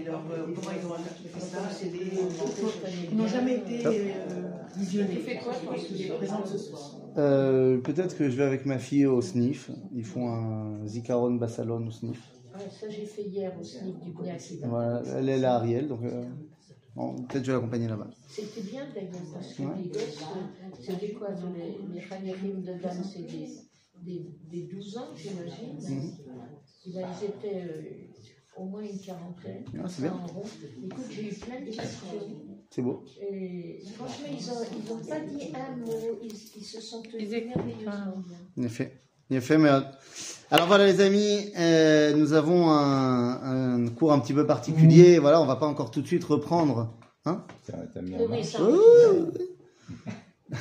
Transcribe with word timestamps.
et 0.00 0.04
leur, 0.04 0.22
comment 0.24 0.70
ils 0.80 0.86
ont 0.86 0.94
fait 1.28 1.40
ça, 1.40 1.58
c'est 1.70 1.88
des. 1.90 2.10
Ils 3.10 3.16
n'ont 3.16 3.26
jamais 3.26 3.56
été 3.56 3.84
visionnés. 4.76 5.16
Tu 5.16 5.20
fais 5.22 5.38
quoi, 5.38 5.52
toi, 5.54 5.72
Parce 5.72 5.84
que 5.86 5.94
les 5.94 6.08
présents 6.08 6.46
ce 6.46 6.58
soir. 6.58 6.96
Euh, 7.16 7.78
Peut-être 7.78 8.16
que 8.16 8.28
je 8.30 8.36
vais 8.36 8.44
avec 8.44 8.66
ma 8.66 8.78
fille 8.78 9.06
au 9.06 9.20
SNIF. 9.20 9.70
Ils 9.92 10.04
font 10.04 10.28
un 10.28 10.86
Zikaron 10.86 11.34
Bassalon 11.34 11.86
au 11.86 11.90
SNIF. 11.90 12.20
Ouais, 12.54 12.60
ça, 12.70 12.88
j'ai 12.88 13.06
fait 13.06 13.22
hier 13.22 13.52
au 13.60 13.64
SNIF 13.64 13.98
du 14.00 14.10
Bnei 14.12 14.30
Accident. 14.30 14.68
Voilà, 14.68 15.02
elle 15.16 15.28
est 15.28 15.38
là, 15.38 15.54
Ariel, 15.56 15.88
donc 15.88 16.02
euh, 16.04 16.24
bon, 16.94 17.14
peut-être 17.24 17.44
je 17.44 17.50
vais 17.52 17.56
l'accompagner 17.56 17.88
là-bas. 17.88 18.08
C'était 18.28 18.62
bien 18.62 18.86
d'ailleurs, 18.94 19.10
parce 19.32 19.54
que 19.54 19.62
Ouais. 19.62 19.68
les 19.82 19.88
gosses, 19.88 20.22
euh, 20.22 20.76
c'était 20.80 21.12
quoi 21.12 21.28
Les, 21.30 22.00
les 22.00 22.52
de 22.52 22.82
Dan, 22.82 23.04
c'est 23.04 23.22
des, 23.22 23.48
des, 24.02 24.26
des 24.50 24.62
12 24.62 24.96
ans, 24.98 25.08
j'imagine. 25.16 25.78
Mhm. 25.80 26.12
Ils 26.86 26.98
étaient 26.98 27.62
euh, 27.68 27.82
au 28.60 28.64
moins 28.64 28.82
une 28.82 28.98
quarantaine. 29.00 29.64
Ah, 29.82 29.88
c'est 29.88 30.02
bien. 30.02 30.12
en 30.12 30.26
rond. 30.26 30.42
Écoute, 30.84 31.04
j'ai 31.10 31.30
eu 31.30 31.34
plein 31.34 31.60
de 31.60 31.66
questions. 31.66 32.08
C'est 32.70 32.82
beau. 32.82 33.02
Et 33.20 33.80
franchement, 33.96 34.26
ils 34.28 34.46
n'ont 34.46 34.82
ils 34.84 34.92
ont 34.92 35.08
pas 35.08 35.20
dit 35.20 35.52
un 35.54 35.76
mot. 35.76 36.18
Ils, 36.22 36.32
ils 36.58 36.64
se 36.64 36.80
sont 36.80 37.02
tenus 37.02 37.30
merveilleusement 37.30 38.22
bien. 38.26 38.38
En 38.58 38.62
effet. 38.62 39.00
En 39.30 39.34
effet, 39.36 39.58
mais... 39.58 39.70
euh, 39.70 39.80
Alors 40.50 40.66
voilà 40.66 40.86
les 40.86 41.00
amis, 41.00 41.52
euh, 41.56 42.14
nous 42.14 42.32
avons 42.32 42.68
un, 42.70 43.84
un 43.84 43.88
cours 43.88 44.12
un 44.12 44.18
petit 44.20 44.34
peu 44.34 44.46
particulier. 44.46 45.18
Voilà, 45.18 45.40
on 45.40 45.46
va 45.46 45.56
pas 45.56 45.66
encore 45.66 45.90
tout 45.90 46.02
de 46.02 46.06
suite 46.06 46.24
reprendre. 46.24 46.96
Hein 47.24 47.44
mis 48.02 48.14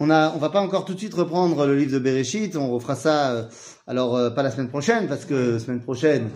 on 0.00 0.10
a, 0.10 0.32
on 0.34 0.38
va 0.38 0.50
pas 0.50 0.60
encore 0.60 0.84
tout 0.84 0.94
de 0.94 0.98
suite 0.98 1.14
reprendre 1.14 1.64
le 1.66 1.76
livre 1.76 1.92
de 1.92 1.98
Bereshit. 1.98 2.56
On 2.56 2.70
refera 2.72 2.96
ça. 2.96 3.48
Alors 3.86 4.16
euh, 4.16 4.30
pas 4.30 4.42
la 4.42 4.50
semaine 4.50 4.68
prochaine 4.68 5.08
parce 5.08 5.24
que 5.24 5.58
semaine 5.58 5.80
prochaine, 5.80 6.30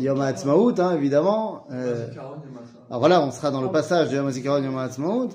Yom 0.00 0.20
HaAtzmaut, 0.20 0.78
hein, 0.78 0.94
évidemment. 0.94 1.66
Euh, 1.70 2.08
alors 2.88 3.00
voilà, 3.00 3.22
on 3.22 3.30
sera 3.30 3.50
dans 3.50 3.62
le 3.62 3.70
passage 3.70 4.10
de 4.10 4.16
Yom 4.16 4.26
HaZikaron 4.26 4.62
Yom. 4.62 5.30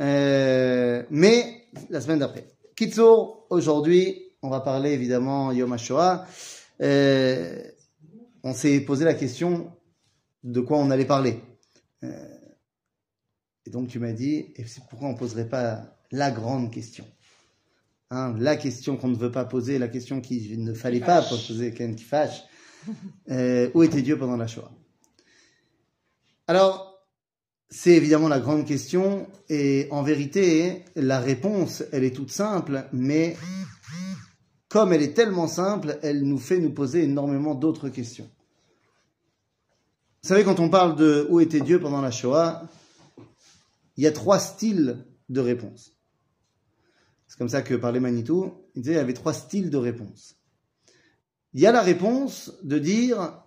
Euh, 0.00 1.02
mais 1.10 1.62
la 1.90 2.00
semaine 2.00 2.18
d'après. 2.18 2.46
Kitsour, 2.76 3.46
aujourd'hui, 3.50 4.22
on 4.42 4.50
va 4.50 4.60
parler 4.60 4.92
évidemment 4.92 5.52
Yom 5.52 5.72
HaShoah. 5.72 6.26
On 8.46 8.52
s'est 8.52 8.80
posé 8.80 9.04
la 9.04 9.14
question 9.14 9.72
de 10.42 10.60
quoi 10.60 10.78
on 10.78 10.90
allait 10.90 11.06
parler. 11.06 11.40
Et 12.02 13.70
donc 13.70 13.88
tu 13.88 13.98
m'as 13.98 14.12
dit, 14.12 14.52
et 14.56 14.64
c'est 14.66 14.82
pourquoi 14.90 15.08
on 15.08 15.12
ne 15.12 15.18
poserait 15.18 15.48
pas 15.48 15.96
la 16.12 16.30
grande 16.30 16.70
question 16.70 17.04
Hein, 18.10 18.34
La 18.38 18.56
question 18.56 18.96
qu'on 18.96 19.08
ne 19.08 19.16
veut 19.16 19.30
pas 19.30 19.44
poser, 19.44 19.78
la 19.78 19.88
question 19.88 20.20
qu'il 20.20 20.62
ne 20.62 20.74
fallait 20.74 21.00
pas 21.00 21.22
poser, 21.22 21.72
qui 21.72 21.94
qui 21.94 22.04
fâche. 22.04 22.42
Euh, 23.30 23.70
où 23.72 23.82
était 23.82 24.02
Dieu 24.02 24.18
pendant 24.18 24.36
la 24.36 24.46
Shoah? 24.46 24.70
Alors, 26.46 27.02
c'est 27.70 27.92
évidemment 27.92 28.28
la 28.28 28.40
grande 28.40 28.66
question, 28.66 29.26
et 29.48 29.88
en 29.90 30.02
vérité, 30.02 30.84
la 30.94 31.18
réponse, 31.18 31.82
elle 31.92 32.04
est 32.04 32.14
toute 32.14 32.30
simple, 32.30 32.86
mais 32.92 33.38
comme 34.68 34.92
elle 34.92 35.02
est 35.02 35.14
tellement 35.14 35.48
simple, 35.48 35.98
elle 36.02 36.24
nous 36.24 36.38
fait 36.38 36.58
nous 36.58 36.74
poser 36.74 37.04
énormément 37.04 37.54
d'autres 37.54 37.88
questions. 37.88 38.28
Vous 40.22 40.28
savez, 40.28 40.44
quand 40.44 40.60
on 40.60 40.68
parle 40.68 40.96
de 40.96 41.26
où 41.30 41.40
était 41.40 41.60
Dieu 41.60 41.80
pendant 41.80 42.00
la 42.00 42.10
Shoah, 42.10 42.68
il 43.96 44.04
y 44.04 44.06
a 44.06 44.12
trois 44.12 44.38
styles 44.38 45.04
de 45.28 45.40
réponse. 45.40 45.92
C'est 47.34 47.38
comme 47.38 47.48
ça 47.48 47.62
que 47.62 47.74
parlait 47.74 47.98
Manitou. 47.98 48.52
Il 48.76 48.82
disait 48.82 48.92
qu'il 48.92 48.98
y 48.98 49.02
avait 49.02 49.12
trois 49.12 49.32
styles 49.32 49.68
de 49.68 49.76
réponse. 49.76 50.36
Il 51.52 51.60
y 51.60 51.66
a 51.66 51.72
la 51.72 51.82
réponse 51.82 52.52
de 52.62 52.78
dire, 52.78 53.42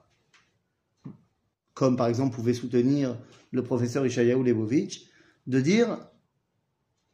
comme 1.73 1.95
par 1.95 2.08
exemple 2.08 2.35
pouvait 2.35 2.53
soutenir 2.53 3.17
le 3.52 3.63
professeur 3.63 4.05
Ishayahu 4.05 4.43
Lebovitch, 4.43 5.05
de 5.45 5.61
dire 5.61 5.99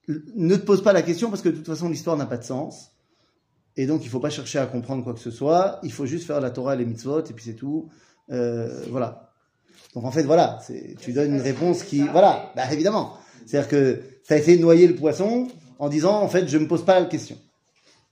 ne 0.08 0.56
te 0.56 0.66
pose 0.66 0.82
pas 0.82 0.94
la 0.94 1.04
question 1.04 1.30
parce 1.30 1.44
que 1.44 1.50
de 1.50 1.58
toute 1.58 1.68
façon 1.68 1.90
l'histoire 1.90 2.18
n'a 2.18 2.26
pas 2.26 2.38
de 2.38 2.44
sens. 2.44 2.90
Et 3.78 3.86
donc 3.86 4.02
il 4.02 4.06
ne 4.06 4.10
faut 4.10 4.20
pas 4.20 4.32
chercher 4.32 4.58
à 4.58 4.66
comprendre 4.66 5.04
quoi 5.04 5.14
que 5.14 5.20
ce 5.20 5.30
soit. 5.30 5.80
Il 5.84 5.92
faut 5.92 6.08
juste 6.08 6.26
faire 6.26 6.42
la 6.42 6.50
Torah 6.50 6.74
et 6.74 6.80
les 6.80 6.86
mitzvot 6.86 7.24
et 7.24 7.34
puis 7.34 7.46
c'est 7.46 7.54
tout. 7.54 7.92
Euh, 8.32 8.84
voilà. 8.90 9.32
Donc 9.94 10.06
en 10.06 10.12
fait 10.12 10.24
voilà, 10.24 10.60
tu 11.00 11.14
donnes 11.14 11.36
une 11.36 11.42
réponse 11.42 11.84
qui, 11.84 12.00
voilà, 12.08 12.52
bah 12.56 12.64
évidemment. 12.74 13.20
C'est-à-dire 13.46 13.70
que 13.70 14.02
tu 14.26 14.34
as 14.34 14.38
essayé 14.40 14.58
de 14.58 14.64
noyer 14.64 14.88
le 14.88 14.96
poisson 14.96 15.50
en 15.84 15.90
disant 15.90 16.22
en 16.22 16.30
fait 16.30 16.48
je 16.48 16.58
me 16.58 16.68
pose 16.68 16.86
pas 16.86 17.00
la 17.00 17.06
question. 17.06 17.38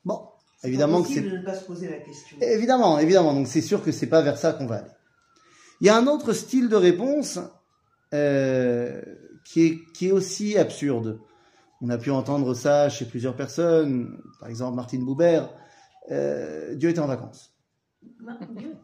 Bon, 0.03 0.27
évidemment 0.63 1.01
que 1.01 1.09
c'est 1.09 1.21
de 1.21 1.37
ne 1.37 1.43
pas 1.43 1.55
se 1.55 1.63
poser 1.63 1.89
la 1.89 1.97
question. 1.97 2.37
Évidemment, 2.41 2.99
évidemment. 2.99 3.33
Donc 3.33 3.47
c'est 3.47 3.61
sûr 3.61 3.81
que 3.83 3.91
c'est 3.91 4.07
pas 4.07 4.21
vers 4.21 4.37
ça 4.37 4.51
qu'on 4.53 4.65
va 4.65 4.77
aller. 4.77 4.91
Il 5.79 5.87
y 5.87 5.89
a 5.89 5.95
un 5.95 6.05
autre 6.07 6.33
style 6.33 6.67
de 6.67 6.75
réponse 6.75 7.39
euh, 8.13 9.01
qui, 9.45 9.65
est, 9.65 9.79
qui 9.93 10.09
est 10.09 10.11
aussi 10.11 10.57
absurde. 10.57 11.19
On 11.81 11.89
a 11.89 11.97
pu 11.97 12.11
entendre 12.11 12.53
ça 12.53 12.89
chez 12.89 13.05
plusieurs 13.05 13.35
personnes, 13.35 14.21
par 14.39 14.49
exemple 14.49 14.75
Martine 14.75 15.05
Boubert. 15.05 15.49
Euh, 16.11 16.75
Dieu 16.75 16.89
était 16.89 16.99
en 16.99 17.07
vacances. 17.07 17.55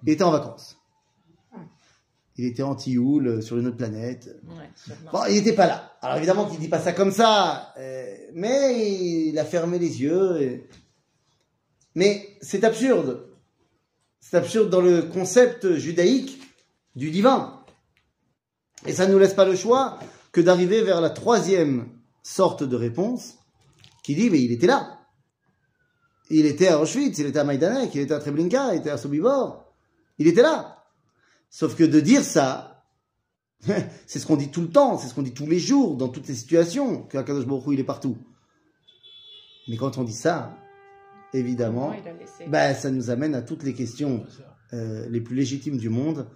Il 0.04 0.10
était 0.14 0.24
en 0.24 0.32
vacances. 0.32 0.78
Il 2.38 2.46
était 2.46 2.62
anti-houle 2.64 3.42
sur 3.42 3.58
une 3.58 3.68
autre 3.68 3.78
planète. 3.78 4.30
Ouais. 4.48 4.70
Bon, 5.12 5.22
il 5.28 5.36
n'était 5.36 5.54
pas 5.54 5.66
là. 5.68 5.98
Alors 6.02 6.18
évidemment 6.18 6.46
qu'il 6.46 6.60
dit 6.60 6.68
pas 6.68 6.80
ça 6.80 6.94
comme 6.94 7.12
ça, 7.12 7.74
euh, 7.80 8.16
mais 8.34 9.28
il 9.30 9.40
a 9.40 9.46
fermé 9.46 9.80
les 9.80 10.02
yeux. 10.02 10.42
et- 10.42 10.68
Mais 11.96 12.38
c'est 12.42 12.64
absurde. 12.64 13.28
C'est 14.20 14.38
absurde 14.38 14.70
dans 14.70 14.82
le 14.82 15.02
concept 15.04 15.76
judaïque 15.78 16.40
du 16.96 17.10
divin. 17.12 17.64
Et 18.86 18.94
ça 18.94 19.08
ne 19.08 19.14
nous 19.14 19.20
laisse 19.20 19.34
pas 19.34 19.46
le 19.46 19.56
choix 19.56 19.98
que 20.32 20.42
d'arriver 20.42 20.84
vers 20.84 21.02
la 21.02 21.10
troisième 21.10 21.90
sorte 22.22 22.64
de 22.64 22.76
réponse 22.76 23.36
qui 24.04 24.14
dit, 24.14 24.30
mais 24.30 24.42
il 24.42 24.52
était 24.52 24.68
là. 24.68 25.00
Il 26.30 26.46
était 26.46 26.68
à 26.68 26.80
Auschwitz, 26.80 27.18
il 27.20 27.26
était 27.26 27.40
à 27.40 27.44
Maïdanek, 27.44 27.96
il 27.96 28.02
était 28.02 28.14
à 28.14 28.20
Treblinka, 28.20 28.74
il 28.76 28.80
était 28.80 28.90
à 28.92 28.98
Sobibor. 28.98 29.74
Il 30.20 30.28
était 30.28 30.42
là. 30.44 30.77
Sauf 31.50 31.76
que 31.76 31.84
de 31.84 32.00
dire 32.00 32.24
ça, 32.24 32.86
c'est 34.06 34.20
ce 34.20 34.26
qu'on 34.26 34.36
dit 34.38 34.50
tout 34.50 34.62
le 34.62 34.70
temps, 34.70 34.98
c'est 34.98 35.08
ce 35.08 35.14
qu'on 35.14 35.24
dit 35.24 35.34
tous 35.34 35.48
les 35.48 35.60
jours, 35.60 35.96
dans 35.96 36.10
toutes 36.10 36.28
les 36.28 36.36
situations, 36.36 37.04
que 37.04 37.18
Akadosh 37.18 37.46
Baruch 37.46 37.68
Hu, 37.68 37.74
il 37.74 37.80
est 37.80 37.86
partout. 37.86 38.18
Mais 39.68 39.78
quand 39.78 39.98
on 39.98 40.04
dit 40.04 40.14
ça, 40.14 40.56
évidemment, 41.34 41.94
bah, 42.48 42.74
ça 42.74 42.90
nous 42.90 43.10
amène 43.10 43.36
à 43.36 43.42
toutes 43.42 43.64
les 43.64 43.74
questions 43.74 44.26
euh, 44.74 45.08
les 45.10 45.22
plus 45.22 45.36
légitimes 45.36 45.78
du 45.78 45.90
monde. 45.90 46.28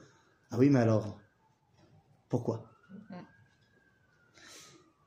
Ah 0.52 0.58
oui, 0.58 0.70
mais 0.70 0.80
alors, 0.80 1.18
pourquoi? 2.28 2.66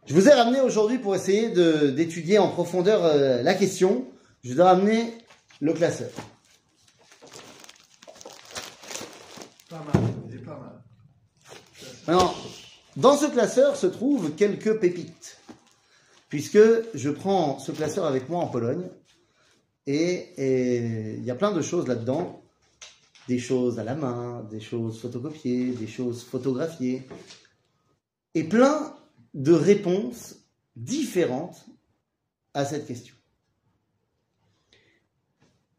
Je 0.07 0.15
vous 0.15 0.29
ai 0.29 0.33
ramené 0.33 0.61
aujourd'hui 0.61 0.99
pour 0.99 1.15
essayer 1.15 1.51
d'étudier 1.93 2.39
en 2.39 2.49
profondeur 2.49 3.05
euh, 3.05 3.43
la 3.43 3.55
question. 3.55 4.07
Je 4.43 4.53
vous 4.53 4.61
ai 4.61 4.63
ramené 4.63 5.15
le 5.61 5.73
classeur. 5.73 6.11
Pas 9.75 9.83
pas 10.45 10.61
mal. 12.07 12.31
Dans 12.97 13.17
ce 13.17 13.27
classeur 13.27 13.75
se 13.77 13.89
trouvent 13.89 14.37
quelques 14.37 14.79
pépites, 14.79 15.41
puisque 16.29 16.61
je 16.95 17.11
prends 17.11 17.59
ce 17.59 17.73
classeur 17.73 18.05
avec 18.05 18.29
moi 18.29 18.41
en 18.41 18.47
Pologne, 18.47 18.89
et 19.87 21.15
il 21.17 21.25
y 21.25 21.31
a 21.31 21.35
plein 21.35 21.51
de 21.51 21.61
choses 21.61 21.89
là-dedans, 21.89 22.41
des 23.27 23.41
choses 23.41 23.81
à 23.81 23.85
la 23.85 23.97
main, 23.97 24.47
des 24.49 24.61
choses 24.61 25.01
photocopiées, 25.01 25.73
des 25.73 25.89
choses 25.89 26.23
photographiées, 26.23 27.03
et 28.35 28.45
plein 28.45 28.95
de 29.33 29.53
réponses 29.53 30.37
différentes 30.77 31.67
à 32.53 32.65
cette 32.65 32.87
question. 32.87 33.17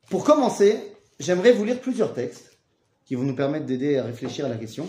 Pour 0.10 0.26
commencer, 0.26 0.82
j'aimerais 1.18 1.54
vous 1.54 1.64
lire 1.64 1.80
plusieurs 1.80 2.14
textes 2.14 2.55
qui 3.06 3.16
vont 3.16 3.24
nous 3.24 3.36
permettre 3.36 3.66
d'aider 3.66 3.98
à 3.98 4.04
réfléchir 4.04 4.46
à 4.46 4.50
la 4.50 4.58
question. 4.58 4.88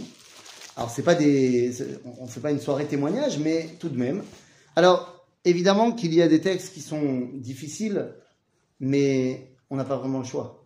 Alors, 0.77 0.91
c'est 0.91 1.03
pas 1.03 1.15
des, 1.15 1.73
on 2.19 2.27
fait 2.27 2.41
pas 2.41 2.51
une 2.51 2.61
soirée 2.61 2.87
témoignage, 2.87 3.39
mais 3.39 3.71
tout 3.79 3.89
de 3.89 3.97
même. 3.97 4.23
Alors, 4.75 5.27
évidemment 5.45 5.93
qu'il 5.93 6.13
y 6.15 6.23
a 6.23 6.29
des 6.29 6.41
textes 6.41 6.75
qui 6.75 6.81
sont 6.81 7.31
difficiles, 7.35 8.13
mais 8.81 9.53
on 9.71 9.77
n'a 9.77 9.85
pas 9.85 9.97
vraiment 9.97 10.19
le 10.19 10.25
choix. 10.25 10.65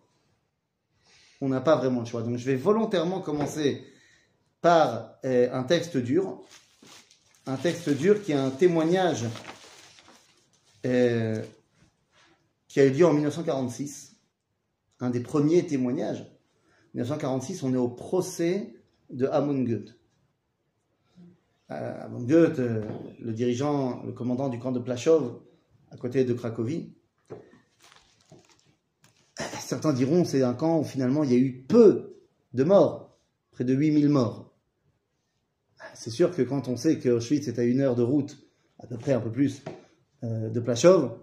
On 1.39 1.49
n'a 1.49 1.61
pas 1.61 1.75
vraiment 1.75 2.01
le 2.01 2.05
choix. 2.05 2.21
Donc, 2.23 2.37
je 2.37 2.45
vais 2.45 2.55
volontairement 2.55 3.21
commencer 3.21 3.85
par 4.61 5.15
euh, 5.25 5.49
un 5.53 5.63
texte 5.63 5.97
dur, 5.97 6.41
un 7.45 7.57
texte 7.57 7.89
dur 7.89 8.21
qui 8.21 8.31
est 8.31 8.35
un 8.35 8.51
témoignage 8.51 9.25
euh, 10.85 11.41
qui 12.67 12.79
a 12.79 12.85
eu 12.85 12.91
lieu 12.91 13.05
en 13.05 13.13
1946, 13.13 14.15
un 14.99 15.09
des 15.09 15.19
premiers 15.19 15.65
témoignages. 15.65 16.25
1946, 16.93 17.63
on 17.63 17.73
est 17.73 17.77
au 17.77 17.87
procès 17.87 18.73
de 19.09 19.27
Amon 19.27 19.63
Goeth. 19.63 19.97
Euh, 21.71 22.05
Amon 22.05 22.21
Goeth, 22.23 22.59
euh, 22.59 22.83
le 23.19 23.31
dirigeant, 23.33 24.03
le 24.03 24.11
commandant 24.11 24.49
du 24.49 24.59
camp 24.59 24.71
de 24.71 24.79
Plachov, 24.79 25.39
à 25.89 25.97
côté 25.97 26.25
de 26.25 26.33
Cracovie. 26.33 26.93
Certains 29.59 29.93
diront 29.93 30.25
c'est 30.25 30.43
un 30.43 30.53
camp 30.53 30.79
où 30.79 30.83
finalement 30.83 31.23
il 31.23 31.31
y 31.31 31.35
a 31.35 31.39
eu 31.39 31.63
peu 31.63 32.17
de 32.53 32.63
morts, 32.65 33.17
près 33.51 33.63
de 33.63 33.73
8000 33.73 34.09
morts. 34.09 34.53
c'est 35.93 36.09
sûr 36.09 36.35
que 36.35 36.41
quand 36.41 36.67
on 36.67 36.75
sait 36.75 36.99
que 36.99 37.07
Auschwitz 37.07 37.47
est 37.47 37.59
à 37.59 37.63
une 37.63 37.79
heure 37.79 37.95
de 37.95 38.03
route, 38.03 38.37
à 38.79 38.87
peu 38.87 38.97
près 38.97 39.13
un 39.13 39.21
peu 39.21 39.31
plus, 39.31 39.63
euh, 40.23 40.49
de 40.49 40.59
Plachov, 40.59 41.17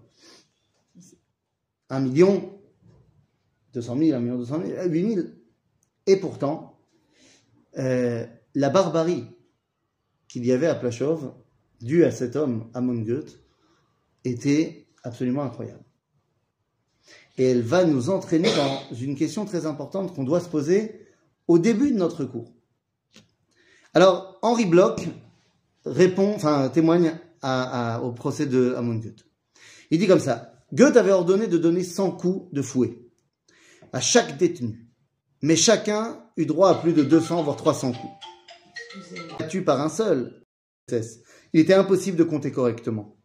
1 1.91 2.01
million, 2.01 2.59
200 3.75 3.99
000, 3.99 4.17
1 4.17 4.21
million 4.21 4.39
200 4.39 4.63
000, 4.65 4.89
8 4.89 5.15
000. 5.15 5.27
Et 6.09 6.17
pourtant, 6.17 6.81
euh, 7.77 8.27
la 8.55 8.71
barbarie 8.71 9.27
qu'il 10.27 10.45
y 10.45 10.53
avait 10.53 10.67
à 10.67 10.75
Plachov, 10.75 11.33
due 11.81 12.03
à 12.05 12.11
cet 12.11 12.35
homme, 12.35 12.71
Amon 12.75 12.95
Goeth, 13.03 13.39
était 14.25 14.89
absolument 15.05 15.43
incroyable. 15.43 15.85
Et 17.37 17.45
elle 17.45 17.63
va 17.63 17.85
nous 17.85 18.11
entraîner 18.11 18.49
dans 18.57 18.95
une 18.97 19.15
question 19.15 19.45
très 19.45 19.65
importante 19.67 20.15
qu'on 20.15 20.25
doit 20.25 20.41
se 20.41 20.49
poser 20.49 21.07
au 21.47 21.59
début 21.59 21.93
de 21.93 21.97
notre 21.99 22.25
cours. 22.25 22.53
Alors, 23.95 24.39
Henri 24.43 24.67
Bloch 24.67 25.07
répond, 25.85 26.35
enfin, 26.35 26.69
témoigne 26.71 27.13
à- 27.43 27.97
à- 27.97 28.01
au 28.01 28.13
procès 28.13 28.47
de 28.47 28.75
Amon 28.77 28.97
Goeth. 28.97 29.25
Il 29.91 29.99
dit 29.99 30.07
comme 30.07 30.21
ça 30.21 30.55
Goethe 30.73 30.97
avait 30.97 31.13
ordonné 31.13 31.47
de 31.47 31.57
donner 31.59 31.85
100 31.85 32.11
coups 32.13 32.53
de 32.53 32.61
fouet 32.63 32.99
à 33.93 34.01
chaque 34.01 34.37
détenu, 34.37 34.88
mais 35.43 35.57
chacun 35.57 36.25
eut 36.37 36.47
droit 36.47 36.71
à 36.71 36.75
plus 36.75 36.93
de 36.93 37.03
200 37.03 37.43
voire 37.43 37.57
300 37.57 37.93
coups. 37.93 38.13
Battu 39.39 39.63
par 39.63 39.81
un 39.81 39.89
seul, 39.89 40.43
il 41.53 41.61
était 41.61 41.75
impossible 41.75 42.17
de 42.17 42.25
compter 42.25 42.53
correctement. 42.53 43.19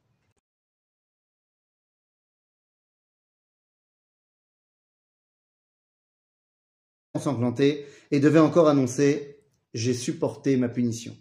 ensanglanté 7.16 7.86
et 8.12 8.20
devait 8.20 8.40
encore 8.40 8.68
annoncer 8.68 9.38
J'ai 9.74 9.94
supporté 9.94 10.58
ma 10.58 10.68
punition. 10.68 11.16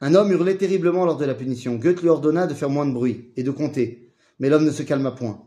Un 0.00 0.14
homme 0.14 0.32
hurlait 0.32 0.56
terriblement 0.56 1.04
lors 1.04 1.16
de 1.16 1.24
la 1.24 1.34
punition. 1.34 1.76
Goethe 1.76 2.02
lui 2.02 2.08
ordonna 2.08 2.46
de 2.46 2.54
faire 2.54 2.70
moins 2.70 2.86
de 2.86 2.92
bruit 2.92 3.32
et 3.36 3.44
de 3.44 3.50
compter, 3.50 4.12
mais 4.38 4.48
l'homme 4.48 4.64
ne 4.64 4.70
se 4.70 4.82
calma 4.82 5.12
point. 5.12 5.46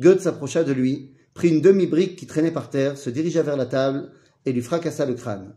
Goethe 0.00 0.20
s'approcha 0.20 0.64
de 0.64 0.72
lui, 0.72 1.14
prit 1.34 1.48
une 1.48 1.60
demi-brique 1.60 2.16
qui 2.16 2.26
traînait 2.26 2.50
par 2.50 2.70
terre, 2.70 2.98
se 2.98 3.10
dirigea 3.10 3.42
vers 3.42 3.56
la 3.56 3.66
table 3.66 4.12
et 4.44 4.52
lui 4.52 4.62
fracassa 4.62 5.06
le 5.06 5.14
crâne. 5.14 5.56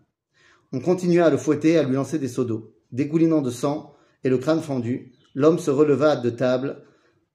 On 0.71 0.79
continua 0.79 1.25
à 1.25 1.29
le 1.29 1.37
fouetter, 1.37 1.77
à 1.77 1.83
lui 1.83 1.95
lancer 1.95 2.19
des 2.19 2.27
seaux 2.27 2.45
d'eau. 2.45 2.75
Dégoulinant 2.91 3.41
de 3.41 3.51
sang 3.51 3.93
et 4.23 4.29
le 4.29 4.37
crâne 4.37 4.61
fendu, 4.61 5.13
l'homme 5.33 5.59
se 5.59 5.71
releva 5.71 6.15
de 6.15 6.29
table, 6.29 6.83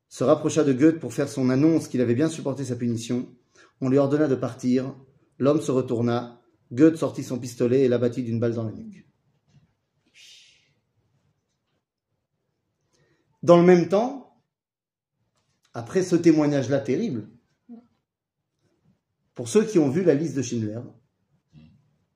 se 0.09 0.25
rapprocha 0.25 0.65
de 0.65 0.73
Goethe 0.73 0.99
pour 0.99 1.13
faire 1.13 1.29
son 1.29 1.51
annonce 1.51 1.89
qu'il 1.89 2.01
avait 2.01 2.15
bien 2.15 2.29
supporté 2.29 2.65
sa 2.65 2.77
punition. 2.77 3.29
On 3.81 3.89
lui 3.89 3.99
ordonna 3.99 4.27
de 4.27 4.35
partir. 4.35 4.95
L'homme 5.39 5.61
se 5.61 5.71
retourna. 5.71 6.41
Goethe 6.73 6.97
sortit 6.97 7.23
son 7.23 7.39
pistolet 7.39 7.83
et 7.83 7.89
l'abattit 7.89 8.23
d'une 8.23 8.41
balle 8.41 8.55
dans 8.55 8.65
la 8.65 8.73
nuque. 8.73 9.07
Dans 13.43 13.57
le 13.57 13.65
même 13.65 13.89
temps, 13.89 14.43
après 15.73 16.03
ce 16.03 16.17
témoignage-là 16.17 16.79
terrible, 16.81 17.29
pour 19.41 19.49
ceux 19.49 19.65
qui 19.65 19.79
ont 19.79 19.89
vu 19.89 20.05
la 20.05 20.13
liste 20.13 20.37
de 20.37 20.43
Schindler, 20.43 20.81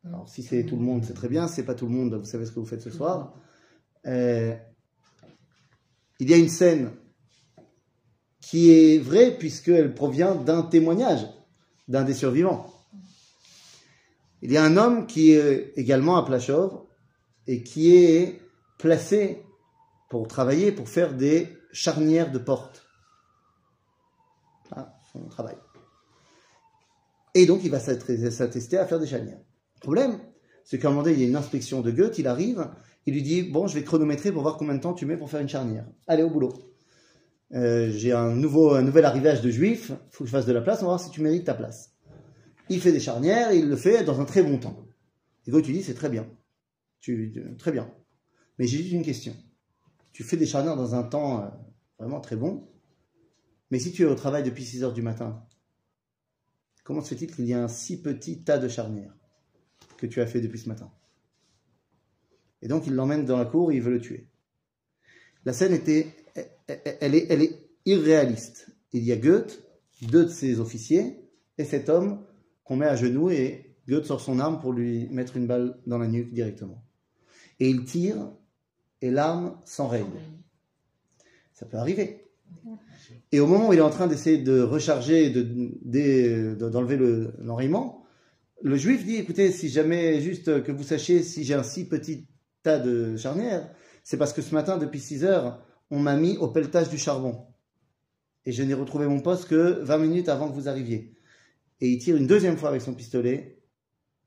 alors 0.04 0.28
si 0.28 0.42
c'est 0.42 0.62
tout 0.64 0.76
le 0.76 0.82
monde, 0.82 1.06
c'est 1.06 1.14
très 1.14 1.30
bien, 1.30 1.48
si 1.48 1.54
c'est 1.54 1.62
pas 1.62 1.74
tout 1.74 1.86
le 1.86 1.92
monde, 1.92 2.12
vous 2.12 2.26
savez 2.26 2.44
ce 2.44 2.52
que 2.52 2.60
vous 2.60 2.66
faites 2.66 2.82
ce 2.82 2.90
soir, 2.90 3.34
euh, 4.04 4.54
il 6.20 6.28
y 6.28 6.34
a 6.34 6.36
une 6.36 6.50
scène 6.50 6.90
qui 8.42 8.72
est 8.72 8.98
vraie 8.98 9.38
puisqu'elle 9.38 9.94
provient 9.94 10.34
d'un 10.34 10.64
témoignage 10.64 11.26
d'un 11.88 12.04
des 12.04 12.12
survivants. 12.12 12.70
Il 14.42 14.52
y 14.52 14.58
a 14.58 14.62
un 14.62 14.76
homme 14.76 15.06
qui 15.06 15.30
est 15.30 15.72
également 15.76 16.18
à 16.18 16.26
Plachov 16.26 16.82
et 17.46 17.62
qui 17.62 17.96
est 17.96 18.42
placé 18.76 19.42
pour 20.10 20.28
travailler, 20.28 20.72
pour 20.72 20.90
faire 20.90 21.14
des 21.14 21.48
charnières 21.72 22.30
de 22.30 22.38
porte. 22.38 22.86
Ah, 24.72 25.00
son 25.10 25.26
travail. 25.30 25.56
Et 27.34 27.46
donc 27.46 27.60
il 27.64 27.70
va 27.70 27.80
s'attester 27.80 28.78
à 28.78 28.86
faire 28.86 29.00
des 29.00 29.06
charnières. 29.06 29.40
Le 29.76 29.80
problème, 29.80 30.18
c'est 30.64 30.78
qu'à 30.78 30.88
un 30.88 30.90
moment 30.92 31.02
donné, 31.02 31.16
il 31.16 31.20
y 31.20 31.24
a 31.24 31.28
une 31.28 31.36
inspection 31.36 31.80
de 31.80 31.90
Goethe, 31.90 32.18
il 32.18 32.26
arrive, 32.26 32.68
il 33.06 33.14
lui 33.14 33.22
dit 33.22 33.42
Bon, 33.42 33.66
je 33.66 33.74
vais 33.74 33.82
chronométrer 33.82 34.32
pour 34.32 34.42
voir 34.42 34.56
combien 34.56 34.74
de 34.74 34.80
temps 34.80 34.94
tu 34.94 35.04
mets 35.04 35.16
pour 35.16 35.28
faire 35.30 35.40
une 35.40 35.48
charnière. 35.48 35.86
Allez, 36.06 36.22
au 36.22 36.30
boulot. 36.30 36.52
Euh, 37.52 37.90
J'ai 37.90 38.12
un, 38.12 38.42
un 38.42 38.82
nouvel 38.82 39.04
arrivage 39.04 39.42
de 39.42 39.50
juifs, 39.50 39.90
il 39.90 39.96
faut 40.10 40.24
que 40.24 40.28
je 40.28 40.32
fasse 40.32 40.46
de 40.46 40.52
la 40.52 40.60
place, 40.60 40.78
on 40.78 40.86
va 40.86 40.92
voir 40.92 41.00
si 41.00 41.10
tu 41.10 41.20
mérites 41.20 41.44
ta 41.44 41.54
place. 41.54 41.92
Il 42.70 42.80
fait 42.80 42.92
des 42.92 43.00
charnières 43.00 43.52
il 43.52 43.68
le 43.68 43.76
fait 43.76 44.04
dans 44.04 44.20
un 44.20 44.24
très 44.24 44.42
bon 44.42 44.58
temps. 44.58 44.86
Et 45.46 45.50
Goethe 45.50 45.66
lui 45.66 45.74
dit 45.74 45.82
C'est 45.82 45.94
très 45.94 46.08
bien. 46.08 46.26
Très 47.58 47.72
bien. 47.72 47.92
Mais 48.58 48.66
j'ai 48.66 48.78
juste 48.78 48.92
une 48.92 49.02
question. 49.02 49.34
Tu 50.12 50.22
fais 50.22 50.36
des 50.36 50.46
charnières 50.46 50.76
dans 50.76 50.94
un 50.94 51.02
temps 51.02 51.42
euh, 51.42 51.48
vraiment 51.98 52.20
très 52.20 52.36
bon, 52.36 52.68
mais 53.70 53.78
si 53.78 53.92
tu 53.92 54.02
es 54.02 54.04
au 54.06 54.14
travail 54.14 54.44
depuis 54.44 54.64
6 54.64 54.84
heures 54.84 54.92
du 54.92 55.02
matin, 55.02 55.44
comment 56.84 57.00
se 57.00 57.14
fait-il 57.14 57.34
qu'il 57.34 57.46
y 57.46 57.52
ait 57.52 57.54
un 57.54 57.68
si 57.68 58.00
petit 58.00 58.42
tas 58.42 58.58
de 58.58 58.68
charnières 58.68 59.16
que 59.96 60.06
tu 60.06 60.20
as 60.20 60.26
fait 60.26 60.40
depuis 60.40 60.58
ce 60.60 60.68
matin? 60.68 60.92
Et 62.62 62.68
donc 62.68 62.86
il 62.86 62.94
l'emmène 62.94 63.24
dans 63.24 63.36
la 63.36 63.44
cour 63.44 63.72
et 63.72 63.76
il 63.76 63.82
veut 63.82 63.92
le 63.92 64.00
tuer. 64.00 64.28
La 65.44 65.52
scène 65.52 65.74
était, 65.74 66.06
elle 67.00 67.14
est, 67.14 67.26
elle 67.28 67.42
est 67.42 67.68
irréaliste. 67.84 68.68
Il 68.92 69.02
y 69.02 69.12
a 69.12 69.16
Goethe, 69.16 69.62
deux 70.02 70.24
de 70.24 70.30
ses 70.30 70.60
officiers, 70.60 71.18
et 71.58 71.64
cet 71.64 71.88
homme 71.88 72.24
qu'on 72.64 72.76
met 72.76 72.86
à 72.86 72.96
genoux 72.96 73.30
et 73.30 73.76
Goethe 73.88 74.06
sort 74.06 74.20
son 74.20 74.38
arme 74.38 74.60
pour 74.60 74.72
lui 74.72 75.08
mettre 75.10 75.36
une 75.36 75.46
balle 75.46 75.78
dans 75.86 75.98
la 75.98 76.08
nuque 76.08 76.32
directement. 76.32 76.82
Et 77.60 77.68
il 77.68 77.84
tire 77.84 78.32
et 79.02 79.10
l'arme 79.10 79.60
s'enraye. 79.64 80.04
Ça 81.52 81.66
peut 81.66 81.76
arriver. 81.76 82.23
Et 83.32 83.40
au 83.40 83.46
moment 83.46 83.68
où 83.68 83.72
il 83.72 83.78
est 83.78 83.82
en 83.82 83.90
train 83.90 84.06
d'essayer 84.06 84.38
de 84.38 84.60
recharger, 84.60 85.30
d'enlever 85.30 86.96
de, 86.96 87.04
de, 87.04 87.32
l'enrayement, 87.40 88.04
le 88.62 88.76
juif 88.76 89.04
dit, 89.04 89.16
écoutez, 89.16 89.52
si 89.52 89.68
jamais, 89.68 90.20
juste 90.20 90.62
que 90.62 90.72
vous 90.72 90.84
sachiez, 90.84 91.22
si 91.22 91.44
j'ai 91.44 91.54
un 91.54 91.62
si 91.62 91.88
petit 91.88 92.26
tas 92.62 92.78
de 92.78 93.16
charnières, 93.16 93.70
c'est 94.02 94.16
parce 94.16 94.32
que 94.32 94.42
ce 94.42 94.54
matin, 94.54 94.78
depuis 94.78 95.00
6 95.00 95.24
heures, 95.24 95.60
on 95.90 95.98
m'a 95.98 96.16
mis 96.16 96.36
au 96.38 96.48
pelletage 96.48 96.88
du 96.88 96.98
charbon. 96.98 97.46
Et 98.46 98.52
je 98.52 98.62
n'ai 98.62 98.74
retrouvé 98.74 99.06
mon 99.06 99.20
poste 99.20 99.48
que 99.48 99.80
20 99.82 99.98
minutes 99.98 100.28
avant 100.28 100.48
que 100.48 100.54
vous 100.54 100.68
arriviez. 100.68 101.16
Et 101.80 101.88
il 101.88 101.98
tire 101.98 102.16
une 102.16 102.26
deuxième 102.26 102.56
fois 102.56 102.68
avec 102.68 102.82
son 102.82 102.94
pistolet, 102.94 103.62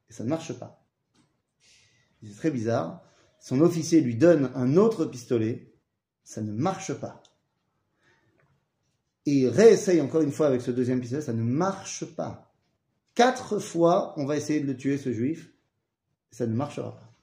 et 0.09 0.13
ça 0.13 0.23
ne 0.23 0.29
marche 0.29 0.53
pas. 0.53 0.85
C'est 2.23 2.35
très 2.35 2.51
bizarre. 2.51 3.03
Son 3.39 3.61
officier 3.61 4.01
lui 4.01 4.15
donne 4.15 4.51
un 4.55 4.77
autre 4.77 5.05
pistolet, 5.05 5.73
ça 6.23 6.41
ne 6.41 6.51
marche 6.51 6.93
pas. 6.93 7.23
Et 9.27 9.39
il 9.39 9.49
réessaye 9.49 9.99
encore 9.99 10.21
une 10.21 10.31
fois 10.31 10.47
avec 10.47 10.61
ce 10.61 10.71
deuxième 10.71 11.01
pistolet, 11.01 11.21
ça 11.21 11.33
ne 11.33 11.43
marche 11.43 12.05
pas. 12.05 12.55
Quatre 13.13 13.59
fois, 13.59 14.13
on 14.15 14.25
va 14.25 14.37
essayer 14.37 14.61
de 14.61 14.65
le 14.65 14.77
tuer, 14.77 14.97
ce 14.97 15.11
juif, 15.11 15.51
ça 16.31 16.47
ne 16.47 16.55
marchera 16.55 16.95
pas. 16.95 17.13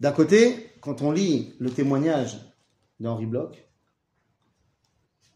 D'un 0.00 0.12
côté, 0.12 0.70
quand 0.82 1.00
on 1.00 1.12
lit 1.12 1.54
le 1.60 1.70
témoignage 1.70 2.38
d'Henri 3.00 3.24
Bloch, 3.24 3.56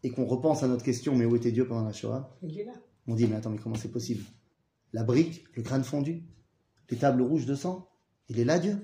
et 0.03 0.11
qu'on 0.11 0.25
repense 0.25 0.61
à 0.61 0.67
notre 0.67 0.83
question, 0.83 1.15
mais 1.15 1.25
où 1.25 1.35
était 1.35 1.51
Dieu 1.51 1.67
pendant 1.67 1.85
la 1.85 1.93
Shoah 1.93 2.37
Il 2.43 2.59
est 2.59 2.65
là. 2.65 2.73
On 3.07 3.15
dit, 3.15 3.25
mais 3.25 3.37
attends, 3.37 3.49
mais 3.49 3.57
comment 3.57 3.77
c'est 3.77 3.91
possible? 3.91 4.23
La 4.91 5.03
brique, 5.03 5.43
le 5.55 5.63
crâne 5.63 5.83
fondu, 5.83 6.23
les 6.91 6.97
tables 6.97 7.23
rouges 7.23 7.47
de 7.47 7.55
sang, 7.55 7.89
il 8.29 8.39
est 8.39 8.45
là 8.45 8.59
Dieu? 8.59 8.77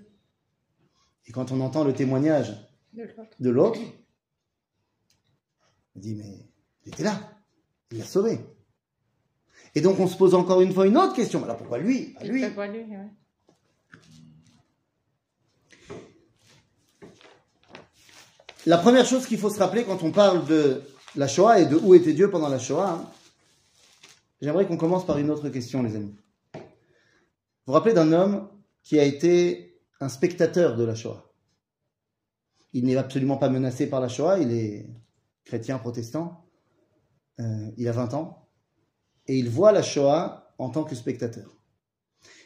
Et 1.27 1.31
quand 1.31 1.51
on 1.51 1.61
entend 1.61 1.83
le 1.83 1.93
témoignage 1.93 2.68
de 2.93 3.49
l'autre, 3.49 3.79
on 5.95 5.99
dit, 5.99 6.15
mais 6.15 6.49
il 6.85 6.93
était 6.93 7.03
là, 7.03 7.19
il 7.91 7.99
l'a 7.99 8.05
sauvé. 8.05 8.39
Et 9.75 9.81
donc 9.81 9.99
on 9.99 10.07
se 10.07 10.17
pose 10.17 10.33
encore 10.33 10.61
une 10.61 10.73
fois 10.73 10.87
une 10.87 10.97
autre 10.97 11.13
question. 11.13 11.43
Alors 11.43 11.57
pourquoi 11.57 11.77
lui? 11.77 12.15
Lui. 12.23 12.43
Pourquoi 12.45 12.67
lui, 12.67 12.79
ouais. 12.79 13.09
La 18.65 18.77
première 18.77 19.05
chose 19.05 19.25
qu'il 19.25 19.39
faut 19.39 19.49
se 19.49 19.59
rappeler 19.59 19.83
quand 19.83 20.03
on 20.03 20.11
parle 20.11 20.45
de 20.45 20.81
la 21.15 21.27
Shoah 21.27 21.59
et 21.59 21.65
de 21.65 21.75
où 21.75 21.95
était 21.95 22.13
Dieu 22.13 22.29
pendant 22.29 22.49
la 22.49 22.59
Shoah, 22.59 22.91
hein, 22.91 23.11
j'aimerais 24.41 24.67
qu'on 24.67 24.77
commence 24.77 25.05
par 25.05 25.17
une 25.17 25.31
autre 25.31 25.49
question, 25.49 25.81
les 25.81 25.95
amis. 25.95 26.15
Vous 26.53 26.61
vous 27.67 27.73
rappelez 27.73 27.93
d'un 27.93 28.11
homme 28.11 28.49
qui 28.83 28.99
a 28.99 29.03
été 29.03 29.79
un 29.99 30.09
spectateur 30.09 30.75
de 30.75 30.83
la 30.83 30.95
Shoah? 30.95 31.28
Il 32.73 32.85
n'est 32.85 32.95
absolument 32.95 33.37
pas 33.37 33.49
menacé 33.49 33.87
par 33.87 33.99
la 33.99 34.07
Shoah, 34.07 34.39
il 34.39 34.51
est 34.51 34.87
chrétien 35.43 35.79
protestant, 35.79 36.45
euh, 37.39 37.71
il 37.77 37.87
a 37.87 37.91
20 37.91 38.13
ans, 38.13 38.47
et 39.27 39.37
il 39.37 39.49
voit 39.49 39.71
la 39.71 39.81
Shoah 39.81 40.53
en 40.57 40.69
tant 40.69 40.83
que 40.83 40.95
spectateur. 40.95 41.57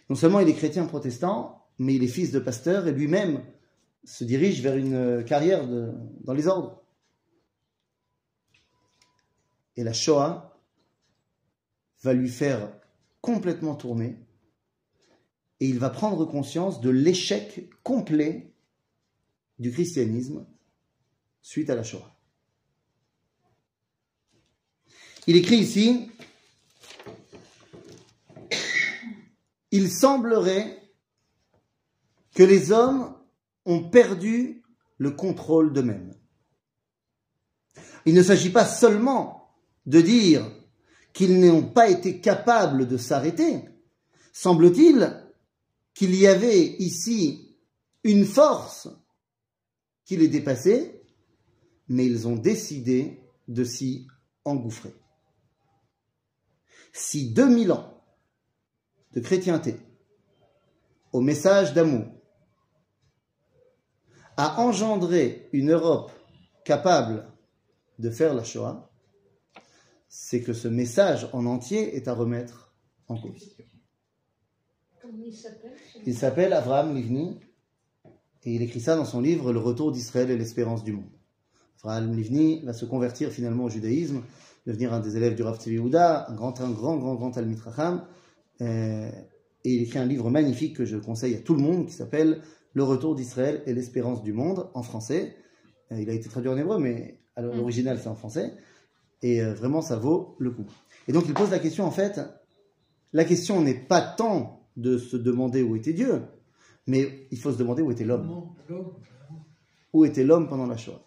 Non 0.09 0.15
seulement 0.15 0.39
il 0.39 0.49
est 0.49 0.53
chrétien 0.53 0.85
protestant, 0.85 1.67
mais 1.79 1.95
il 1.95 2.03
est 2.03 2.07
fils 2.07 2.31
de 2.31 2.39
pasteur 2.39 2.87
et 2.87 2.91
lui-même 2.91 3.43
se 4.03 4.23
dirige 4.23 4.61
vers 4.61 4.77
une 4.77 5.23
carrière 5.25 5.67
dans 5.67 6.33
les 6.33 6.47
ordres. 6.47 6.83
Et 9.75 9.83
la 9.83 9.93
Shoah 9.93 10.59
va 12.03 12.13
lui 12.13 12.29
faire 12.29 12.71
complètement 13.21 13.75
tourner 13.75 14.19
et 15.59 15.67
il 15.67 15.79
va 15.79 15.89
prendre 15.89 16.25
conscience 16.25 16.81
de 16.81 16.89
l'échec 16.89 17.69
complet 17.83 18.52
du 19.59 19.71
christianisme 19.71 20.45
suite 21.41 21.69
à 21.69 21.75
la 21.75 21.83
Shoah. 21.83 22.11
Il 25.27 25.35
écrit 25.37 25.57
ici, 25.57 26.09
il 29.71 29.89
semblerait 29.89 30.81
que 32.35 32.43
les 32.43 32.71
hommes 32.71 33.15
ont 33.65 33.89
perdu 33.89 34.63
le 34.97 35.11
contrôle 35.11 35.71
d'eux-mêmes. 35.71 36.13
Il 38.05 38.15
ne 38.15 38.23
s'agit 38.23 38.51
pas 38.51 38.65
seulement 38.65 39.55
de 39.85 40.01
dire 40.01 40.49
qu'ils 41.13 41.39
n'ont 41.39 41.63
pas 41.63 41.89
été 41.89 42.19
capables 42.19 42.87
de 42.87 42.97
s'arrêter. 42.97 43.63
Semble-t-il 44.33 45.23
qu'il 45.93 46.15
y 46.15 46.27
avait 46.27 46.65
ici 46.79 47.55
une 48.03 48.25
force 48.25 48.89
qui 50.05 50.17
les 50.17 50.27
dépassait, 50.27 51.01
mais 51.87 52.05
ils 52.05 52.27
ont 52.27 52.35
décidé 52.35 53.21
de 53.47 53.63
s'y 53.63 54.07
engouffrer. 54.45 54.93
Si 56.91 57.33
2000 57.33 57.71
ans 57.71 58.03
de 59.13 59.19
chrétienté 59.19 59.77
au 61.11 61.21
message 61.21 61.73
d'amour 61.73 62.05
a 64.37 64.59
engendré 64.61 65.49
une 65.53 65.71
Europe 65.71 66.11
capable 66.65 67.27
de 67.99 68.09
faire 68.09 68.33
la 68.33 68.43
Shoah, 68.43 68.89
c'est 70.07 70.41
que 70.41 70.53
ce 70.53 70.67
message 70.67 71.29
en 71.33 71.45
entier 71.45 71.95
est 71.95 72.07
à 72.07 72.13
remettre 72.13 72.73
en 73.07 73.19
cause. 73.19 73.55
Il 76.05 76.15
s'appelle 76.15 76.53
Avraham 76.53 76.95
Livni 76.95 77.39
et 78.45 78.55
il 78.55 78.61
écrit 78.61 78.81
ça 78.81 78.95
dans 78.95 79.05
son 79.05 79.21
livre 79.21 79.53
Le 79.53 79.59
retour 79.59 79.91
d'Israël 79.91 80.29
et 80.29 80.37
l'espérance 80.37 80.83
du 80.83 80.93
monde. 80.93 81.09
Avraham 81.83 82.15
Livni 82.15 82.61
va 82.63 82.73
se 82.73 82.85
convertir 82.85 83.29
finalement 83.31 83.65
au 83.65 83.69
judaïsme, 83.69 84.21
devenir 84.65 84.93
un 84.93 84.99
des 84.99 85.17
élèves 85.17 85.35
du 85.35 85.43
Rav 85.43 85.59
Tzvi 85.59 85.73
Yehuda, 85.75 86.29
un 86.29 86.35
grand, 86.35 86.59
un 86.61 86.71
grand, 86.71 86.97
grand, 86.97 87.15
grand 87.15 87.31
Talmid 87.31 87.59
Racham. 87.59 88.05
Euh, 88.61 89.09
et 89.65 89.73
il 89.73 89.83
écrit 89.83 89.99
un 89.99 90.05
livre 90.05 90.29
magnifique 90.29 90.77
que 90.77 90.85
je 90.85 90.97
conseille 90.97 91.35
à 91.35 91.39
tout 91.39 91.53
le 91.53 91.61
monde 91.61 91.85
qui 91.85 91.93
s'appelle 91.93 92.41
Le 92.73 92.83
retour 92.83 93.15
d'Israël 93.15 93.63
et 93.65 93.73
l'espérance 93.73 94.23
du 94.23 94.33
monde 94.33 94.69
en 94.73 94.83
français. 94.83 95.35
Euh, 95.91 95.99
il 95.99 96.09
a 96.09 96.13
été 96.13 96.29
traduit 96.29 96.49
en 96.49 96.57
hébreu, 96.57 96.79
mais 96.79 97.19
à 97.35 97.41
l'original 97.41 97.99
c'est 97.99 98.09
en 98.09 98.15
français. 98.15 98.53
Et 99.21 99.41
euh, 99.41 99.53
vraiment, 99.53 99.81
ça 99.81 99.97
vaut 99.97 100.35
le 100.39 100.51
coup. 100.51 100.65
Et 101.07 101.11
donc 101.11 101.25
il 101.27 101.33
pose 101.33 101.51
la 101.51 101.59
question 101.59 101.85
en 101.85 101.91
fait, 101.91 102.21
la 103.11 103.25
question 103.25 103.61
n'est 103.61 103.73
pas 103.73 104.01
tant 104.01 104.67
de 104.77 104.97
se 104.97 105.17
demander 105.17 105.61
où 105.61 105.75
était 105.75 105.93
Dieu, 105.93 106.21
mais 106.87 107.27
il 107.31 107.39
faut 107.39 107.51
se 107.51 107.57
demander 107.57 107.81
où 107.81 107.91
était 107.91 108.03
l'homme. 108.03 108.49
Où 109.93 110.05
était 110.05 110.23
l'homme 110.23 110.47
pendant 110.47 110.65
la 110.65 110.77
Shoah? 110.77 111.01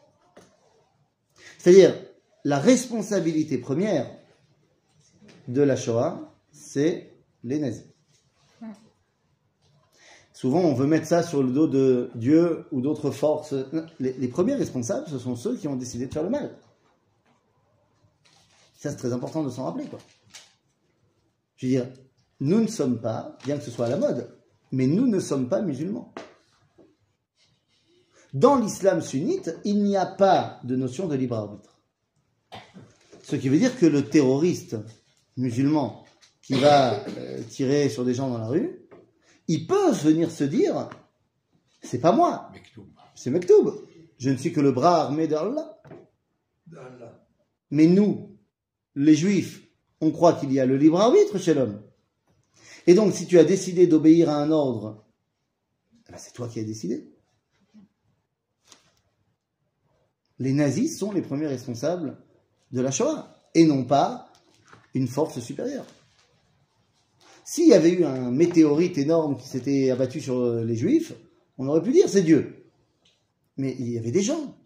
C'est-à-dire, 1.58 1.94
la 2.44 2.58
responsabilité 2.58 3.58
première 3.58 4.10
de 5.48 5.62
la 5.62 5.76
Shoah, 5.76 6.32
c'est 6.52 7.12
les 7.42 7.58
nazis. 7.58 7.84
Souvent, 10.32 10.60
on 10.60 10.74
veut 10.74 10.86
mettre 10.86 11.06
ça 11.06 11.22
sur 11.22 11.42
le 11.42 11.50
dos 11.50 11.66
de 11.66 12.10
Dieu 12.14 12.66
ou 12.70 12.82
d'autres 12.82 13.10
forces. 13.10 13.54
Les, 13.98 14.12
les 14.12 14.28
premiers 14.28 14.54
responsables, 14.54 15.08
ce 15.08 15.18
sont 15.18 15.34
ceux 15.34 15.56
qui 15.56 15.66
ont 15.66 15.76
décidé 15.76 16.06
de 16.06 16.12
faire 16.12 16.22
le 16.22 16.28
mal. 16.28 16.54
Ça, 18.76 18.90
c'est 18.90 18.96
très 18.96 19.14
important 19.14 19.42
de 19.42 19.48
s'en 19.48 19.64
rappeler. 19.64 19.86
Quoi. 19.86 19.98
Je 21.56 21.66
veux 21.66 21.72
dire, 21.72 21.86
nous 22.40 22.60
ne 22.60 22.66
sommes 22.66 23.00
pas, 23.00 23.38
bien 23.44 23.56
que 23.56 23.64
ce 23.64 23.70
soit 23.70 23.86
à 23.86 23.88
la 23.88 23.96
mode, 23.96 24.35
mais 24.72 24.86
nous 24.86 25.06
ne 25.06 25.20
sommes 25.20 25.48
pas 25.48 25.62
musulmans. 25.62 26.12
Dans 28.34 28.56
l'islam 28.56 29.00
sunnite, 29.00 29.56
il 29.64 29.82
n'y 29.82 29.96
a 29.96 30.06
pas 30.06 30.60
de 30.64 30.76
notion 30.76 31.06
de 31.06 31.14
libre 31.14 31.36
arbitre. 31.36 31.78
Ce 33.22 33.36
qui 33.36 33.48
veut 33.48 33.58
dire 33.58 33.78
que 33.78 33.86
le 33.86 34.04
terroriste 34.04 34.76
musulman 35.36 36.04
qui 36.42 36.54
va 36.54 37.04
euh, 37.08 37.42
tirer 37.48 37.88
sur 37.88 38.04
des 38.04 38.14
gens 38.14 38.28
dans 38.28 38.38
la 38.38 38.46
rue, 38.46 38.86
il 39.48 39.66
peut 39.66 39.90
venir 39.92 40.30
se 40.30 40.44
dire 40.44 40.88
c'est 41.82 42.00
pas 42.00 42.12
moi, 42.12 42.50
c'est 43.14 43.30
Mektoub. 43.30 43.86
Je 44.18 44.30
ne 44.30 44.36
suis 44.36 44.52
que 44.52 44.60
le 44.60 44.72
bras 44.72 45.02
armé 45.02 45.28
d'Allah. 45.28 45.80
d'Allah. 46.66 47.26
Mais 47.70 47.86
nous, 47.86 48.36
les 48.94 49.14
juifs, 49.14 49.62
on 50.00 50.10
croit 50.10 50.34
qu'il 50.34 50.52
y 50.52 50.60
a 50.60 50.66
le 50.66 50.76
libre 50.76 51.00
arbitre 51.00 51.38
chez 51.38 51.54
l'homme. 51.54 51.82
Et 52.86 52.94
donc, 52.94 53.12
si 53.12 53.26
tu 53.26 53.38
as 53.38 53.44
décidé 53.44 53.86
d'obéir 53.86 54.30
à 54.30 54.36
un 54.36 54.50
ordre, 54.50 55.04
eh 56.08 56.12
ben, 56.12 56.18
c'est 56.18 56.32
toi 56.32 56.48
qui 56.48 56.60
as 56.60 56.64
décidé. 56.64 57.12
Les 60.38 60.52
nazis 60.52 60.98
sont 60.98 61.12
les 61.12 61.22
premiers 61.22 61.46
responsables 61.46 62.18
de 62.72 62.80
la 62.80 62.90
Shoah, 62.90 63.34
et 63.54 63.64
non 63.64 63.84
pas 63.84 64.30
une 64.94 65.08
force 65.08 65.40
supérieure. 65.40 65.86
S'il 67.44 67.68
y 67.68 67.74
avait 67.74 67.92
eu 67.92 68.04
un 68.04 68.30
météorite 68.30 68.98
énorme 68.98 69.36
qui 69.36 69.46
s'était 69.46 69.90
abattu 69.90 70.20
sur 70.20 70.64
les 70.64 70.76
juifs, 70.76 71.12
on 71.58 71.68
aurait 71.68 71.82
pu 71.82 71.92
dire 71.92 72.08
c'est 72.08 72.22
Dieu. 72.22 72.70
Mais 73.56 73.74
il 73.78 73.88
y 73.88 73.98
avait 73.98 74.10
des 74.10 74.22
gens. 74.22 74.56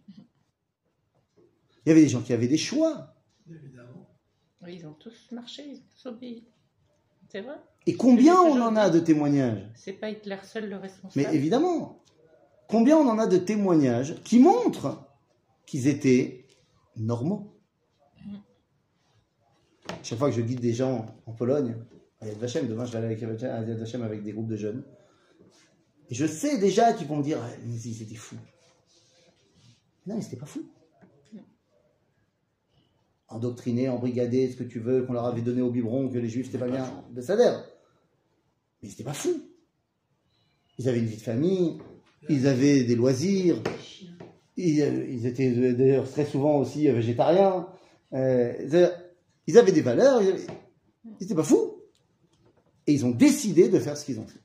Il 1.36 1.88
y 1.88 1.92
avait 1.92 2.02
des 2.02 2.08
gens 2.08 2.22
qui 2.22 2.32
avaient 2.32 2.48
des 2.48 2.58
choix. 2.58 3.14
Évidemment. 3.48 4.08
Oui, 4.62 4.76
Ils 4.76 4.86
ont 4.86 4.94
tous 4.94 5.30
marché, 5.32 5.64
ils 5.66 5.78
ont 5.78 5.82
tous 5.94 6.06
obéi. 6.08 6.44
C'est 7.30 7.42
vrai 7.42 7.54
Et 7.86 7.94
combien 7.94 8.40
on 8.40 8.60
en 8.60 8.74
a 8.76 8.90
de 8.90 8.98
témoignages 8.98 9.68
C'est 9.76 9.92
pas 9.92 10.10
Hitler 10.10 10.36
seul 10.42 10.68
le 10.68 10.76
responsable. 10.76 11.12
Mais 11.14 11.34
évidemment, 11.34 12.02
combien 12.68 12.96
on 12.96 13.08
en 13.08 13.18
a 13.18 13.26
de 13.26 13.38
témoignages 13.38 14.16
qui 14.24 14.40
montrent 14.40 15.06
qu'ils 15.64 15.86
étaient 15.86 16.44
normaux 16.96 17.54
Chaque 20.02 20.18
fois 20.18 20.30
que 20.30 20.36
je 20.36 20.40
guide 20.40 20.60
des 20.60 20.72
gens 20.72 21.06
en 21.26 21.32
Pologne, 21.32 21.76
à 22.20 22.26
Yad 22.26 22.38
Vashem, 22.38 22.66
demain 22.66 22.84
je 22.84 22.92
vais 22.92 22.98
aller 22.98 23.06
avec 23.06 23.22
à 23.22 23.60
Yad 23.60 23.78
Vashem 23.78 24.02
avec 24.02 24.24
des 24.24 24.32
groupes 24.32 24.48
de 24.48 24.56
jeunes, 24.56 24.82
et 26.10 26.14
je 26.14 26.26
sais 26.26 26.58
déjà 26.58 26.92
qu'ils 26.92 27.06
vont 27.06 27.16
me 27.16 27.22
dire, 27.22 27.38
Ah, 27.40 27.48
mais 27.64 27.76
ils 27.76 28.02
étaient 28.02 28.16
fous. 28.16 28.36
Non, 30.06 30.16
ils 30.16 30.24
n'étaient 30.24 30.36
pas 30.36 30.46
fous. 30.46 30.66
Endoctrinés, 33.30 33.88
embrigadés, 33.88 34.50
ce 34.50 34.56
que 34.56 34.64
tu 34.64 34.80
veux, 34.80 35.04
qu'on 35.04 35.12
leur 35.12 35.24
avait 35.24 35.40
donné 35.40 35.62
au 35.62 35.70
biberon, 35.70 36.08
que 36.08 36.18
les 36.18 36.28
juifs 36.28 36.46
n'étaient 36.46 36.58
pas 36.58 36.68
bien, 36.68 37.04
de 37.10 37.20
Sader. 37.20 37.56
Mais 38.82 38.88
ils 38.88 38.90
n'étaient 38.90 39.04
pas 39.04 39.12
fous. 39.12 39.40
Ils 40.78 40.88
avaient 40.88 40.98
une 40.98 41.06
vie 41.06 41.16
de 41.16 41.22
famille, 41.22 41.78
ils 42.28 42.46
avaient 42.46 42.84
des 42.84 42.96
loisirs, 42.96 43.62
ils, 44.56 44.82
euh, 44.82 45.06
ils 45.08 45.26
étaient 45.26 45.54
euh, 45.56 45.74
d'ailleurs 45.74 46.10
très 46.10 46.24
souvent 46.24 46.58
aussi 46.58 46.88
euh, 46.88 46.94
végétariens, 46.94 47.66
euh, 48.14 48.52
ils 49.46 49.56
avaient- 49.58 49.72
des 49.72 49.80
valeurs, 49.80 50.22
ils 50.22 50.36
n'étaient 51.20 51.34
pas 51.34 51.44
fous. 51.44 51.82
Et 52.86 52.92
ils 52.92 53.04
ont 53.04 53.10
décidé 53.10 53.68
de 53.68 53.78
faire 53.78 53.96
ce 53.96 54.04
qu'ils 54.04 54.18
ont 54.18 54.26
fait. 54.26 54.40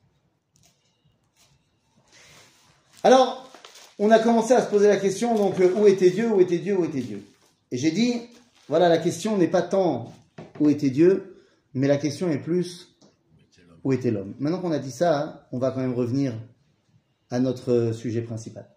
Alors, 3.04 3.52
on 3.98 4.12
a 4.12 4.20
commencé 4.20 4.54
à 4.54 4.62
se 4.62 4.70
poser 4.70 4.88
la 4.88 4.98
question, 4.98 5.36
donc, 5.36 5.56
où 5.76 5.88
était 5.88 6.10
Dieu, 6.10 6.32
où 6.32 6.42
était 6.42 6.60
Dieu, 6.60 6.78
où 6.78 6.84
était 6.84 7.02
Dieu? 7.02 7.24
Et 7.72 7.78
j'ai 7.78 7.92
dit, 7.92 8.22
voilà, 8.68 8.90
la 8.90 8.98
question 8.98 9.38
n'est 9.38 9.48
pas 9.48 9.62
tant 9.62 10.14
où 10.60 10.70
était 10.70 10.90
Dieu, 10.90 11.38
mais 11.74 11.88
la 11.88 11.98
question 11.98 12.30
est 12.30 12.40
plus 12.40 12.98
où 13.84 13.94
était 13.94 14.12
l'homme. 14.12 14.34
Maintenant 14.40 14.60
qu'on 14.60 14.72
a 14.72 14.80
dit 14.80 14.92
ça, 14.92 15.48
on 15.52 15.60
va 15.60 15.72
quand 15.72 15.82
même 15.82 15.94
revenir 15.94 16.34
à 17.30 17.40
notre 17.40 17.92
sujet 17.92 18.22
principal. 18.22 18.70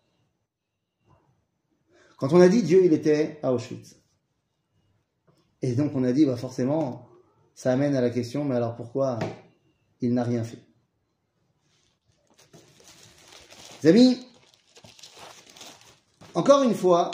Quand 2.19 2.33
on 2.33 2.41
a 2.41 2.49
dit 2.49 2.63
Dieu, 2.63 2.85
il 2.85 2.93
était 2.93 3.39
à 3.43 3.53
Auschwitz. 3.53 3.97
Et 5.63 5.75
donc 5.75 5.93
on 5.95 6.05
a 6.05 6.13
dit, 6.13 6.27
bah 6.27 6.37
forcément, 6.37 7.09
ça 7.55 7.73
amène 7.73 7.97
à 7.97 8.01
la 8.01 8.11
question, 8.11 8.45
mais 8.45 8.57
alors 8.57 8.77
pourquoi 8.77 9.19
il 10.01 10.13
n'a 10.13 10.25
rien 10.25 10.45
fait? 10.45 10.59
Les 13.83 13.91
amis, 13.91 14.27
encore 16.35 16.63
une 16.65 16.75
fois, 16.75 17.11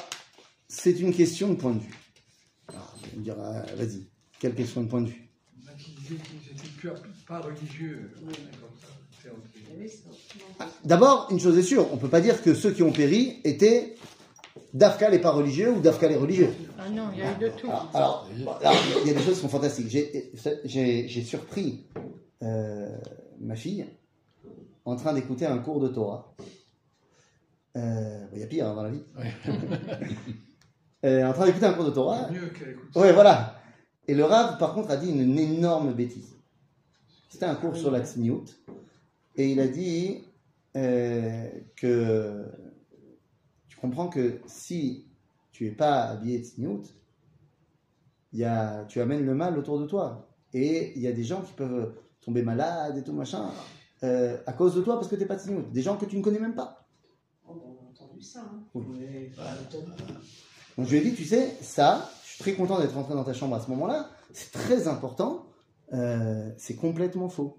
c'est 0.66 0.98
une 0.98 1.14
question 1.14 1.48
de 1.48 1.54
point 1.54 1.72
de 1.72 1.80
vue. 1.80 2.03
Allez 3.14 3.20
me 3.20 3.24
dire, 3.24 3.36
ah, 3.40 3.62
vas-y, 3.76 4.06
quelle 4.40 4.54
question 4.54 4.82
de 4.82 4.88
point 4.88 5.02
de 5.02 5.08
vue 5.08 5.28
Il. 6.10 6.18
D'abord, 10.84 11.28
une 11.30 11.38
chose 11.38 11.56
est 11.56 11.62
sûre, 11.62 11.86
on 11.92 11.96
ne 11.96 12.00
peut 12.00 12.08
pas 12.08 12.20
dire 12.20 12.42
que 12.42 12.54
ceux 12.54 12.72
qui 12.72 12.82
ont 12.82 12.92
péri 12.92 13.40
étaient 13.44 13.94
d'Afka 14.72 15.08
les 15.10 15.20
pas 15.20 15.30
religieux 15.30 15.70
ou 15.70 15.80
d'Afka 15.80 16.08
les 16.08 16.16
religieux. 16.16 16.52
Ah 16.78 16.90
non, 16.90 17.10
il 17.12 17.20
y 17.20 17.22
a 17.22 17.32
eu 17.32 17.38
de 17.38 17.48
tout. 17.56 17.68
Alors, 17.68 17.92
alors, 17.94 18.28
alors, 18.62 18.76
il 19.02 19.08
y 19.08 19.10
a 19.10 19.14
des 19.14 19.22
choses 19.22 19.34
qui 19.34 19.40
sont 19.40 19.48
fantastiques. 19.48 19.88
J'ai- 19.88 21.22
surpris 21.24 21.86
euh, 22.42 22.98
ma 23.40 23.54
fille 23.54 23.86
en 24.84 24.96
train 24.96 25.14
d'écouter 25.14 25.46
un 25.46 25.58
cours 25.58 25.80
de 25.80 25.88
Torah. 25.88 26.34
Euh, 27.76 28.26
Il 28.34 28.40
y 28.40 28.42
a 28.42 28.46
pire 28.46 28.68
hein, 28.68 28.74
dans 28.74 28.82
la 28.82 28.90
vie. 28.90 29.02
en 31.04 31.32
train 31.32 31.46
d'écouter 31.46 31.66
un 31.66 31.74
cours 31.74 31.84
de 31.84 31.90
Torah. 31.90 32.30
Mieux 32.30 32.48
qu'elle 32.48 32.70
écoute. 32.70 32.96
Ouais, 32.96 33.12
voilà. 33.12 33.60
Et 34.06 34.14
le 34.14 34.24
Rav, 34.24 34.58
par 34.58 34.74
contre, 34.74 34.90
a 34.90 34.96
dit 34.96 35.10
une 35.10 35.38
énorme 35.38 35.92
bêtise. 35.92 36.34
C'était 37.28 37.46
un 37.46 37.54
cours 37.56 37.76
sur 37.76 37.90
la 37.90 38.04
tsniout. 38.04 38.44
et 39.36 39.50
il 39.50 39.58
a 39.58 39.66
dit 39.66 40.22
euh, 40.76 41.48
que 41.76 42.44
tu 43.68 43.76
comprends 43.76 44.08
que 44.08 44.40
si 44.46 45.06
tu 45.50 45.66
es 45.66 45.70
pas 45.70 46.04
habillé 46.04 46.42
il 48.32 48.38
y 48.38 48.44
a, 48.44 48.84
tu 48.84 49.00
amènes 49.00 49.24
le 49.24 49.34
mal 49.34 49.58
autour 49.58 49.80
de 49.80 49.86
toi. 49.86 50.28
Et 50.52 50.92
il 50.96 51.02
y 51.02 51.08
a 51.08 51.12
des 51.12 51.24
gens 51.24 51.42
qui 51.42 51.52
peuvent 51.54 51.94
tomber 52.20 52.42
malades 52.42 52.96
et 52.98 53.02
tout 53.02 53.12
machin 53.12 53.50
euh, 54.02 54.36
à 54.46 54.52
cause 54.52 54.74
de 54.74 54.82
toi 54.82 54.94
parce 54.94 55.08
que 55.08 55.14
tu 55.14 55.22
n'es 55.22 55.26
pas 55.26 55.38
tsniout. 55.38 55.64
Des 55.72 55.82
gens 55.82 55.96
que 55.96 56.04
tu 56.04 56.16
ne 56.16 56.22
connais 56.22 56.40
même 56.40 56.54
pas. 56.54 56.86
Oh, 57.48 57.54
bon, 57.54 57.78
on 57.80 57.86
a 57.86 57.90
entendu 57.90 58.22
ça. 58.22 58.40
Hein. 58.40 58.62
Oui, 58.74 59.30
voilà. 59.34 59.50
Donc 60.76 60.86
je 60.86 60.92
lui 60.92 60.98
ai 60.98 61.10
dit, 61.10 61.14
tu 61.14 61.24
sais, 61.24 61.56
ça, 61.60 62.10
je 62.24 62.30
suis 62.30 62.38
très 62.38 62.54
content 62.54 62.80
d'être 62.80 62.94
rentré 62.94 63.14
dans 63.14 63.24
ta 63.24 63.32
chambre 63.32 63.56
à 63.56 63.60
ce 63.60 63.70
moment-là, 63.70 64.10
c'est 64.32 64.50
très 64.50 64.88
important, 64.88 65.46
euh, 65.92 66.50
c'est 66.58 66.76
complètement 66.76 67.28
faux. 67.28 67.58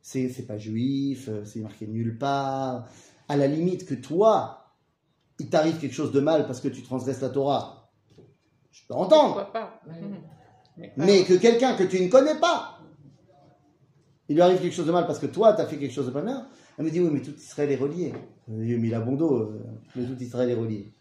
C'est, 0.00 0.28
c'est 0.28 0.46
pas 0.46 0.58
juif, 0.58 1.28
euh, 1.28 1.44
c'est 1.44 1.60
marqué 1.60 1.86
nulle 1.86 2.18
part. 2.18 2.86
À 3.28 3.36
la 3.36 3.46
limite 3.46 3.86
que 3.86 3.94
toi, 3.94 4.74
il 5.38 5.48
t'arrive 5.48 5.78
quelque 5.78 5.94
chose 5.94 6.12
de 6.12 6.20
mal 6.20 6.46
parce 6.46 6.60
que 6.60 6.68
tu 6.68 6.82
transgresses 6.82 7.20
la 7.20 7.30
Torah, 7.30 7.90
je 8.70 8.82
peux 8.88 8.94
entendre. 8.94 9.50
Pas. 9.52 9.80
Mhm. 9.86 10.16
Mais 10.76 10.92
Mais 10.96 11.24
que 11.24 11.34
quelqu'un 11.34 11.74
que 11.74 11.84
tu 11.84 12.00
ne 12.00 12.08
connais 12.08 12.38
pas, 12.38 12.78
il 14.28 14.36
lui 14.36 14.42
arrive 14.42 14.60
quelque 14.60 14.74
chose 14.74 14.86
de 14.86 14.92
mal 14.92 15.06
parce 15.06 15.18
que 15.18 15.26
toi, 15.26 15.52
tu 15.52 15.60
as 15.60 15.66
fait 15.66 15.76
quelque 15.76 15.92
chose 15.92 16.06
de 16.06 16.10
pas 16.10 16.22
bien, 16.22 16.48
elle 16.78 16.84
me 16.84 16.90
dit, 16.90 17.00
oui, 17.00 17.10
mais 17.12 17.20
tout 17.20 17.34
Israël 17.34 17.70
est 17.70 17.76
relié. 17.76 18.12
Euh, 18.50 18.64
Il 18.64 18.74
a 18.74 18.78
mis 18.78 18.88
la 18.88 19.00
bon 19.00 19.14
dos, 19.14 19.34
euh, 19.34 19.62
mais 19.94 20.04
tout 20.04 20.16
Israël 20.20 20.48
est 20.50 20.54
relié. 20.54 20.92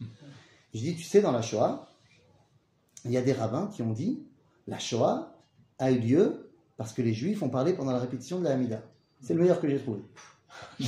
Je 0.73 0.79
dis, 0.79 0.95
tu 0.95 1.03
sais, 1.03 1.21
dans 1.21 1.31
la 1.31 1.41
Shoah, 1.41 1.87
il 3.05 3.11
y 3.11 3.17
a 3.17 3.21
des 3.21 3.33
rabbins 3.33 3.69
qui 3.73 3.81
ont 3.81 3.91
dit, 3.91 4.23
la 4.67 4.79
Shoah 4.79 5.33
a 5.79 5.91
eu 5.91 5.99
lieu 5.99 6.51
parce 6.77 6.93
que 6.93 7.01
les 7.01 7.13
Juifs 7.13 7.43
ont 7.43 7.49
parlé 7.49 7.73
pendant 7.73 7.91
la 7.91 7.99
répétition 7.99 8.39
de 8.39 8.45
la 8.45 8.51
Hamida. 8.51 8.81
C'est 9.21 9.33
le 9.33 9.41
meilleur 9.41 9.59
que 9.59 9.69
j'ai 9.69 9.79
trouvé. 9.79 9.99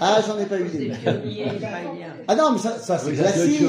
ah, 0.00 0.20
j'en 0.26 0.38
ai 0.38 0.46
pas 0.46 0.58
eu 0.58 0.68
des 0.68 0.92
Ah 2.26 2.34
non, 2.34 2.52
mais 2.52 2.58
ça, 2.58 2.78
ça 2.78 2.98
c'est 2.98 3.10
Oui, 3.10 3.16
classique. 3.16 3.62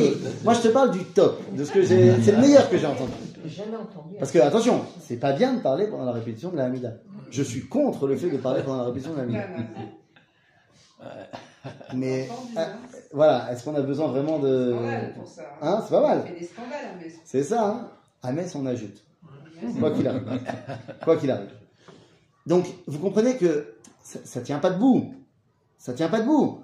Moi, 0.43 0.53
je 0.53 0.61
te 0.61 0.67
parle 0.69 0.91
du 0.91 1.03
top, 1.05 1.41
de 1.53 1.65
ce 1.65 1.71
que 1.71 1.81
j'ai. 1.81 2.21
C'est 2.21 2.31
le 2.31 2.37
meilleur 2.37 2.69
que 2.69 2.77
j'ai 2.77 2.85
entendu. 2.85 3.11
J'ai 3.43 3.49
jamais 3.49 3.75
entendu. 3.75 4.15
Parce 4.17 4.31
que, 4.31 4.39
attention, 4.39 4.85
c'est 5.01 5.17
pas 5.17 5.33
bien 5.33 5.53
de 5.53 5.59
parler 5.59 5.87
pendant 5.87 6.05
la 6.05 6.13
répétition 6.13 6.51
de 6.51 6.57
la 6.57 6.65
Hamida. 6.65 6.93
Je 7.31 7.43
suis 7.43 7.67
contre 7.67 8.07
le 8.07 8.15
fait 8.15 8.29
de 8.29 8.37
parler 8.37 8.63
pendant 8.63 8.77
la 8.77 8.85
répétition 8.85 9.13
de 9.13 9.17
la 9.17 9.23
Hamida. 9.23 9.47
Mais, 11.95 12.29
euh, 12.57 12.65
voilà, 13.11 13.51
est-ce 13.51 13.63
qu'on 13.63 13.75
a 13.75 13.81
besoin 13.81 14.07
vraiment 14.07 14.39
de. 14.39 14.75
Ça. 15.25 15.43
Hein, 15.61 15.81
c'est 15.83 15.91
pas 15.91 16.01
mal. 16.01 16.25
C'est 17.23 17.43
ça, 17.43 17.67
hein 17.67 17.91
À 18.21 18.31
Metz, 18.31 18.53
on 18.55 18.65
ajoute. 18.65 19.03
Quoi 19.79 19.91
qu'il 19.91 20.07
arrive. 20.07 20.41
Quoi 21.03 21.17
qu'il 21.17 21.31
arrive. 21.31 21.51
Donc, 22.45 22.65
vous 22.87 22.99
comprenez 22.99 23.37
que 23.37 23.75
ça, 24.03 24.19
ça 24.23 24.41
tient 24.41 24.59
pas 24.59 24.71
debout. 24.71 25.13
Ça 25.77 25.93
tient 25.93 26.09
pas 26.09 26.19
debout. 26.19 26.63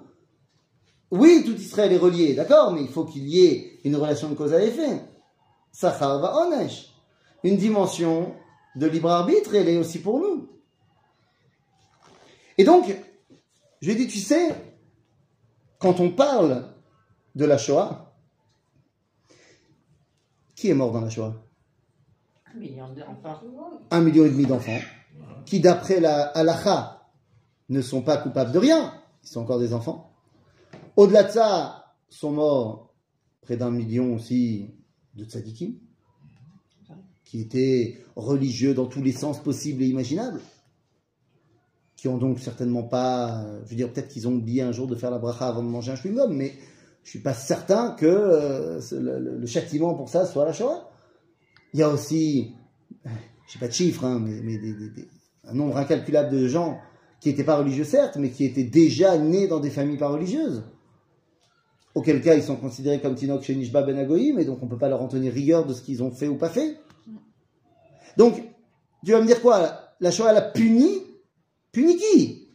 Oui, 1.10 1.42
tout 1.44 1.54
Israël 1.54 1.92
est 1.92 1.98
relié, 1.98 2.34
d'accord, 2.34 2.72
mais 2.72 2.82
il 2.82 2.88
faut 2.88 3.04
qu'il 3.04 3.28
y 3.28 3.44
ait 3.44 3.80
une 3.84 3.96
relation 3.96 4.28
de 4.28 4.34
cause 4.34 4.54
à 4.54 4.62
effet. 4.62 5.00
Sachar 5.72 6.20
va 6.20 6.36
onesh. 6.36 6.94
Une 7.42 7.56
dimension 7.56 8.34
de 8.76 8.86
libre 8.86 9.10
arbitre, 9.10 9.54
elle 9.54 9.68
est 9.68 9.78
aussi 9.78 10.00
pour 10.00 10.20
nous. 10.20 10.48
Et 12.58 12.64
donc, 12.64 12.94
je 13.80 13.86
lui 13.86 13.92
ai 13.94 13.96
dit, 13.96 14.06
tu 14.06 14.18
sais, 14.18 14.54
quand 15.80 15.98
on 15.98 16.10
parle 16.10 16.68
de 17.34 17.44
la 17.44 17.58
Shoah, 17.58 18.14
qui 20.54 20.68
est 20.68 20.74
mort 20.74 20.92
dans 20.92 21.00
la 21.00 21.10
Shoah? 21.10 21.34
Un 22.54 22.58
million 22.58 22.88
d'enfants. 22.88 23.40
un 23.90 24.00
million 24.00 24.24
et 24.26 24.30
demi 24.30 24.46
d'enfants, 24.46 24.80
qui 25.46 25.60
d'après 25.60 26.00
la 26.00 26.24
halakha 26.28 27.08
ne 27.70 27.80
sont 27.80 28.02
pas 28.02 28.18
coupables 28.18 28.52
de 28.52 28.58
rien, 28.58 28.94
ils 29.24 29.28
sont 29.28 29.40
encore 29.40 29.58
des 29.58 29.72
enfants. 29.72 30.12
Au-delà 30.96 31.24
de 31.24 31.30
ça, 31.30 31.96
sont 32.10 32.32
morts 32.32 32.94
près 33.40 33.56
d'un 33.56 33.70
million 33.70 34.14
aussi 34.14 34.74
de 35.14 35.24
tzadikim, 35.24 35.74
qui 37.24 37.40
étaient 37.40 38.04
religieux 38.16 38.74
dans 38.74 38.86
tous 38.86 39.02
les 39.02 39.12
sens 39.12 39.42
possibles 39.42 39.82
et 39.82 39.86
imaginables, 39.86 40.40
qui 42.00 42.08
ont 42.08 42.16
donc 42.16 42.38
certainement 42.38 42.82
pas, 42.82 43.42
euh, 43.42 43.60
je 43.66 43.70
veux 43.70 43.76
dire, 43.76 43.92
peut-être 43.92 44.08
qu'ils 44.08 44.26
ont 44.26 44.32
oublié 44.32 44.62
un 44.62 44.72
jour 44.72 44.86
de 44.86 44.94
faire 44.94 45.10
la 45.10 45.18
bracha 45.18 45.46
avant 45.46 45.62
de 45.62 45.68
manger 45.68 45.92
un 45.92 45.96
chewing-gum, 45.96 46.32
mais 46.32 46.54
je 47.04 47.10
suis 47.10 47.18
pas 47.18 47.34
certain 47.34 47.90
que 47.90 48.06
euh, 48.06 48.80
le, 48.92 49.44
châtiment 49.46 49.92
pour 49.92 50.08
ça 50.08 50.24
soit 50.24 50.46
la 50.46 50.54
Shoah. 50.54 50.88
Il 51.74 51.80
y 51.80 51.82
a 51.82 51.90
aussi 51.90 52.54
je 53.04 53.52
sais 53.52 53.58
pas 53.58 53.68
de 53.68 53.72
chiffres, 53.72 54.06
hein, 54.06 54.18
mais, 54.18 54.40
mais 54.42 54.56
des- 54.56 54.72
des- 54.72 54.88
des- 54.88 55.08
un 55.46 55.52
nombre 55.52 55.76
incalculable 55.76 56.30
de 56.30 56.48
gens 56.48 56.78
qui 57.20 57.28
n'étaient 57.28 57.44
pas 57.44 57.56
religieux, 57.58 57.84
certes, 57.84 58.16
mais 58.16 58.30
qui 58.30 58.46
étaient 58.46 58.64
déjà 58.64 59.18
nés 59.18 59.46
dans 59.46 59.60
des 59.60 59.68
familles 59.68 59.98
pas 59.98 60.08
religieuses. 60.08 60.62
Auquel 61.94 62.22
cas, 62.22 62.34
ils 62.34 62.42
sont 62.42 62.56
considérés 62.56 63.02
comme 63.02 63.14
Tinok 63.14 63.42
chez 63.42 63.54
Nishba 63.54 63.82
Ben 63.82 63.98
Agoïm, 63.98 64.38
et 64.38 64.46
donc 64.46 64.62
on 64.62 64.64
ne 64.64 64.70
peut 64.70 64.78
pas 64.78 64.88
leur 64.88 65.02
en 65.02 65.08
tenir 65.08 65.34
rigueur 65.34 65.66
de 65.66 65.74
ce 65.74 65.82
qu'ils 65.82 66.02
ont 66.02 66.10
fait 66.10 66.28
ou 66.28 66.36
pas 66.36 66.48
fait. 66.48 66.78
Donc, 68.16 68.42
tu 69.04 69.12
vas 69.12 69.20
me 69.20 69.26
dire 69.26 69.42
quoi? 69.42 69.88
La 70.00 70.10
Shoah, 70.10 70.30
elle 70.30 70.38
a 70.38 70.42
puni 70.42 70.69
Puni 71.72 71.96
qui 71.96 72.48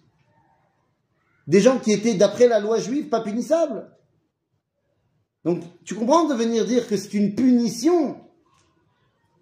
Des 1.48 1.62
gens 1.62 1.80
qui 1.80 1.92
étaient, 1.92 2.16
d'après 2.16 2.48
la 2.48 2.60
loi 2.60 2.80
juive, 2.80 3.10
pas 3.10 3.22
punissables. 3.22 3.92
Donc, 5.44 5.64
tu 5.84 5.96
comprends 5.96 6.28
de 6.28 6.34
venir 6.34 6.66
dire 6.66 6.88
que 6.88 6.98
c'est 6.98 7.14
une 7.14 7.36
punition? 7.36 8.20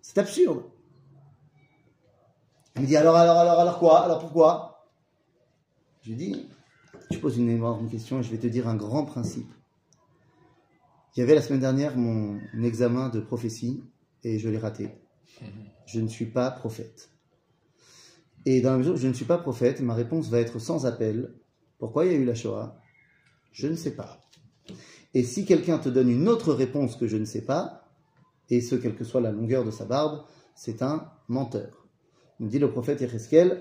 C'est 0.01 0.17
absurde. 0.17 0.63
Il 2.75 2.81
me 2.81 2.87
dit 2.87 2.97
alors, 2.97 3.15
alors, 3.15 3.37
alors, 3.37 3.59
alors 3.59 3.79
quoi? 3.79 4.03
Alors 4.03 4.19
pourquoi? 4.19 4.89
Je 6.01 6.09
lui 6.09 6.17
dis, 6.17 6.49
tu 7.09 7.19
poses 7.19 7.37
une 7.37 7.49
énorme 7.49 7.89
question 7.89 8.19
et 8.19 8.23
je 8.23 8.31
vais 8.31 8.37
te 8.37 8.47
dire 8.47 8.67
un 8.67 8.75
grand 8.75 9.05
principe. 9.05 9.51
Il 11.15 11.19
y 11.19 11.23
avait 11.23 11.35
la 11.35 11.41
semaine 11.41 11.61
dernière 11.61 11.95
mon 11.95 12.39
examen 12.61 13.09
de 13.09 13.21
prophétie 13.21 13.83
et 14.23 14.39
je 14.39 14.49
l'ai 14.49 14.57
raté. 14.57 14.89
Je 15.85 15.99
ne 15.99 16.07
suis 16.07 16.27
pas 16.27 16.49
prophète. 16.49 17.12
Et 18.45 18.61
dans 18.61 18.71
la 18.71 18.77
mesure 18.77 18.93
où 18.93 18.97
je 18.97 19.07
ne 19.07 19.13
suis 19.13 19.25
pas 19.25 19.37
prophète, 19.37 19.81
ma 19.81 19.93
réponse 19.93 20.29
va 20.29 20.39
être 20.39 20.59
sans 20.59 20.85
appel. 20.85 21.33
Pourquoi 21.77 22.05
il 22.05 22.11
y 22.11 22.15
a 22.15 22.17
eu 22.17 22.25
la 22.25 22.35
Shoah? 22.35 22.77
Je 23.51 23.67
ne 23.67 23.75
sais 23.75 23.95
pas. 23.95 24.19
Et 25.13 25.23
si 25.23 25.45
quelqu'un 25.45 25.77
te 25.77 25.89
donne 25.89 26.09
une 26.09 26.27
autre 26.27 26.53
réponse 26.53 26.95
que 26.95 27.07
je 27.07 27.17
ne 27.17 27.25
sais 27.25 27.43
pas, 27.43 27.91
et 28.49 28.61
ce, 28.61 28.75
quelle 28.75 28.95
que 28.95 29.03
soit 29.03 29.21
la 29.21 29.31
longueur 29.31 29.63
de 29.63 29.71
sa 29.71 29.85
barbe, 29.85 30.23
c'est 30.55 30.81
un 30.81 31.11
menteur. 31.27 31.87
Nous 32.39 32.49
dit 32.49 32.59
le 32.59 32.71
prophète 32.71 33.01
Hashem. 33.01 33.59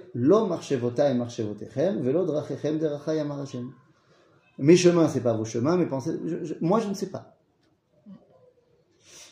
Mes 4.58 4.76
chemins, 4.76 5.08
c'est 5.08 5.22
pas 5.22 5.34
vos 5.34 5.44
chemins, 5.44 5.76
mes 5.76 5.86
pensées, 5.86 6.18
moi 6.60 6.80
je 6.80 6.88
ne 6.88 6.94
sais 6.94 7.10
pas. 7.10 7.36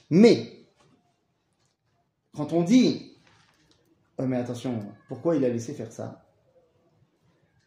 Mais, 0.09 0.67
quand 2.35 2.53
on 2.53 2.63
dit, 2.63 3.10
mais 4.27 4.37
attention, 4.37 4.81
pourquoi 5.09 5.37
il 5.37 5.45
a 5.45 5.49
laissé 5.49 5.73
faire 5.75 5.93
ça? 5.93 6.27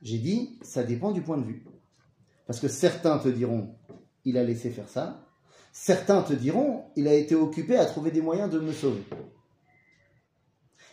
J'ai 0.01 0.17
dit, 0.17 0.59
ça 0.61 0.83
dépend 0.83 1.11
du 1.11 1.21
point 1.21 1.37
de 1.37 1.45
vue. 1.45 1.65
Parce 2.45 2.59
que 2.59 2.67
certains 2.67 3.17
te 3.19 3.29
diront, 3.29 3.75
il 4.25 4.37
a 4.37 4.43
laissé 4.43 4.69
faire 4.69 4.89
ça. 4.89 5.25
Certains 5.71 6.21
te 6.21 6.33
diront, 6.33 6.85
il 6.95 7.07
a 7.07 7.13
été 7.13 7.35
occupé 7.35 7.77
à 7.77 7.85
trouver 7.85 8.11
des 8.11 8.21
moyens 8.21 8.49
de 8.49 8.59
me 8.59 8.73
sauver. 8.73 9.03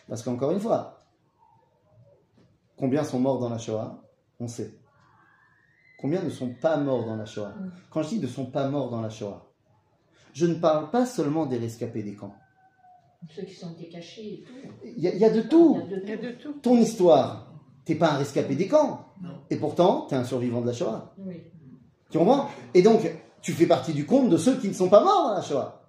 Parce 0.07 0.23
qu'encore 0.23 0.51
une 0.51 0.59
fois, 0.59 0.99
combien 2.77 3.03
sont 3.03 3.19
morts 3.19 3.39
dans 3.39 3.49
la 3.49 3.57
Shoah? 3.57 4.01
On 4.39 4.47
sait. 4.47 4.73
Combien 5.99 6.23
ne 6.23 6.29
sont 6.29 6.53
pas 6.55 6.77
morts 6.77 7.05
dans 7.05 7.15
la 7.15 7.25
Shoah? 7.25 7.53
Quand 7.91 8.01
je 8.01 8.09
dis 8.09 8.19
ne 8.19 8.27
sont 8.27 8.47
pas 8.47 8.67
morts 8.69 8.89
dans 8.89 9.01
la 9.01 9.09
Shoah, 9.09 9.53
je 10.33 10.45
ne 10.45 10.55
parle 10.55 10.89
pas 10.89 11.05
seulement 11.05 11.45
des 11.45 11.57
rescapés 11.57 12.01
des 12.01 12.15
camps. 12.15 12.35
Ceux 13.29 13.43
qui 13.43 13.53
sont 13.53 13.71
été 13.73 13.87
cachés 13.89 14.33
et 14.33 14.43
tout. 14.45 14.53
Il 14.97 15.03
y, 15.03 15.07
a- 15.07 15.13
il 15.13 15.19
y 15.19 15.25
a 15.25 15.29
de 15.29 15.41
tout. 15.41 15.79
Il 15.85 15.91
y 15.91 15.93
a 15.95 15.97
de 15.97 16.03
Il 16.03 16.09
y 16.09 16.13
a 16.13 16.17
tout. 16.17 16.23
de 16.25 16.31
tout. 16.31 16.53
Ton 16.61 16.77
histoire, 16.77 17.51
t'es 17.85 17.95
pas 17.95 18.11
un 18.11 18.17
rescapé 18.17 18.55
des 18.55 18.67
camps. 18.67 19.05
Non. 19.21 19.29
Et 19.49 19.57
pourtant, 19.57 20.07
t'es 20.09 20.15
un 20.15 20.23
survivant 20.23 20.61
de 20.61 20.67
la 20.67 20.73
Shoah. 20.73 21.13
Oui. 21.19 21.35
Tu 22.09 22.17
comprends? 22.17 22.49
Et 22.73 22.81
donc, 22.81 23.01
tu 23.41 23.53
fais 23.53 23.67
partie 23.67 23.93
du 23.93 24.05
compte 24.05 24.29
de 24.29 24.37
ceux 24.37 24.57
qui 24.57 24.67
ne 24.67 24.73
sont 24.73 24.89
pas 24.89 25.03
morts 25.03 25.29
dans 25.29 25.33
la 25.35 25.41
Shoah. 25.41 25.81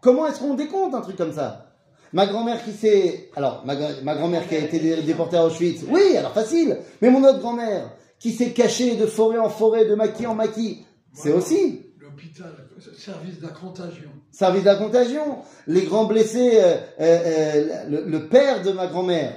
Comment 0.00 0.26
est-ce 0.26 0.40
qu'on 0.40 0.54
décompte 0.54 0.94
un 0.94 1.00
truc 1.00 1.16
comme 1.16 1.32
ça? 1.32 1.70
Ma 2.12 2.26
grand-mère 2.26 2.62
qui 2.64 2.72
s'est... 2.72 3.30
Alors, 3.36 3.64
ma, 3.66 3.74
gra- 3.74 4.02
ma 4.02 4.14
grand-mère 4.14 4.46
qui 4.48 4.54
a 4.54 4.58
été 4.60 4.78
dé- 4.78 5.02
déportée 5.02 5.36
à 5.36 5.44
Auschwitz, 5.46 5.84
oui, 5.88 6.16
alors 6.16 6.32
facile. 6.32 6.78
Mais 7.02 7.10
mon 7.10 7.22
autre 7.24 7.40
grand-mère, 7.40 7.90
qui 8.18 8.30
s'est 8.32 8.52
cachée 8.52 8.96
de 8.96 9.06
forêt 9.06 9.38
en 9.38 9.48
forêt, 9.48 9.84
de 9.86 9.94
maquis 9.94 10.26
en 10.26 10.34
maquis, 10.34 10.84
c'est 11.12 11.32
aussi 11.32 11.86
L'hôpital, 11.98 12.52
service 12.96 13.40
de 13.40 13.46
la 13.46 13.52
contagion. 13.52 14.10
Service 14.34 14.62
de 14.62 14.66
la 14.66 14.76
contagion. 14.76 15.38
Les 15.66 15.82
grands 15.82 16.04
blessés, 16.06 16.58
euh, 16.60 16.76
euh, 17.00 17.20
euh, 17.26 17.88
le, 17.88 18.04
le 18.10 18.28
père 18.28 18.62
de 18.62 18.72
ma 18.72 18.86
grand-mère, 18.86 19.36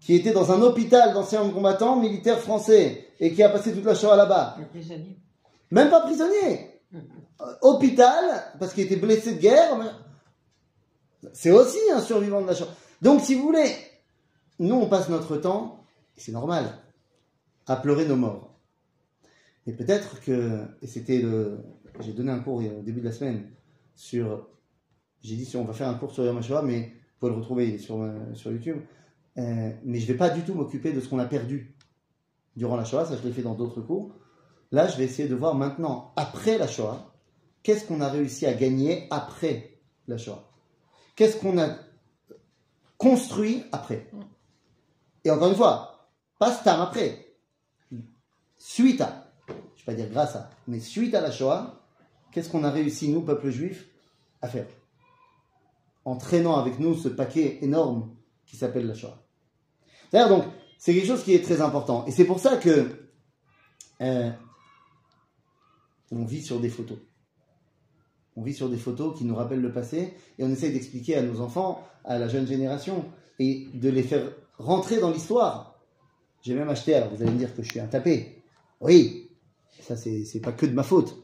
qui 0.00 0.14
était 0.14 0.32
dans 0.32 0.50
un 0.52 0.60
hôpital 0.62 1.14
d'anciens 1.14 1.48
combattants 1.50 1.96
militaires 1.96 2.40
français 2.40 3.06
et 3.20 3.32
qui 3.32 3.42
a 3.42 3.48
passé 3.48 3.72
toute 3.72 3.84
la 3.84 3.94
Shoah 3.94 4.16
là-bas. 4.16 4.56
Même 5.70 5.90
pas 5.90 6.00
prisonnier. 6.00 6.80
Euh, 6.94 6.98
Hôpital, 7.62 8.24
parce 8.58 8.72
qu'il 8.74 8.84
était 8.84 8.96
blessé 8.96 9.34
de 9.34 9.40
guerre. 9.40 9.76
mais- 9.78 11.28
C'est 11.32 11.50
aussi 11.52 11.78
un 11.94 12.00
survivant 12.00 12.40
de 12.42 12.46
la 12.48 12.54
Shoah. 12.54 12.68
Donc, 13.00 13.20
si 13.20 13.34
vous 13.34 13.42
voulez, 13.44 13.70
nous, 14.58 14.74
on 14.76 14.86
passe 14.88 15.08
notre 15.08 15.36
temps 15.36 15.78
Et 16.16 16.20
c'est 16.20 16.32
normal, 16.32 16.64
à 17.66 17.76
pleurer 17.76 18.04
nos 18.06 18.16
morts. 18.16 18.50
Et 19.66 19.72
peut-être 19.72 20.20
que, 20.20 20.60
et 20.82 20.86
c'était 20.86 21.18
le, 21.18 21.58
j'ai 22.00 22.12
donné 22.12 22.32
un 22.32 22.40
cours 22.40 22.56
au 22.56 22.82
début 22.82 23.00
de 23.00 23.06
la 23.06 23.12
semaine 23.12 23.48
sur, 23.94 24.48
j'ai 25.20 25.36
dit 25.36 25.44
si 25.44 25.56
on 25.56 25.64
va 25.64 25.72
faire 25.72 25.88
un 25.88 25.94
cours 25.94 26.12
sur 26.12 26.24
Yom 26.24 26.38
HaShoah, 26.38 26.62
mais 26.62 26.80
vous 26.80 27.18
pouvez 27.20 27.32
le 27.32 27.38
retrouver 27.38 27.78
sur, 27.78 28.02
euh, 28.02 28.34
sur 28.34 28.50
YouTube, 28.52 28.78
Euh, 29.38 29.72
mais 29.82 29.98
je 29.98 30.06
ne 30.06 30.12
vais 30.12 30.18
pas 30.18 30.28
du 30.28 30.42
tout 30.42 30.52
m'occuper 30.52 30.92
de 30.92 31.00
ce 31.00 31.08
qu'on 31.08 31.18
a 31.18 31.24
perdu 31.24 31.74
durant 32.54 32.76
la 32.76 32.84
Shoah, 32.84 33.06
ça 33.06 33.16
je 33.16 33.22
l'ai 33.26 33.32
fait 33.32 33.40
dans 33.42 33.54
d'autres 33.54 33.80
cours. 33.80 34.12
Là, 34.72 34.88
je 34.88 34.98
vais 34.98 35.04
essayer 35.04 35.26
de 35.26 35.34
voir 35.34 35.54
maintenant, 35.54 36.12
après 36.16 36.58
la 36.58 36.66
Shoah, 36.66 37.14
qu'est-ce 37.62 37.86
qu'on 37.86 38.02
a 38.02 38.10
réussi 38.10 38.44
à 38.44 38.52
gagner 38.52 39.06
après 39.10 39.78
la 40.06 40.18
Shoah? 40.18 40.50
Qu'est-ce 41.16 41.38
qu'on 41.38 41.58
a 41.58 41.78
construit 42.98 43.64
après? 43.72 44.10
Et 45.24 45.30
encore 45.30 45.48
une 45.48 45.56
fois, 45.56 46.10
pas 46.38 46.52
star 46.52 46.82
après, 46.82 47.34
suite 48.58 49.00
à, 49.00 49.32
je 49.48 49.52
ne 49.52 49.56
vais 49.56 49.86
pas 49.86 49.94
dire 49.94 50.10
grâce 50.10 50.36
à, 50.36 50.50
mais 50.68 50.80
suite 50.80 51.14
à 51.14 51.22
la 51.22 51.30
Shoah, 51.30 51.81
qu'est-ce 52.32 52.48
qu'on 52.48 52.64
a 52.64 52.70
réussi, 52.70 53.08
nous, 53.08 53.22
peuple 53.22 53.50
juif, 53.50 53.88
à 54.40 54.48
faire 54.48 54.66
En 56.04 56.16
traînant 56.16 56.56
avec 56.56 56.78
nous 56.78 56.94
ce 56.94 57.08
paquet 57.08 57.58
énorme 57.62 58.14
qui 58.46 58.56
s'appelle 58.56 58.86
la 58.86 58.94
Shoah. 58.94 59.22
D'ailleurs, 60.10 60.28
donc, 60.28 60.44
c'est 60.78 60.94
quelque 60.94 61.06
chose 61.06 61.22
qui 61.22 61.34
est 61.34 61.42
très 61.42 61.60
important. 61.60 62.04
Et 62.06 62.10
c'est 62.10 62.24
pour 62.24 62.40
ça 62.40 62.56
que 62.56 62.86
euh, 64.00 64.30
on 66.10 66.24
vit 66.24 66.42
sur 66.42 66.60
des 66.60 66.68
photos. 66.68 66.98
On 68.34 68.42
vit 68.42 68.54
sur 68.54 68.68
des 68.68 68.78
photos 68.78 69.16
qui 69.16 69.24
nous 69.24 69.34
rappellent 69.34 69.60
le 69.60 69.72
passé 69.72 70.14
et 70.38 70.44
on 70.44 70.50
essaye 70.50 70.72
d'expliquer 70.72 71.16
à 71.16 71.22
nos 71.22 71.40
enfants, 71.40 71.86
à 72.04 72.18
la 72.18 72.28
jeune 72.28 72.46
génération, 72.46 73.04
et 73.38 73.68
de 73.74 73.88
les 73.88 74.02
faire 74.02 74.32
rentrer 74.58 74.98
dans 74.98 75.10
l'histoire. 75.10 75.80
J'ai 76.42 76.54
même 76.54 76.68
acheté, 76.68 76.94
alors 76.94 77.10
vous 77.14 77.22
allez 77.22 77.30
me 77.30 77.38
dire 77.38 77.54
que 77.54 77.62
je 77.62 77.70
suis 77.70 77.80
un 77.80 77.86
tapé. 77.86 78.42
Oui, 78.80 79.30
ça 79.80 79.96
c'est 79.96 80.40
pas 80.42 80.52
que 80.52 80.66
de 80.66 80.72
ma 80.72 80.82
faute. 80.82 81.16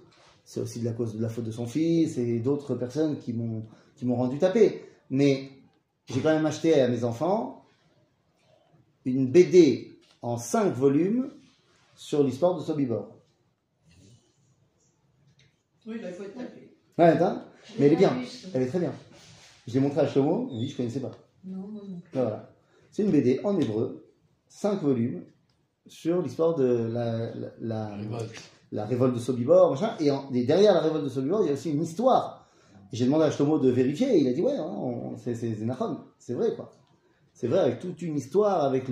C'est 0.49 0.61
aussi 0.61 0.81
de 0.81 0.87
la 0.87 0.93
cause 0.93 1.15
de 1.15 1.21
la 1.21 1.29
faute 1.29 1.45
de 1.45 1.51
son 1.51 1.67
fils 1.67 2.17
et 2.17 2.39
d'autres 2.39 2.75
personnes 2.75 3.19
qui 3.19 3.35
m'ont 3.35 3.67
qui 3.97 4.07
m'ont 4.07 4.17
rendu 4.17 4.39
tapé. 4.39 4.83
Mais 5.11 5.51
j'ai 6.07 6.23
quand 6.23 6.31
même 6.35 6.47
acheté 6.47 6.81
à 6.81 6.89
mes 6.89 7.05
enfants 7.05 7.67
une 9.05 9.31
BD 9.31 10.01
en 10.23 10.39
5 10.39 10.73
volumes 10.73 11.31
sur 11.95 12.25
l'histoire 12.25 12.57
de 12.57 12.63
Sobibor. 12.63 13.15
Oui, 15.87 16.01
là, 16.01 16.09
il 16.09 16.15
faut 16.15 16.23
être 16.23 16.39
tapé. 16.39 16.75
Ouais, 16.97 17.05
attends, 17.05 17.43
mais 17.79 17.85
elle 17.85 17.93
est 17.93 17.97
bien, 17.97 18.17
elle 18.55 18.63
est 18.63 18.69
très 18.69 18.81
bien. 18.81 18.95
Je 19.67 19.75
l'ai 19.75 19.81
montré 19.81 20.01
à 20.01 20.09
Shlomo, 20.09 20.49
il 20.51 20.55
m'a 20.55 20.61
dit 20.63 20.71
je 20.71 20.77
connaissais 20.79 21.01
pas. 21.01 21.13
Non, 21.45 21.69
non, 21.69 21.85
non. 21.85 22.01
Voilà. 22.15 22.55
C'est 22.91 23.03
une 23.03 23.11
BD 23.11 23.39
en 23.45 23.61
hébreu, 23.61 24.11
5 24.49 24.81
volumes, 24.81 25.25
sur 25.87 26.23
l'histoire 26.23 26.55
de 26.55 26.65
la, 26.65 27.19
la, 27.19 27.33
la, 27.35 27.51
la 27.61 27.97
révolte 27.97 28.51
de 28.73 29.19
Sobibor, 29.19 29.71
machin. 29.71 29.97
Et, 30.01 30.45
derrière 30.45 30.75
la 30.75 30.81
révolte 30.81 31.05
de 31.05 31.09
Sobibor, 31.09 31.43
il 31.43 31.47
y 31.47 31.51
a 31.51 31.55
aussi 31.55 31.71
une 31.71 31.83
histoire. 31.83 32.47
J'ai 32.93 33.05
demandé 33.05 33.25
à 33.25 33.31
Shlomo 33.31 33.59
de 33.59 33.71
vérifier, 33.71 34.15
et 34.15 34.21
il 34.21 34.29
a 34.29 34.33
dit 34.33 34.43
ouais, 34.43 34.57
hein, 34.57 35.15
c'est 35.17 35.61
Nachon. 35.61 35.99
c'est 36.19 36.35
vrai 36.35 36.55
quoi. 36.55 36.73
C'est 37.35 37.47
vrai, 37.47 37.61
avec 37.61 37.79
toute 37.79 38.03
une 38.03 38.17
histoire, 38.17 38.65
avec 38.65 38.87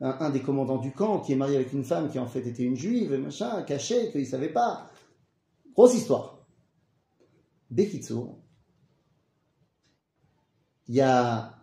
un, 0.00 0.30
des 0.30 0.40
commandants 0.40 0.78
du 0.78 0.90
camp 0.90 1.20
qui 1.20 1.32
est 1.32 1.36
marié 1.36 1.54
avec 1.54 1.72
une 1.72 1.84
femme 1.84 2.10
qui 2.10 2.18
en 2.18 2.26
fait 2.26 2.40
était 2.40 2.64
une 2.64 2.74
juive, 2.74 3.14
machin, 3.14 3.62
caché, 3.62 4.10
qu'il 4.10 4.22
ne 4.22 4.26
savait 4.26 4.48
pas. 4.48 4.90
Grosse 5.74 5.94
histoire. 5.94 6.38
Bekitsu, 7.70 8.14
il 10.88 10.96
y 10.96 11.00
a, 11.00 11.54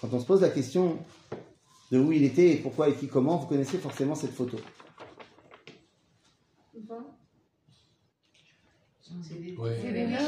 quand 0.00 0.12
on 0.12 0.20
se 0.20 0.24
pose 0.24 0.40
la 0.40 0.50
question 0.50 0.98
de 1.90 1.98
où 1.98 2.12
il 2.12 2.22
était 2.22 2.56
pourquoi 2.62 2.88
et 2.88 2.94
qui 2.94 3.08
comment, 3.08 3.36
vous 3.36 3.46
connaissez 3.46 3.78
forcément 3.78 4.14
cette 4.14 4.32
photo. 4.32 4.56
C'est 9.00 9.40
des, 9.40 9.54
Ouais. 9.56 9.78
c'est 9.82 9.92
des 9.92 10.06
nains. 10.06 10.18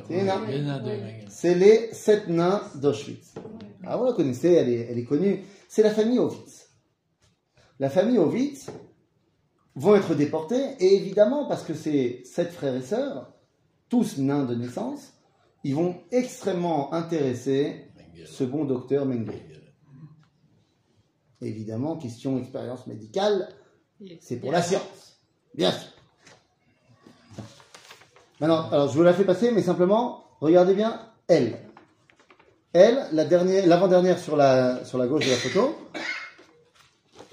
C'est 0.00 0.08
des 0.08 0.22
nains. 0.22 1.28
C'est 1.28 1.54
les 1.54 1.92
sept 1.92 2.28
nains 2.28 2.62
d'Auschwitz. 2.76 3.34
Ah, 3.84 3.96
vous 3.96 4.04
la 4.06 4.12
connaissez, 4.14 4.52
elle 4.52 4.68
est, 4.70 4.86
elle 4.90 4.98
est 4.98 5.04
connue. 5.04 5.44
C'est 5.68 5.82
la 5.82 5.90
famille 5.90 6.18
Ovitz. 6.18 6.70
La 7.78 7.90
famille 7.90 8.18
Ovitz 8.18 8.66
vont 9.74 9.94
être 9.96 10.14
déportés, 10.14 10.74
et 10.80 10.94
évidemment, 10.96 11.46
parce 11.46 11.62
que 11.62 11.74
c'est 11.74 12.22
sept 12.24 12.50
frères 12.52 12.74
et 12.74 12.82
sœurs, 12.82 13.32
tous 13.88 14.18
nains 14.18 14.44
de 14.44 14.54
naissance, 14.54 15.12
ils 15.62 15.74
vont 15.74 16.00
extrêmement 16.10 16.92
intéresser 16.94 17.84
ce 18.26 18.44
bon 18.44 18.64
docteur 18.64 19.04
Mengele. 19.06 19.72
Évidemment, 21.42 21.96
question 21.96 22.38
expérience 22.38 22.86
médicale, 22.86 23.48
c'est 24.20 24.38
pour 24.40 24.52
la 24.52 24.62
science. 24.62 25.09
Bien 25.54 25.72
sûr. 25.72 25.88
Maintenant, 28.40 28.70
alors 28.70 28.88
je 28.88 28.94
vous 28.94 29.02
la 29.02 29.12
fais 29.12 29.24
passer, 29.24 29.50
mais 29.50 29.62
simplement, 29.62 30.24
regardez 30.40 30.74
bien 30.74 31.10
elle. 31.28 31.58
Elle, 32.72 33.08
dernière, 33.28 33.66
l'avant-dernière 33.66 34.18
sur 34.18 34.36
la, 34.36 34.84
sur 34.84 34.96
la 34.96 35.06
gauche 35.06 35.26
de 35.26 35.30
la 35.30 35.36
photo, 35.36 35.76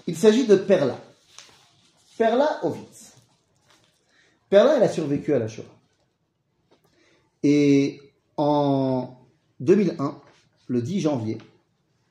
il 0.07 0.17
s'agit 0.17 0.47
de 0.47 0.55
Perla. 0.55 0.97
Perla 2.17 2.59
Ovitz. 2.63 3.13
Perla, 4.49 4.77
elle 4.77 4.83
a 4.83 4.89
survécu 4.89 5.33
à 5.33 5.39
la 5.39 5.47
Shoah. 5.47 5.63
Et 7.43 8.01
en 8.35 9.15
2001, 9.59 10.19
le 10.67 10.81
10 10.81 11.01
janvier, 11.01 11.37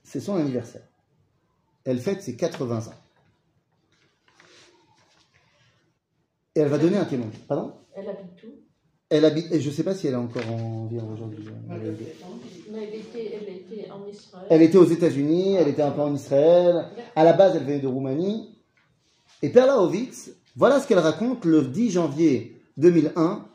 c'est 0.04 0.20
son 0.20 0.36
anniversaire. 0.36 0.82
Elle 1.84 2.00
fête 2.00 2.22
ses 2.22 2.36
80 2.36 2.88
ans. 2.88 2.94
Et 6.56 6.60
elle 6.60 6.68
va 6.68 6.78
donner 6.78 6.96
un 6.96 7.04
témoignage. 7.04 7.38
Pardon? 7.46 7.72
Elle 7.94 8.08
habite 8.08 8.42
où 8.44 8.48
Elle 9.10 9.24
habite, 9.26 9.52
et 9.52 9.60
je 9.60 9.68
ne 9.68 9.74
sais 9.74 9.84
pas 9.84 9.94
si 9.94 10.06
elle 10.06 10.14
est 10.14 10.16
encore 10.16 10.50
en 10.50 10.86
vie 10.86 10.98
aujourd'hui. 10.98 11.44
Mais 11.68 11.76
elle 12.82 12.94
était, 12.94 13.36
elle 13.36 13.54
était 13.54 13.90
en 13.90 14.08
Israël. 14.08 14.46
Elle 14.48 14.62
était 14.62 14.78
aux 14.78 14.86
États-Unis, 14.86 15.54
elle 15.54 15.68
était 15.68 15.82
un 15.82 15.90
peu 15.90 16.00
en 16.00 16.14
Israël. 16.14 16.86
À 17.14 17.24
la 17.24 17.34
base, 17.34 17.56
elle 17.56 17.64
venait 17.64 17.78
de 17.78 17.86
Roumanie. 17.86 18.58
Et 19.42 19.50
Perla 19.50 19.82
Ovitz, 19.82 20.30
voilà 20.56 20.80
ce 20.80 20.88
qu'elle 20.88 20.98
raconte 20.98 21.44
le 21.44 21.62
10 21.62 21.90
janvier 21.90 22.58
2001 22.78 23.46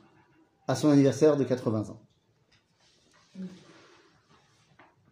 à 0.67 0.75
son 0.75 0.89
anniversaire 0.89 1.37
de 1.37 1.43
80 1.43 1.89
ans. 1.89 1.99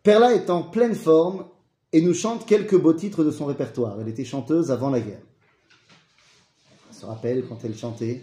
Perla 0.03 0.33
est 0.35 0.51
en 0.51 0.61
pleine 0.61 0.95
forme 0.95 1.45
et 1.91 2.01
nous 2.01 2.13
chante 2.13 2.45
quelques 2.45 2.79
beaux 2.79 2.93
titres 2.93 3.23
de 3.23 3.31
son 3.31 3.45
répertoire. 3.45 3.99
Elle 3.99 4.09
était 4.09 4.25
chanteuse 4.25 4.69
avant 4.69 4.91
la 4.91 5.01
guerre. 5.01 5.23
Se 6.99 7.05
rappelle 7.05 7.45
quand 7.47 7.63
elle 7.63 7.77
chantait 7.77 8.21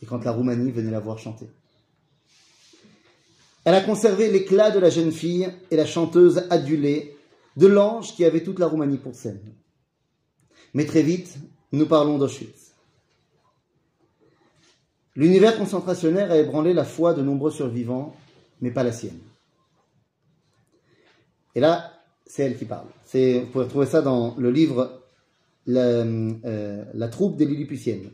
et 0.00 0.06
quand 0.06 0.24
la 0.24 0.32
Roumanie 0.32 0.70
venait 0.70 0.90
la 0.90 1.00
voir 1.00 1.18
chanter. 1.18 1.46
Elle 3.64 3.74
a 3.74 3.82
conservé 3.82 4.30
l'éclat 4.30 4.70
de 4.70 4.78
la 4.78 4.88
jeune 4.88 5.12
fille 5.12 5.52
et 5.70 5.76
la 5.76 5.84
chanteuse 5.84 6.46
adulée 6.48 7.14
de 7.58 7.66
l'ange 7.66 8.14
qui 8.14 8.24
avait 8.24 8.42
toute 8.42 8.58
la 8.58 8.68
Roumanie 8.68 8.96
pour 8.96 9.14
scène. 9.14 9.42
Mais 10.72 10.86
très 10.86 11.02
vite, 11.02 11.36
nous 11.72 11.84
parlons 11.84 12.16
d'Auschwitz. 12.16 12.72
L'univers 15.14 15.58
concentrationnaire 15.58 16.30
a 16.30 16.38
ébranlé 16.38 16.72
la 16.72 16.84
foi 16.84 17.12
de 17.12 17.20
nombreux 17.20 17.50
survivants, 17.50 18.16
mais 18.62 18.70
pas 18.70 18.82
la 18.82 18.92
sienne. 18.92 19.20
Et 21.54 21.60
là, 21.60 21.92
c'est 22.24 22.44
elle 22.44 22.56
qui 22.56 22.64
parle. 22.64 22.86
Vous 23.12 23.46
pouvez 23.52 23.68
trouver 23.68 23.86
ça 23.86 24.00
dans 24.00 24.36
le 24.38 24.50
livre 24.50 24.99
La, 25.66 25.80
euh, 25.82 26.84
La 26.94 27.08
troupe 27.08 27.36
des 27.36 27.46
Lilliputiennes. 27.46 28.10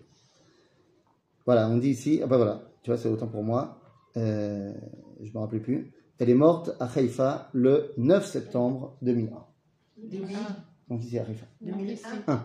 Voilà, 1.44 1.68
on 1.68 1.76
dit 1.78 1.90
ici, 1.90 2.20
ah 2.22 2.26
ben 2.26 2.36
voilà, 2.36 2.62
tu 2.82 2.90
vois, 2.90 2.98
c'est 2.98 3.08
autant 3.08 3.28
pour 3.28 3.44
moi. 3.44 3.78
Euh, 4.16 4.72
je 5.20 5.28
ne 5.28 5.32
me 5.34 5.38
rappelle 5.38 5.62
plus. 5.62 5.92
Elle 6.18 6.30
est 6.30 6.34
morte 6.34 6.70
à 6.80 6.86
Haïfa 6.94 7.50
le 7.52 7.92
9 7.98 8.26
septembre 8.26 8.96
2001. 9.02 9.46
Donc 10.88 11.02
ici 11.04 11.18
à 11.18 11.22
Haïfa. 11.26 11.46
2001. 11.60 11.94
Là, 12.26 12.42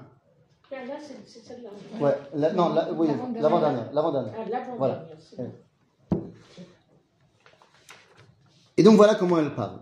c'est 1.25 1.39
celle-là. 1.39 1.69
Ouais, 1.99 2.15
la- 2.33 2.53
non, 2.53 2.69
la- 2.73 2.93
oui, 2.93 3.07
L'avant-dernière. 3.07 3.91
l'avant-dernière. 3.93 3.93
l'avant-dernière. 3.93 4.33
Ah, 4.63 4.75
Voilà. 4.77 5.05
Et 8.77 8.83
donc 8.83 8.95
voilà 8.95 9.15
comment 9.15 9.37
elle 9.39 9.53
parle. 9.53 9.79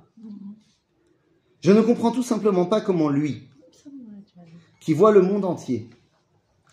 Je 1.61 1.71
ne 1.71 1.81
comprends 1.81 2.11
tout 2.11 2.23
simplement 2.23 2.65
pas 2.65 2.81
comment 2.81 3.09
lui, 3.09 3.48
qui 4.89 4.95
voit 4.95 5.11
le 5.11 5.21
monde 5.21 5.45
entier, 5.45 5.87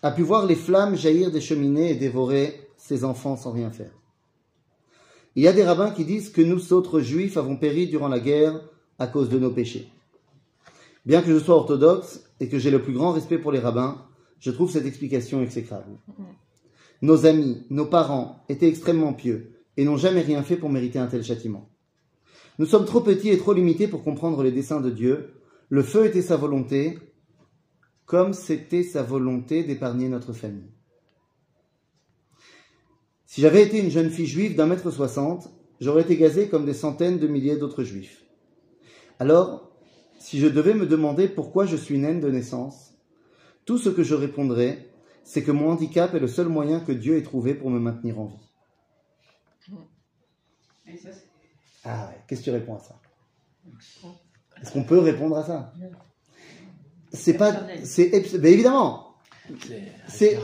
a 0.01 0.09
pu 0.09 0.23
voir 0.23 0.47
les 0.47 0.55
flammes 0.55 0.95
jaillir 0.95 1.29
des 1.29 1.39
cheminées 1.39 1.91
et 1.91 1.95
dévorer 1.95 2.67
ses 2.75 3.03
enfants 3.03 3.37
sans 3.37 3.51
rien 3.51 3.69
faire. 3.69 3.91
Il 5.35 5.43
y 5.43 5.47
a 5.47 5.53
des 5.53 5.63
rabbins 5.63 5.91
qui 5.91 6.03
disent 6.03 6.31
que 6.31 6.41
nous 6.41 6.73
autres 6.73 6.99
juifs 6.99 7.37
avons 7.37 7.57
péri 7.57 7.85
durant 7.85 8.07
la 8.07 8.19
guerre 8.19 8.59
à 8.97 9.05
cause 9.05 9.29
de 9.29 9.37
nos 9.37 9.51
péchés. 9.51 9.91
Bien 11.05 11.21
que 11.21 11.31
je 11.31 11.37
sois 11.37 11.53
orthodoxe 11.53 12.23
et 12.39 12.49
que 12.49 12.57
j'ai 12.57 12.71
le 12.71 12.81
plus 12.81 12.93
grand 12.93 13.11
respect 13.11 13.37
pour 13.37 13.51
les 13.51 13.59
rabbins, 13.59 14.03
je 14.39 14.49
trouve 14.49 14.71
cette 14.71 14.87
explication 14.87 15.43
exécrable. 15.43 15.99
Nos 17.03 17.27
amis, 17.27 17.67
nos 17.69 17.85
parents 17.85 18.43
étaient 18.49 18.67
extrêmement 18.67 19.13
pieux 19.13 19.61
et 19.77 19.85
n'ont 19.85 19.95
jamais 19.95 20.21
rien 20.21 20.41
fait 20.41 20.57
pour 20.57 20.71
mériter 20.71 20.97
un 20.97 21.05
tel 21.05 21.23
châtiment. 21.23 21.69
Nous 22.57 22.65
sommes 22.65 22.85
trop 22.85 23.01
petits 23.01 23.29
et 23.29 23.37
trop 23.37 23.53
limités 23.53 23.87
pour 23.87 24.03
comprendre 24.03 24.41
les 24.41 24.51
desseins 24.51 24.81
de 24.81 24.89
Dieu. 24.89 25.35
Le 25.69 25.83
feu 25.83 26.07
était 26.07 26.23
sa 26.23 26.35
volonté 26.35 26.97
comme 28.07 28.33
c'était 28.33 28.83
sa 28.83 29.03
volonté 29.03 29.63
d'épargner 29.63 30.07
notre 30.07 30.33
famille. 30.33 30.71
Si 33.25 33.41
j'avais 33.41 33.61
été 33.61 33.79
une 33.79 33.91
jeune 33.91 34.09
fille 34.09 34.25
juive 34.25 34.55
d'un 34.55 34.65
mètre 34.65 34.89
soixante, 34.89 35.49
j'aurais 35.81 36.03
été 36.03 36.15
gazée 36.15 36.47
comme 36.47 36.65
des 36.65 36.73
centaines 36.73 37.19
de 37.19 37.27
milliers 37.27 37.57
d'autres 37.57 37.83
juifs. 37.83 38.23
Alors, 39.19 39.69
si 40.19 40.39
je 40.39 40.47
devais 40.47 40.73
me 40.73 40.87
demander 40.87 41.27
pourquoi 41.27 41.65
je 41.65 41.75
suis 41.75 41.99
naine 41.99 42.21
de 42.21 42.31
naissance, 42.31 42.93
tout 43.65 43.77
ce 43.77 43.89
que 43.89 44.03
je 44.03 44.15
répondrais, 44.15 44.89
c'est 45.25 45.43
que 45.43 45.51
mon 45.51 45.69
handicap 45.69 46.13
est 46.13 46.19
le 46.19 46.29
seul 46.29 46.47
moyen 46.47 46.79
que 46.79 46.93
Dieu 46.93 47.17
ait 47.17 47.23
trouvé 47.23 47.53
pour 47.53 47.69
me 47.69 47.79
maintenir 47.79 48.19
en 48.19 48.27
vie. 48.27 48.49
Ah 51.83 52.07
ouais, 52.07 52.23
qu'est-ce 52.27 52.39
que 52.39 52.45
tu 52.45 52.51
réponds 52.51 52.75
à 52.77 52.79
ça? 52.79 52.95
Est-ce 54.61 54.71
qu'on 54.71 54.83
peut 54.85 54.99
répondre 54.99 55.37
à 55.37 55.43
ça? 55.43 55.73
C'est 57.13 57.35
pas, 57.35 57.55
c'est 57.83 58.09
ben 58.37 58.53
évidemment. 58.53 59.15
C'est-. 60.07 60.37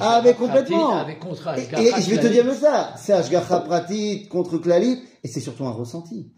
Ah, 0.00 0.20
mais 0.24 0.34
complètement. 0.34 0.96
Avec 0.96 1.20
contre 1.20 1.48
Et, 1.78 1.88
et 1.88 2.02
je 2.02 2.10
vais 2.10 2.20
te 2.20 2.26
dire 2.26 2.44
même 2.44 2.54
ça, 2.54 2.94
c'est 2.96 3.12
Ashgacha 3.12 3.60
Pratit 3.60 4.28
contre 4.28 4.58
Klalit, 4.58 5.02
et 5.22 5.28
c'est 5.28 5.40
surtout 5.40 5.64
un 5.64 5.72
ressenti. 5.72 6.32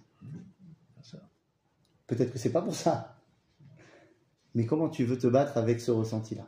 Peut-être 2.07 2.33
que 2.33 2.39
c'est 2.39 2.53
pas 2.53 2.63
pour 2.63 2.75
ça. 2.75 3.17
Mais 4.55 4.67
comment 4.67 4.89
tu 4.89 5.05
veux 5.05 5.19
te 5.19 5.27
battre 5.27 5.57
avec 5.57 5.81
ce 5.81 5.91
ressenti-là? 5.91 6.47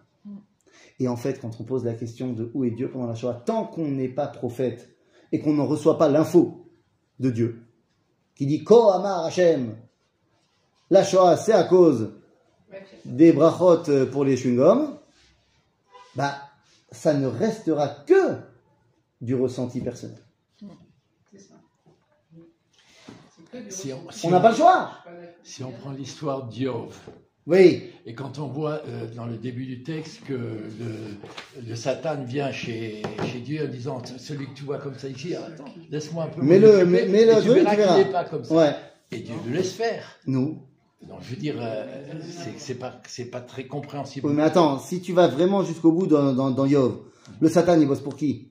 Et 0.98 1.08
en 1.08 1.16
fait, 1.16 1.40
quand 1.40 1.60
on 1.60 1.64
pose 1.64 1.84
la 1.84 1.94
question 1.94 2.32
de 2.32 2.50
où 2.54 2.64
est 2.64 2.70
Dieu 2.70 2.90
pendant 2.90 3.06
la 3.06 3.14
Shoah, 3.14 3.42
tant 3.46 3.64
qu'on 3.64 3.88
n'est 3.88 4.08
pas 4.08 4.26
prophète 4.26 4.94
et 5.32 5.40
qu'on 5.40 5.54
n'en 5.54 5.66
reçoit 5.66 5.96
pas 5.96 6.08
l'info 6.08 6.66
de 7.18 7.30
Dieu, 7.30 7.62
qui 8.34 8.46
dit 8.46 8.64
Ko 8.64 8.90
Amar 8.90 9.24
Hashem, 9.24 9.76
la 10.90 11.04
Shoah 11.04 11.36
c'est 11.36 11.52
à 11.52 11.64
cause 11.64 12.19
des 13.04 13.32
brachot 13.32 14.06
pour 14.12 14.24
les 14.24 14.36
chewing-gums, 14.36 14.96
bah, 16.16 16.34
ça 16.92 17.14
ne 17.14 17.26
restera 17.26 17.88
que 18.06 18.36
du 19.20 19.34
ressenti 19.34 19.80
personnel. 19.80 20.18
Si 23.68 23.92
on, 23.92 24.10
si 24.10 24.28
n'a 24.28 24.38
pas 24.40 24.50
le 24.50 24.56
choix. 24.56 24.90
Si 25.42 25.64
on 25.64 25.72
prend 25.72 25.90
l'histoire 25.90 26.44
d'Iov, 26.46 26.96
Oui, 27.46 27.90
et 28.06 28.14
quand 28.14 28.38
on 28.38 28.46
voit 28.46 28.80
euh, 28.86 29.06
dans 29.16 29.26
le 29.26 29.36
début 29.36 29.66
du 29.66 29.82
texte 29.82 30.20
que 30.24 30.34
le, 30.34 30.70
le 31.66 31.74
Satan 31.74 32.22
vient 32.22 32.52
chez, 32.52 33.02
chez 33.26 33.40
Dieu 33.40 33.64
en 33.66 33.68
disant 33.68 34.02
Celui 34.18 34.46
que 34.46 34.54
tu 34.54 34.62
vois 34.64 34.78
comme 34.78 34.96
ça 34.96 35.08
ici, 35.08 35.34
attends, 35.34 35.64
laisse-moi 35.90 36.24
un 36.24 36.28
peu. 36.28 36.42
Mais 36.42 36.60
le- 36.60 36.86
mais- 36.86 37.06
mais 37.08 37.24
le 37.24 37.42
tu 37.42 37.48
verras. 37.48 37.74
qu'il 37.74 38.04
n'est 38.06 38.12
pas 38.12 38.24
comme 38.24 38.44
ça. 38.44 38.54
ouais. 38.54 38.76
Et 39.10 39.18
Dieu 39.20 39.34
le 39.46 39.52
laisse 39.52 39.72
faire. 39.72 40.04
Nous. 40.26 40.62
Donc 41.08 41.18
je 41.22 41.30
veux 41.30 41.36
dire, 41.36 41.56
euh, 41.58 41.86
c'est- 42.58 42.74
pas, 42.74 43.00
pas 43.32 43.40
très 43.40 43.66
compréhensible. 43.66 44.26
Oui, 44.28 44.34
mais 44.34 44.42
attends, 44.42 44.78
si 44.78 45.00
tu 45.00 45.12
vas 45.12 45.28
vraiment 45.28 45.62
jusqu'au 45.64 45.92
bout 45.92 46.06
dans, 46.06 46.32
dans, 46.34 46.50
dans 46.50 46.66
Yov, 46.66 46.98
le 47.40 47.48
Satan, 47.48 47.80
il 47.80 47.86
bosse 47.88 48.00
pour 48.00 48.16
qui? 48.16 48.48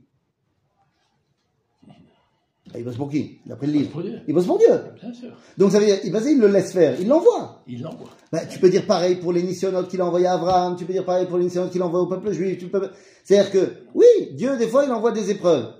Ah, 2.72 2.78
Il 2.78 2.84
bosse 2.86 2.98
pour 2.98 3.10
qui? 3.10 3.40
D'après 3.46 3.66
le 3.68 3.74
livre. 3.74 3.90
Pour 3.92 4.02
Dieu, 4.04 4.20
Il 4.28 4.34
bosse 4.34 4.46
pour 4.46 4.58
Dieu. 4.60 4.68
bien 5.02 5.14
sûr. 5.14 5.30
Donc 5.58 5.72
ça 5.72 5.80
veut 5.80 5.86
dire, 5.86 5.98
il, 6.04 6.12
vas-y, 6.12 6.34
il 6.34 6.40
le 6.40 6.48
laisse 6.48 6.72
faire, 6.72 7.00
il 7.00 7.08
l'envoie. 7.08 7.64
Il 7.68 7.82
l'envoie. 7.82 8.10
Bah, 8.32 8.46
tu 8.46 8.60
peux 8.60 8.70
dire 8.70 8.86
pareil 8.86 9.16
pour 9.16 9.34
les 9.34 9.44
qu'il 9.90 10.02
a 10.02 10.06
envoyé 10.06 10.28
à 10.28 10.34
Abraham, 10.34 10.76
tu 10.76 10.86
peux 10.86 10.94
dire 10.94 11.06
pareil 11.06 11.26
pour 11.28 11.38
les 11.40 11.50
qu'il 11.50 11.82
envoie 11.84 12.02
au 12.02 12.08
peuple 12.08 12.32
juif. 12.32 12.58
tu 12.60 12.68
peux- 12.68 12.90
C'est-à-dire 13.24 13.52
que, 13.52 13.74
oui, 13.96 14.06
Dieu, 14.34 14.56
des 14.58 14.68
fois, 14.68 14.86
il 14.86 14.92
envoie 14.92 15.12
des 15.12 15.32
épreuves. 15.32 15.74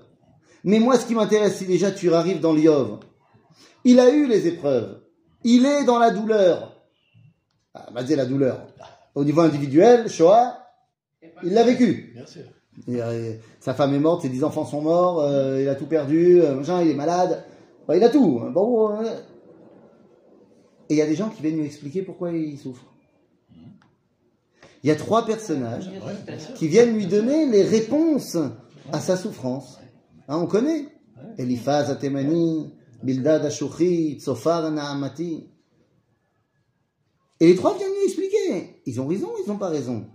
Mais 0.64 0.78
moi, 0.80 0.98
ce 0.98 1.06
qui 1.06 1.14
m'intéresse, 1.14 1.56
si 1.58 1.66
déjà 1.66 1.90
tu 1.92 2.12
arrives 2.12 2.40
dans 2.40 2.52
l'Iov, 2.52 2.98
il 3.84 3.98
a 4.00 4.10
eu 4.10 4.26
les 4.26 4.46
épreuves. 4.48 4.99
Il 5.44 5.64
est 5.66 5.84
dans 5.84 5.98
la 5.98 6.10
douleur. 6.10 6.76
Ah, 7.74 7.88
bah, 7.94 8.02
c'est 8.06 8.16
la 8.16 8.26
douleur. 8.26 8.66
Au 9.14 9.24
niveau 9.24 9.40
individuel, 9.40 10.08
Shoah, 10.08 10.58
il 11.42 11.52
l'a 11.52 11.62
vécu. 11.64 12.12
Bien 12.14 12.26
sûr. 12.26 12.42
Et, 12.88 13.00
euh, 13.02 13.32
sa 13.60 13.74
femme 13.74 13.94
est 13.94 13.98
morte, 13.98 14.22
ses 14.22 14.28
dix 14.28 14.44
enfants 14.44 14.64
sont 14.64 14.80
morts, 14.80 15.20
euh, 15.20 15.60
il 15.60 15.68
a 15.68 15.74
tout 15.74 15.86
perdu, 15.86 16.40
euh, 16.40 16.54
machin, 16.54 16.82
il 16.82 16.90
est 16.90 16.94
malade. 16.94 17.44
Enfin, 17.82 17.94
il 17.96 18.04
a 18.04 18.08
tout. 18.08 18.40
hein. 18.42 18.50
Bon, 18.50 18.90
euh, 18.92 19.02
Et 20.88 20.94
il 20.94 20.96
y 20.96 21.02
a 21.02 21.06
des 21.06 21.14
gens 21.16 21.28
qui 21.28 21.42
viennent 21.42 21.56
lui 21.58 21.66
expliquer 21.66 22.02
pourquoi 22.02 22.30
il 22.32 22.58
souffre. 22.58 22.84
Il 24.82 24.88
y 24.88 24.90
a 24.90 24.96
trois 24.96 25.26
personnages 25.26 25.90
qui 26.54 26.68
viennent 26.68 26.94
lui 26.94 27.06
donner 27.06 27.46
les 27.46 27.62
réponses 27.64 28.38
à 28.92 28.98
sa 29.00 29.16
souffrance. 29.16 29.78
Hein, 30.26 30.38
on 30.38 30.46
connaît. 30.46 30.86
Eliphaz 31.36 31.90
Atemani, 31.90 32.72
Bildad 33.02 33.44
Ashouchi, 33.44 34.18
Tsofar 34.20 34.70
Naamati. 34.70 35.48
Et 37.40 37.46
les 37.46 37.56
trois 37.56 37.76
viennent 37.76 37.92
lui 37.92 38.04
expliquer. 38.04 38.82
Ils 38.86 39.00
ont 39.00 39.06
raison, 39.06 39.30
ils 39.42 39.48
n'ont 39.48 39.58
pas 39.58 39.68
raison. 39.68 40.06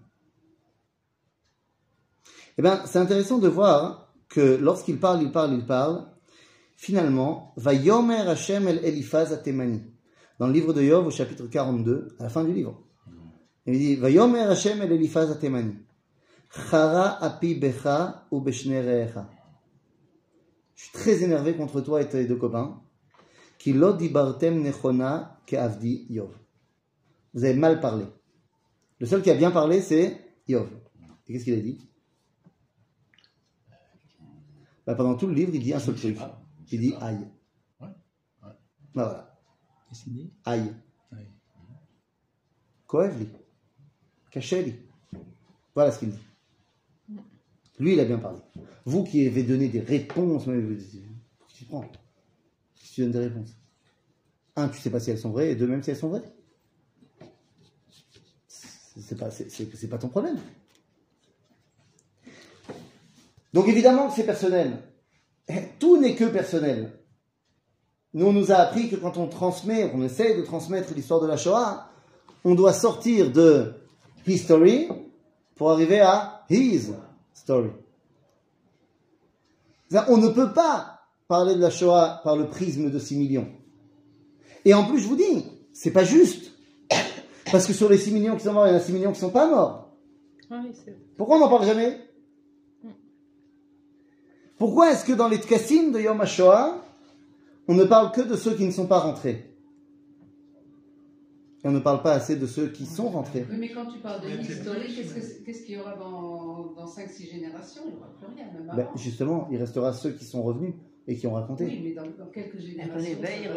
Eh 2.58 2.62
bien, 2.62 2.84
c'est 2.86 3.00
intéressant 3.00 3.39
de 3.39 3.48
voir 3.48 4.13
que 4.30 4.58
lorsqu'il 4.58 5.00
parle, 5.00 5.24
il 5.24 5.32
parle, 5.32 5.54
il 5.54 5.65
parle. 5.65 6.08
Finalement, 6.78 7.54
va 7.58 7.74
Yomer 7.74 8.28
Hashem 8.28 8.67
el 8.67 8.84
Eliphaz 8.84 9.34
Atemani. 9.34 9.82
Dans 10.39 10.48
le 10.48 10.54
livre 10.54 10.74
de 10.74 10.82
Yov, 10.82 11.08
au 11.08 11.12
chapitre 11.12 11.48
42, 11.48 12.15
à 12.19 12.24
la 12.24 12.30
fin 12.30 12.43
du 12.43 12.54
livre. 12.54 12.84
Il 13.65 13.80
dit, 13.80 13.95
va 13.95 14.10
Yomer 14.10 14.41
Hashem 14.41 14.82
el 14.82 14.91
Eliphaz 14.91 15.32
Atemani. 15.32 15.76
Chara 16.69 17.24
api 17.24 17.56
becha. 17.56 18.28
Je 20.75 20.83
suis 20.83 20.91
très 20.91 21.23
énervé 21.23 21.55
contre 21.55 21.81
toi 21.81 22.01
et 22.01 22.09
tes 22.09 22.25
deux 22.25 22.35
copains. 22.35 22.81
Dibartem 23.65 24.61
nechona 24.61 25.39
ke 25.47 25.55
avdi 25.55 26.05
Yov. 26.09 26.38
Vous 27.33 27.43
avez 27.43 27.55
mal 27.55 27.79
parlé. 27.79 28.05
Le 28.99 29.05
seul 29.05 29.21
qui 29.21 29.31
a 29.31 29.35
bien 29.35 29.51
parlé, 29.51 29.81
c'est 29.81 30.21
Yov. 30.47 30.69
Et 31.27 31.33
qu'est-ce 31.33 31.45
qu'il 31.45 31.53
a 31.55 31.61
dit? 31.61 31.89
Bah, 34.85 34.93
Pendant 34.93 35.15
tout 35.15 35.27
le 35.27 35.33
livre, 35.33 35.51
il 35.55 35.63
dit 35.63 35.73
un 35.73 35.79
seul 35.79 35.95
truc. 35.95 36.17
Il 36.71 36.79
dit 36.79 36.93
aïe. 36.99 37.27
Ouais. 37.79 37.88
Ouais. 38.43 38.53
Bah 38.93 39.05
voilà, 39.05 39.39
Qu'est-ce 39.89 40.03
qu'il 40.03 40.13
dit? 40.13 40.33
Aïe. 40.43 40.75
Koev 42.88 43.17
li. 43.19 44.75
Voilà 45.73 45.91
ce 45.91 45.99
qu'il 45.99 46.11
dit. 46.11 46.19
Lui, 47.79 47.93
il 47.93 47.99
a 47.99 48.05
bien 48.05 48.17
parlé. 48.19 48.39
Vous 48.85 49.03
qui 49.03 49.27
avez 49.27 49.43
donné 49.43 49.67
des 49.67 49.81
réponses, 49.81 50.47
mais 50.47 50.59
vous- 50.59 50.77
tu 51.53 51.65
prends. 51.65 51.85
Si 52.75 52.93
tu 52.93 53.01
donnes 53.01 53.11
des 53.11 53.19
réponses. 53.19 53.49
Un, 54.55 54.69
tu 54.69 54.79
sais 54.79 54.89
pas 54.89 54.99
si 54.99 55.11
elles 55.11 55.19
sont 55.19 55.31
vraies, 55.31 55.51
et 55.51 55.55
deux, 55.55 55.67
même 55.67 55.83
si 55.83 55.91
elles 55.91 55.97
sont 55.97 56.09
vraies. 56.09 56.23
C'est 58.47 59.17
pas, 59.17 59.29
c'est- 59.29 59.89
pas 59.89 59.97
ton 59.97 60.07
problème. 60.07 60.39
Donc 63.53 63.67
évidemment 63.67 64.07
que 64.09 64.15
c'est 64.15 64.25
personnel. 64.25 64.81
Tout 65.79 65.97
n'est 65.99 66.15
que 66.15 66.25
personnel. 66.25 66.99
Nous, 68.13 68.25
on 68.25 68.33
nous 68.33 68.51
a 68.51 68.55
appris 68.55 68.89
que 68.89 68.95
quand 68.95 69.17
on 69.17 69.27
transmet, 69.27 69.91
on 69.93 70.01
essaye 70.03 70.38
de 70.38 70.41
transmettre 70.41 70.93
l'histoire 70.93 71.19
de 71.19 71.27
la 71.27 71.35
Shoah, 71.35 71.89
on 72.45 72.55
doit 72.55 72.71
sortir 72.73 73.31
de 73.31 73.73
history 74.25 74.88
pour 75.55 75.71
arriver 75.71 75.99
à 75.99 76.45
his 76.49 76.91
story. 77.45 77.69
On 80.10 80.17
ne 80.17 80.29
peut 80.29 80.51
pas 80.51 80.99
parler 81.27 81.55
de 81.55 81.62
la 81.62 81.69
Shoah 81.69 82.21
par 82.23 82.36
le 82.36 82.47
prisme 82.47 82.89
de 82.89 82.97
6 82.97 83.17
millions. 83.17 83.47
Et 84.65 84.73
en 84.73 84.84
plus, 84.86 84.99
je 84.99 85.08
vous 85.08 85.15
dis, 85.15 85.45
c'est 85.71 85.91
pas 85.91 86.03
juste. 86.03 86.51
Parce 87.51 87.67
que 87.67 87.73
sur 87.73 87.88
les 87.88 87.99
6 87.99 88.12
millions 88.12 88.36
qui 88.36 88.43
sont 88.43 88.53
morts, 88.53 88.65
il 88.65 88.71
y 88.71 88.73
en 88.73 88.77
a 88.77 88.81
6 88.81 88.93
millions 88.93 89.12
qui 89.13 89.19
sont 89.19 89.29
pas 89.29 89.47
morts. 89.47 89.95
Oui, 90.49 90.71
c'est 90.73 90.97
Pourquoi 91.15 91.38
on 91.38 91.39
n'en 91.39 91.49
parle 91.49 91.65
jamais? 91.65 91.99
Pourquoi 94.58 94.91
est-ce 94.91 95.05
que 95.05 95.13
dans 95.13 95.27
les 95.27 95.39
Tkassim 95.39 95.91
de 95.91 95.99
Yom 95.99 96.19
HaShoah, 96.19 96.81
on 97.67 97.75
ne 97.75 97.84
parle 97.84 98.12
que 98.12 98.21
de 98.21 98.36
ceux 98.36 98.55
qui 98.55 98.65
ne 98.65 98.71
sont 98.71 98.88
pas 98.88 98.99
rentrés? 98.99 99.55
Et 101.65 101.67
on 101.67 101.71
ne 101.71 101.80
parle 101.80 102.04
pas 102.04 102.13
assez 102.13 102.36
de 102.36 102.45
ceux 102.45 102.67
qui 102.67 102.86
sont 102.86 103.10
rentrés 103.10 103.43
Oui, 103.49 103.58
mais 103.60 103.69
quand 103.69 103.88
tu 103.88 103.97
parles 103.97 104.21
de 104.21 104.28
l'historique, 104.38 104.95
qu'est-ce 104.95 105.13
que 105.15 105.19
c'est- 105.21 105.43
qu'est-ce 105.43 105.63
qu'il 105.63 105.75
y 105.78 105.80
aura 105.80 105.95
dans, 105.95 106.73
dans 106.80 106.86
5-6 106.86 107.28
générations? 107.32 107.82
Il 107.88 107.93
n'y 107.93 107.97
aura 107.97 108.10
plus 108.19 108.28
rien, 108.36 108.45
même 108.54 108.67
Ben, 108.67 108.84
avant. 108.84 108.95
Justement, 108.97 109.47
il 109.51 109.58
restera 109.58 109.91
ceux 109.91 110.12
qui 110.12 110.25
sont 110.25 110.43
revenus 110.43 110.73
et 111.08 111.15
qui 111.17 111.25
ont 111.25 111.34
raconté. 111.34 111.65
Oui, 111.65 111.82
mais 111.84 111.93
dans, 111.93 112.25
quelques 112.32 112.60
générations. 112.60 112.95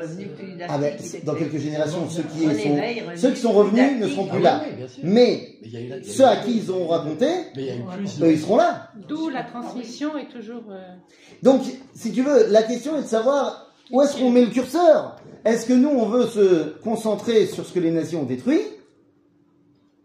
Revenu 0.00 0.26
Ah 0.68 0.78
ben, 0.78 0.94
dynastique. 0.94 1.24
dans 1.26 1.34
quelques 1.34 1.58
générations, 1.58 2.08
ceux 2.08 2.22
qui, 2.22 2.38
sont, 2.38 2.48
revenu 2.48 3.16
ceux 3.18 3.30
qui 3.32 3.40
sont 3.40 3.52
revenus 3.52 4.00
ne 4.00 4.08
seront 4.08 4.26
Ah 4.30 4.34
plus 4.34 4.42
là. 4.42 4.62
oui, 4.80 4.88
sûr. 4.88 5.02
Mais 5.04 5.48
eu 5.62 5.68
eu 5.68 6.04
ceux 6.04 6.24
à 6.24 6.36
qui 6.36 6.56
ils 6.56 6.72
ont 6.72 6.86
raconté, 6.88 7.26
eux, 7.58 8.30
ils 8.32 8.38
seront 8.38 8.56
là. 8.56 8.90
D'où 9.06 9.28
la 9.28 9.44
transmission 9.44 10.16
est 10.16 10.28
toujours. 10.30 10.62
euh, 10.70 10.94
Donc, 11.42 11.60
si 11.94 12.10
tu 12.12 12.22
veux, 12.22 12.46
la 12.50 12.62
question 12.62 12.96
est 12.96 13.02
de 13.02 13.06
savoir 13.06 13.70
où 13.90 14.00
est-ce 14.00 14.16
qu'on 14.16 14.30
met 14.30 14.46
le 14.46 14.50
curseur? 14.50 15.16
Est-ce 15.44 15.66
que 15.66 15.72
nous, 15.72 15.88
on 15.88 16.06
veut 16.08 16.26
se 16.26 16.78
concentrer 16.80 17.46
sur 17.46 17.64
ce 17.66 17.72
que 17.72 17.80
les 17.80 17.90
nazis 17.90 18.18
ont 18.18 18.24
détruit 18.24 18.60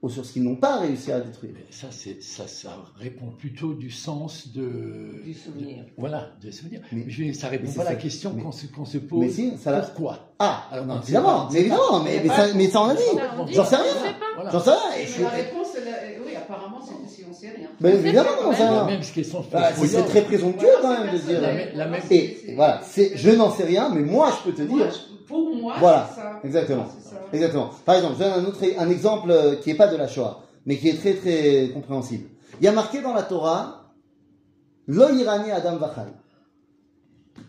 ou 0.02 0.10
sur 0.10 0.26
ce 0.26 0.34
qu'ils 0.34 0.44
n'ont 0.44 0.56
pas 0.58 0.78
réussi 0.80 1.12
à 1.12 1.20
détruire? 1.22 1.52
Mais 1.56 1.66
ça, 1.70 1.88
c'est, 1.92 2.22
ça, 2.22 2.48
ça 2.48 2.78
répond 2.98 3.28
plutôt 3.38 3.74
du 3.74 3.90
sens 3.90 4.50
de. 4.54 5.22
Du 5.24 5.34
souvenir. 5.34 5.78
de- 5.78 5.90
voilà, 5.98 6.32
des 6.42 6.52
souvenirs. 6.52 6.82
Mais- 6.92 7.06
Mais, 7.20 7.34
ça 7.34 7.48
répond 7.48 7.64
mais 7.66 7.72
c'est 7.72 7.78
pas 7.80 7.88
à 7.88 7.94
la 7.94 7.96
question 7.96 8.34
Mais- 8.36 8.42
qu'on 8.44 8.52
se, 8.86 8.98
pose. 8.98 9.20
Mais 9.20 9.30
si, 9.30 9.54
ça 9.58 9.80
Pourquoi? 9.80 10.34
Ah, 10.40 10.68
Alors, 10.72 10.86
non, 10.86 10.96
non, 10.96 11.00
c'est 11.02 11.06
évidemment, 11.12 11.46
pas- 11.48 11.50
mais 11.54 11.60
évidemment, 11.60 12.04
mais, 12.04 12.22
mais 12.24 12.30
ça, 12.30 12.48
mais 12.54 12.70
ça 12.70 12.82
on 12.82 12.86
a 12.90 12.96
dit. 12.96 13.02
on 13.40 13.48
J'en 13.48 13.66
sais 13.66 13.76
on 13.76 13.82
rien. 13.82 13.92
sait. 13.94 14.52
J'en 14.52 14.60
sais 14.60 14.70
rien. 14.72 14.80
Mais 15.18 15.24
la 15.24 15.30
réponse, 15.30 15.68
elle 15.78 15.84
Mais 17.80 17.96
évidemment, 17.96 18.30
on 18.46 18.50
Ouais. 18.50 18.56
sait 18.56 18.68
rien. 18.68 18.86
même 18.86 19.00
question 19.02 19.24
se 19.44 19.48
pose 19.48 19.52
Bah, 19.52 19.72
pour 19.76 19.84
c'est 19.86 19.90
c'est 19.90 20.04
très 20.04 20.22
présomptueux 20.24 20.68
quand 20.82 20.90
même 21.04 21.14
de 21.14 21.18
dire. 21.18 21.42
La 21.76 21.88
même- 21.88 22.02
Et, 22.12 22.54
voilà, 22.56 22.82
c'est, 22.84 23.16
je 23.18 23.32
n'en 23.32 23.50
sais 23.52 23.64
rien, 23.64 23.90
mais 23.94 24.02
moi 24.02 24.32
je 24.40 24.50
peux 24.52 24.56
te 24.56 24.62
dire. 24.62 24.92
Je- 25.40 25.46
pour 25.46 25.56
moi, 25.56 25.76
Voilà. 25.80 26.10
c'est 26.14 26.22
ça. 26.22 26.40
Exactement. 26.44 26.88
Ça. 26.88 27.22
Exactement. 27.34 27.70
Par 27.86 27.96
exemple, 27.96 28.16
je 28.16 28.20
donne 28.24 28.34
un 28.34 28.46
autre 28.46 28.60
un 28.78 28.90
exemple 28.90 29.32
euh, 29.32 29.56
qui 29.58 29.70
n'est 29.70 29.76
pas 29.78 29.88
de 29.88 29.98
la 29.98 30.08
Shoah, 30.08 30.44
mais 30.66 30.78
qui 30.78 30.90
est 30.90 30.98
très 30.98 31.14
très 31.16 31.70
compréhensible. 31.74 32.30
Il 32.60 32.66
y 32.66 32.68
a 32.68 32.72
marqué 32.72 33.02
dans 33.02 33.14
la 33.14 33.24
Torah, 33.24 33.94
Lo 34.88 35.10
irani 35.10 35.52
Adam 35.52 35.78
vachal. 35.78 36.08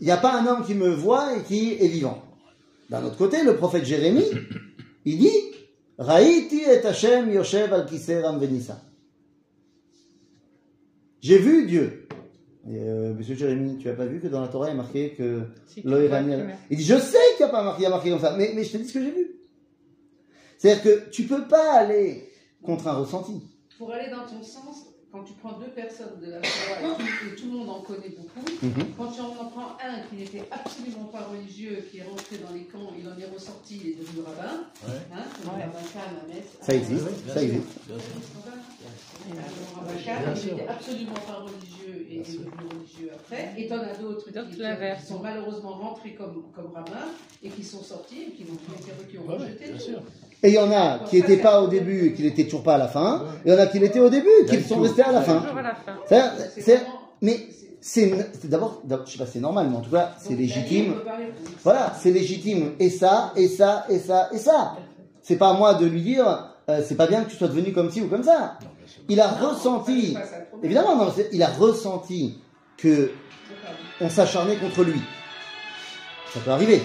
Il 0.00 0.06
n'y 0.06 0.12
a 0.12 0.16
pas 0.16 0.40
un 0.40 0.46
homme 0.46 0.64
qui 0.64 0.74
me 0.74 0.88
voit 0.88 1.36
et 1.36 1.42
qui 1.42 1.72
est 1.74 1.88
vivant. 1.88 2.22
D'un 2.90 3.04
autre 3.04 3.16
côté, 3.16 3.42
le 3.42 3.56
prophète 3.56 3.84
Jérémie, 3.84 4.24
il 5.04 5.18
dit, 5.18 5.30
Raïti 5.98 6.60
et 6.62 6.84
Hashem 6.84 7.30
Yoshev 7.32 7.72
al 7.72 7.86
venissa. 8.38 8.80
J'ai 11.20 11.38
vu 11.38 11.66
Dieu. 11.66 12.08
Et, 12.70 12.78
euh, 12.78 13.12
Monsieur 13.14 13.34
Jérémie, 13.34 13.76
tu 13.78 13.88
n'as 13.88 13.94
pas 13.94 14.06
vu 14.06 14.20
que 14.20 14.26
dans 14.28 14.40
la 14.40 14.48
Torah 14.48 14.66
il 14.68 14.70
y 14.70 14.72
a 14.72 14.76
marqué 14.76 15.10
que 15.10 15.42
Si. 15.66 15.82
Il 15.84 16.76
dit, 16.78 16.84
je 16.84 16.98
sais 16.98 17.18
qu'il 17.36 17.44
n'y 17.44 17.50
a 17.50 17.52
pas 17.52 17.62
marqué, 17.62 17.82
il 17.82 17.84
y 17.84 17.86
a 17.86 17.90
marqué 17.90 18.10
comme 18.10 18.20
ça, 18.20 18.34
mais, 18.36 18.52
mais 18.54 18.64
je 18.64 18.72
te 18.72 18.76
dis 18.78 18.88
ce 18.88 18.94
que 18.94 19.02
j'ai 19.02 19.10
vu. 19.10 19.30
C'est-à-dire 20.58 20.82
que 20.82 21.10
tu 21.10 21.24
peux 21.24 21.46
pas 21.46 21.74
aller 21.80 22.30
contre 22.62 22.86
un 22.88 22.94
ressenti. 22.94 23.42
Pour 23.76 23.92
aller 23.92 24.08
dans 24.10 24.24
ton 24.26 24.42
sens, 24.42 24.86
quand 25.12 25.22
tu 25.24 25.34
prends 25.34 25.58
deux 25.58 25.70
personnes 25.74 26.18
de 26.22 26.30
la 26.30 26.38
Torah 26.40 26.80
et 26.80 26.96
tout, 26.96 27.02
et 27.32 27.36
tout 27.36 27.46
le 27.52 27.58
monde 27.58 27.68
en 27.68 27.80
connaît 27.82 28.08
beaucoup, 28.16 28.46
Mhm. 28.62 28.94
quand 28.96 29.08
tu 29.12 29.20
en 29.20 29.30
prends 29.34 29.76
un 29.84 30.00
qui 30.08 30.16
n'était 30.16 30.42
absolument 30.50 31.04
pas 31.12 31.24
religieux, 31.30 31.84
qui 31.90 31.98
est 31.98 32.02
rentré 32.04 32.38
dans 32.38 32.52
les 32.54 32.64
camps, 32.64 32.90
il 32.98 33.06
en 33.06 33.16
est 33.18 33.32
ressorti, 33.32 33.80
il 33.84 33.90
est 33.90 33.94
devenu 34.00 34.22
rabbin, 34.22 34.64
Ouais. 34.86 34.94
hein, 35.12 35.24
comme 35.44 35.54
Ouais. 35.54 35.64
rabbin 35.64 35.78
Kahn 35.92 36.16
à 36.24 36.26
Metz. 36.34 36.46
Ça 36.62 36.74
existe, 36.74 37.04
Bien 37.04 37.34
ça 37.34 37.40
sûr, 37.40 37.42
existe. 37.42 37.68
N'était 39.28 40.68
absolument 40.68 41.14
pas 41.26 41.40
religieux 41.44 42.06
et 42.10 42.18
devenu 42.18 42.50
religieux 42.70 43.10
après. 43.14 43.54
Et 43.56 43.66
t'en 43.68 43.76
as 43.78 43.94
d'autres 44.00 44.30
D'autres 44.30 44.48
qui, 44.50 44.56
qui 44.56 44.62
l'inverse. 44.62 45.06
sont 45.06 45.18
malheureusement 45.20 45.72
rentrés 45.72 46.12
comme, 46.12 46.42
comme 46.54 46.72
rabbins 46.74 47.08
et 47.42 47.48
qui 47.48 47.62
sont 47.64 47.82
sortis 47.82 48.22
et 48.28 48.30
qui 48.32 48.42
ont- 48.44 49.06
qui 49.10 49.18
ont 49.18 49.22
Ouais, 49.22 49.28
ouais, 49.38 49.44
rejeté 49.44 49.64
bien 49.68 49.74
tout. 49.76 49.80
sûr. 49.82 49.98
Et 50.42 50.48
il 50.48 50.54
y 50.54 50.58
en 50.58 50.70
a 50.72 50.98
qui 51.08 51.16
n'étaient 51.16 51.38
pas 51.38 51.62
au 51.62 51.68
début 51.68 52.06
et 52.08 52.12
qui 52.12 52.22
n'étaient 52.22 52.44
toujours 52.44 52.62
pas 52.62 52.74
à 52.74 52.78
la 52.78 52.88
fin. 52.88 53.24
Il 53.46 53.52
y 53.52 53.54
en 53.54 53.58
a 53.58 53.66
qui 53.66 53.78
l'étaient 53.78 54.00
au 54.00 54.10
début 54.10 54.28
et 54.42 54.46
qui 54.46 54.62
sont 54.62 54.80
restés 54.80 55.02
à 55.02 55.12
la 55.12 55.22
fin. 55.22 55.42
C'est- 56.58 56.82
mais 57.22 57.46
c'est 57.80 58.10
d'abord, 58.48 58.82
je 59.06 59.10
sais 59.12 59.18
pas, 59.18 59.26
c'est 59.26 59.40
normal, 59.40 59.68
mais 59.70 59.76
en 59.76 59.80
tout 59.80 59.90
cas, 59.90 60.12
c'est 60.18 60.34
légitime. 60.34 60.94
Voilà, 61.62 61.94
c'est 61.98 62.10
légitime. 62.10 62.72
Et 62.78 62.90
ça, 62.90 63.32
et 63.36 63.48
ça, 63.48 63.86
et 63.88 63.98
ça, 63.98 64.28
et 64.32 64.38
ça. 64.38 64.76
C'est 65.22 65.36
pas 65.36 65.48
à 65.50 65.54
moi 65.54 65.74
de 65.74 65.86
lui 65.86 66.02
dire, 66.02 66.53
euh, 66.68 66.82
c'est 66.86 66.96
pas 66.96 67.06
bien 67.06 67.24
que 67.24 67.30
tu 67.30 67.36
sois 67.36 67.48
devenu 67.48 67.72
comme 67.72 67.90
ci 67.90 68.00
ou 68.00 68.08
comme 68.08 68.22
ça. 68.22 68.58
Non. 68.62 68.68
Il 69.08 69.20
a 69.20 69.38
Non, 69.40 69.50
ressenti, 69.50 70.16
évidemment, 70.62 70.96
non, 70.96 71.12
il 71.32 71.42
a 71.42 71.48
ressenti 71.48 72.38
que 72.76 73.10
on 74.00 74.08
s'acharnait 74.08 74.56
contre 74.56 74.82
lui. 74.84 75.00
Ça 76.32 76.40
peut 76.40 76.50
arriver. 76.50 76.80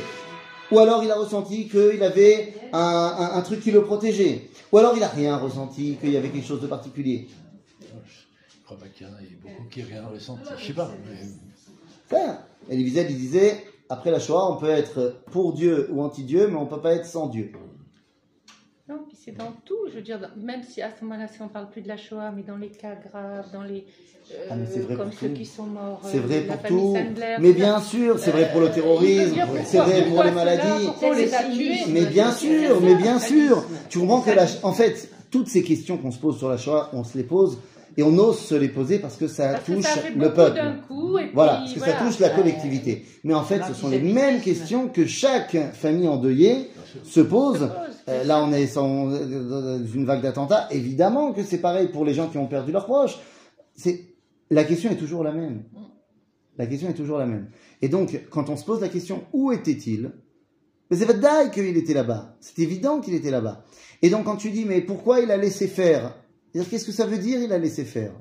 Ou 0.71 0.79
alors 0.79 1.03
il 1.03 1.09
a 1.09 1.15
ressenti 1.15 1.67
qu'il 1.67 2.03
avait 2.03 2.53
un, 2.73 2.79
un- 2.79 3.37
un 3.37 3.41
truc 3.41 3.61
qui 3.61 3.71
le 3.71 3.83
protégeait. 3.83 4.49
Ou 4.71 4.77
alors 4.77 4.93
il 4.95 5.01
a 5.03 5.07
rien 5.07 5.37
ressenti, 5.37 5.97
qu'il 5.99 6.11
y 6.11 6.17
avait 6.17 6.29
quelque 6.29 6.45
chose 6.47 6.61
de 6.61 6.67
particulier. 6.67 7.27
Je 7.81 8.65
crois 8.65 8.77
pas 8.77 8.85
qu'il 8.87 9.07
y 9.07 9.09
en 9.09 9.13
a 9.13 9.17
beaucoup 9.41 9.67
qui 9.69 9.81
n'ont 9.81 9.87
rien 9.87 10.05
ressenti. 10.07 10.49
Je 10.59 10.65
sais 10.67 10.73
pas. 10.73 10.91
mais-. 12.11 12.17
Elie 12.71 12.83
Wiesel, 12.83 13.09
il 13.09 13.17
disait, 13.17 13.63
après 13.89 14.11
la 14.11 14.19
Shoah, 14.19 14.51
on 14.51 14.57
peut 14.57 14.69
être 14.69 15.21
pour 15.31 15.53
Dieu 15.53 15.87
ou 15.91 16.03
anti-Dieu, 16.03 16.47
mais 16.47 16.55
on 16.57 16.67
peut 16.67 16.81
pas 16.81 16.93
être 16.93 17.05
sans 17.05 17.27
Dieu. 17.27 17.51
Puis 19.09 19.17
c'est 19.25 19.35
dans 19.37 19.51
tout. 19.65 19.75
Je 19.89 19.95
veux 19.95 20.01
dire, 20.01 20.19
dans- 20.19 20.29
même 20.45 20.61
si 20.63 20.81
à 20.81 20.89
ce 20.91 21.03
moment-là, 21.03 21.27
si 21.27 21.41
on 21.41 21.47
parle 21.47 21.69
plus 21.71 21.81
de 21.81 21.87
la 21.87 21.97
Shoah, 21.97 22.31
mais 22.35 22.43
dans 22.43 22.57
les 22.57 22.67
cas 22.69 22.93
graves, 23.11 23.45
dans 23.51 23.63
les. 23.63 23.83
euh, 24.31 24.35
Ah, 24.51 24.55
mais 24.55 24.65
c'est 24.71 24.81
vrai 24.81 24.95
comme 24.95 25.09
pour 25.09 25.19
ceux 25.19 25.27
tout. 25.29 25.33
qui 25.33 25.45
sont 25.45 25.63
morts. 25.63 25.99
C'est 26.03 26.17
euh, 26.17 26.21
vrai 26.21 26.45
la 26.47 26.53
pour 26.57 26.61
famille 26.67 26.81
tout. 26.83 26.95
Sandler, 26.95 27.35
Mais 27.39 27.53
bien 27.53 27.81
sûr, 27.81 28.19
c'est 28.19 28.29
vrai 28.31 28.49
pour 28.51 28.61
le 28.61 28.67
Euh, 28.67 28.71
terrorisme, 28.73 29.35
c'est 29.65 29.77
vrai 29.79 30.03
pour 30.05 30.23
les 30.23 30.31
maladies. 30.31 30.89
Mais 31.91 32.05
bien 32.05 32.31
sûr, 32.31 32.81
mais 32.81 32.95
bien 32.95 33.19
sûr. 33.19 33.63
Tu 33.89 33.99
comprends 33.99 34.21
que 34.21 34.31
la, 34.31 34.45
en 34.63 34.73
fait, 34.73 35.09
toutes 35.31 35.47
ces 35.47 35.63
questions 35.63 35.97
qu'on 35.97 36.11
se 36.11 36.19
pose 36.19 36.37
sur 36.37 36.49
la 36.49 36.57
Shoah, 36.57 36.89
on 36.93 37.03
se 37.03 37.17
les 37.17 37.23
pose 37.23 37.57
et 37.97 38.03
on 38.03 38.15
ose 38.17 38.37
se 38.39 38.53
les 38.55 38.69
poser 38.69 38.99
parce 38.99 39.15
que 39.17 39.27
ça 39.27 39.49
Parce 39.53 39.63
que 39.65 39.71
touche 39.73 39.83
ça 39.83 39.99
le 40.15 40.31
peuple. 40.31 40.55
d'un 40.55 40.73
coup, 40.87 41.17
et 41.17 41.31
Voilà, 41.33 41.53
puis, 41.53 41.61
parce 41.61 41.73
que 41.73 41.79
voilà. 41.79 41.93
ça 41.99 42.05
touche 42.05 42.19
la 42.19 42.29
collectivité. 42.29 43.05
Mais 43.23 43.33
en 43.33 43.43
fait, 43.43 43.61
ce 43.67 43.73
sont 43.73 43.89
les 43.89 43.99
mêmes 43.99 44.39
questions 44.41 44.87
que 44.87 45.05
chaque 45.07 45.57
famille 45.73 46.07
endeuillée 46.07 46.69
se 47.03 47.19
pose. 47.21 47.69
Euh, 48.07 48.23
là, 48.23 48.43
on 48.43 48.51
est 48.51 48.67
sans- 48.67 49.07
dans 49.07 49.85
une 49.85 50.05
vague 50.05 50.21
d'attentats. 50.21 50.67
Évidemment 50.71 51.33
que 51.33 51.43
c'est 51.43 51.59
pareil 51.59 51.89
pour 51.89 52.05
les 52.05 52.13
gens 52.13 52.27
qui 52.29 52.37
ont 52.37 52.47
perdu 52.47 52.71
leurs 52.71 52.85
proches. 52.85 53.19
C'est 53.75 54.05
la 54.49 54.63
question 54.63 54.89
est 54.91 54.95
toujours 54.97 55.23
la 55.23 55.31
même. 55.31 55.63
La 56.57 56.65
question 56.65 56.89
est 56.89 56.93
toujours 56.93 57.17
la 57.17 57.25
même. 57.25 57.49
Et 57.81 57.87
donc, 57.89 58.19
quand 58.29 58.49
on 58.49 58.57
se 58.57 58.65
pose 58.65 58.81
la 58.81 58.89
question 58.89 59.23
où 59.33 59.51
était-il? 59.51 60.11
Mais 60.89 60.97
c'est 60.97 61.05
vrai 61.05 61.51
qu'il 61.51 61.77
était 61.77 61.93
là-bas. 61.93 62.35
C'est 62.39 62.59
évident 62.59 62.99
qu'il 62.99 63.13
était 63.13 63.31
là-bas. 63.31 63.63
Et 64.01 64.09
donc, 64.09 64.25
quand 64.25 64.37
tu 64.37 64.49
dis 64.51 64.65
mais 64.65 64.81
pourquoi 64.81 65.19
il 65.19 65.29
a 65.31 65.37
laissé 65.37 65.67
faire? 65.67 66.15
Qu'est-ce 66.53 66.85
que 66.85 66.91
ça 66.91 67.05
veut 67.05 67.19
dire 67.19 67.39
Il 67.41 67.53
a 67.53 67.59
laissé 67.59 67.85
faire? 67.85 68.11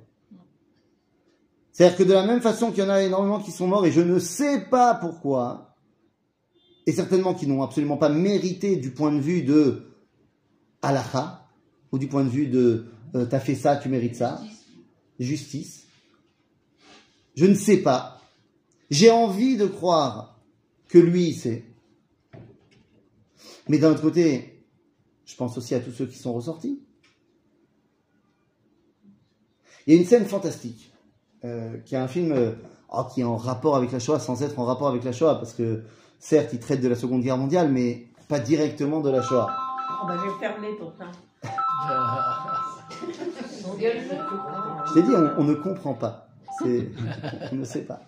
C'est-à-dire 1.72 1.96
que 1.96 2.02
de 2.02 2.12
la 2.12 2.26
même 2.26 2.40
façon 2.40 2.70
qu'il 2.70 2.82
y 2.82 2.86
en 2.86 2.90
a 2.90 3.02
énormément 3.02 3.38
qui 3.40 3.52
sont 3.52 3.66
morts 3.68 3.86
et 3.86 3.92
je 3.92 4.00
ne 4.00 4.18
sais 4.18 4.60
pas 4.70 4.94
pourquoi, 4.94 5.67
et 6.88 6.92
certainement 6.92 7.34
qui 7.34 7.46
n'ont 7.46 7.62
absolument 7.62 7.98
pas 7.98 8.08
mérité 8.08 8.76
du 8.76 8.92
point 8.92 9.12
de 9.12 9.20
vue 9.20 9.42
de 9.42 9.92
halakha, 10.80 11.46
ou 11.92 11.98
du 11.98 12.08
point 12.08 12.24
de 12.24 12.30
vue 12.30 12.46
de 12.46 12.86
euh, 13.14 13.26
t'as 13.26 13.40
fait 13.40 13.54
ça, 13.54 13.76
tu 13.76 13.90
mérites 13.90 14.16
ça, 14.16 14.40
justice. 15.20 15.84
Je 17.36 17.44
ne 17.44 17.54
sais 17.54 17.82
pas. 17.82 18.22
J'ai 18.88 19.10
envie 19.10 19.58
de 19.58 19.66
croire 19.66 20.40
que 20.88 20.96
lui 20.96 21.28
il 21.28 21.34
sait. 21.34 21.66
Mais 23.68 23.76
d'un 23.76 23.90
autre 23.90 24.00
côté, 24.00 24.64
je 25.26 25.36
pense 25.36 25.58
aussi 25.58 25.74
à 25.74 25.80
tous 25.80 25.92
ceux 25.92 26.06
qui 26.06 26.16
sont 26.16 26.32
ressortis. 26.32 26.80
Il 29.86 29.92
y 29.92 29.96
a 29.98 30.00
une 30.00 30.06
scène 30.06 30.24
fantastique, 30.24 30.90
euh, 31.44 31.76
qui 31.80 31.96
est 31.96 31.98
un 31.98 32.08
film 32.08 32.32
euh, 32.32 32.52
oh, 32.88 33.04
qui 33.12 33.20
est 33.20 33.24
en 33.24 33.36
rapport 33.36 33.76
avec 33.76 33.92
la 33.92 33.98
Shoah, 33.98 34.20
sans 34.20 34.42
être 34.42 34.58
en 34.58 34.64
rapport 34.64 34.88
avec 34.88 35.04
la 35.04 35.12
Shoah, 35.12 35.34
parce 35.34 35.52
que 35.52 35.84
certes, 36.18 36.50
il 36.52 36.58
traite 36.58 36.80
de 36.80 36.88
la 36.88 36.94
Seconde 36.96 37.22
Guerre 37.22 37.36
mondiale, 37.38 37.68
mais 37.70 38.06
pas 38.28 38.38
directement 38.40 39.00
de 39.00 39.10
la 39.10 39.22
Shoah. 39.22 39.48
Oh, 40.02 40.06
bah, 40.06 40.16
je 40.18 40.30
vais 40.30 40.38
fermer 40.38 40.68
pourtant. 40.78 41.04
Je 44.88 44.94
t'ai 44.94 45.02
dit, 45.02 45.10
on, 45.14 45.40
on 45.40 45.44
ne 45.44 45.54
comprend 45.54 45.94
pas. 45.94 46.28
C'est- 46.58 46.88
on 47.52 47.56
ne 47.56 47.64
sait 47.64 47.82
pas. 47.82 48.00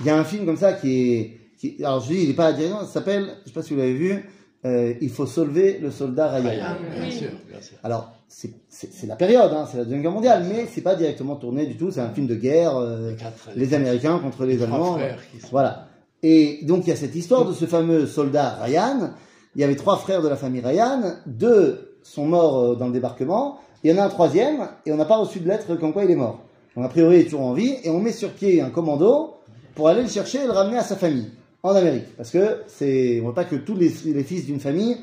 Il 0.00 0.06
y 0.06 0.10
a 0.10 0.16
un 0.18 0.24
film 0.24 0.44
comme 0.46 0.56
ça 0.56 0.72
qui 0.74 1.12
est. 1.12 1.40
qui- 1.58 1.82
alors 1.82 2.00
je 2.00 2.08
dis, 2.08 2.22
il 2.22 2.28
n'est 2.28 2.34
pas 2.34 2.52
directement, 2.52 2.80
ça 2.84 2.92
s'appelle, 2.92 3.24
je 3.24 3.40
ne 3.42 3.46
sais 3.46 3.52
pas 3.52 3.62
si 3.62 3.72
vous 3.74 3.78
l'avez 3.80 3.94
vu, 3.94 4.28
euh, 4.64 4.94
Il 5.00 5.10
faut 5.10 5.26
sauver 5.26 5.78
le 5.80 5.90
soldat 5.90 6.28
Ryan. 6.32 6.50
Ryan, 6.50 6.76
bien 7.00 7.10
sûr, 7.10 7.28
bien 7.48 7.60
sûr. 7.62 7.76
Alors, 7.84 8.12
c'est 8.28 8.50
c'est- 8.68 8.92
c'est 8.92 9.06
la 9.06 9.16
période, 9.16 9.52
hein, 9.52 9.66
c'est 9.70 9.78
la 9.78 9.84
Deuxième 9.84 10.02
Guerre 10.02 10.10
mondiale, 10.12 10.44
mais 10.48 10.66
c'est 10.66 10.80
pas 10.82 10.96
directement 10.96 11.36
tourné 11.36 11.66
du 11.66 11.76
tout, 11.76 11.90
c'est 11.90 12.00
un 12.00 12.10
film 12.10 12.26
de 12.26 12.34
guerre, 12.34 12.76
euh, 12.76 13.10
Les 13.12 13.16
quatre- 13.16 13.50
les 13.54 13.74
Américains 13.74 14.18
contre 14.18 14.44
les 14.44 14.56
trois 14.56 14.66
Allemands. 14.74 14.94
frères 14.94 15.18
qui 15.30 15.40
sont- 15.40 15.48
Voilà. 15.52 15.85
Et 16.22 16.60
donc 16.62 16.86
il 16.86 16.90
y 16.90 16.92
a 16.92 16.96
cette 16.96 17.14
histoire 17.14 17.44
de 17.44 17.52
ce 17.52 17.66
fameux 17.66 18.06
soldat 18.06 18.58
Ryan. 18.62 19.10
Il 19.54 19.60
y 19.60 19.64
avait 19.64 19.76
trois 19.76 19.96
frères 19.96 20.22
de 20.22 20.28
la 20.28 20.36
famille 20.36 20.60
Ryan, 20.60 21.14
deux 21.26 21.96
sont 22.02 22.26
morts 22.26 22.58
euh, 22.58 22.74
dans 22.74 22.86
le 22.86 22.92
débarquement, 22.92 23.58
il 23.82 23.90
y 23.90 23.94
en 23.94 23.98
a 24.02 24.04
un 24.04 24.08
troisième, 24.08 24.68
et 24.84 24.92
on 24.92 24.96
n'a 24.96 25.06
pas 25.06 25.16
reçu 25.16 25.40
de 25.40 25.48
lettre 25.48 25.76
comme 25.76 25.92
quoi 25.92 26.04
il 26.04 26.10
est 26.10 26.16
mort. 26.16 26.40
Donc 26.76 26.84
a 26.84 26.88
priori 26.88 27.16
il 27.16 27.20
est 27.22 27.24
toujours 27.24 27.42
en 27.42 27.52
vie, 27.54 27.76
et 27.82 27.90
on 27.90 28.00
met 28.00 28.12
sur 28.12 28.32
pied 28.32 28.60
un 28.60 28.70
commando 28.70 29.38
pour 29.74 29.88
aller 29.88 30.02
le 30.02 30.08
chercher 30.08 30.42
et 30.42 30.46
le 30.46 30.52
ramener 30.52 30.78
à 30.78 30.82
sa 30.82 30.96
famille, 30.96 31.30
en 31.62 31.74
Amérique. 31.74 32.14
Parce 32.16 32.30
que 32.30 32.62
c'est, 32.66 33.20
on 33.22 33.28
veut 33.28 33.34
pas 33.34 33.44
que 33.44 33.56
tous 33.56 33.74
les, 33.74 33.92
les 34.04 34.24
fils 34.24 34.44
d'une 34.44 34.60
famille 34.60 34.98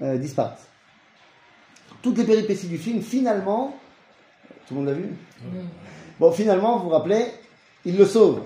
euh, 0.00 0.16
disparaissent. 0.16 0.68
Toutes 2.02 2.18
les 2.18 2.24
péripéties 2.24 2.66
du 2.66 2.78
film, 2.78 3.02
finalement, 3.02 3.74
tout 4.66 4.74
le 4.74 4.80
monde 4.80 4.88
l'a 4.88 4.94
vu? 4.94 5.14
Bon, 6.18 6.32
finalement, 6.32 6.78
vous 6.78 6.84
vous 6.84 6.90
rappelez, 6.90 7.26
il 7.84 7.96
le 7.96 8.06
sauve. 8.06 8.40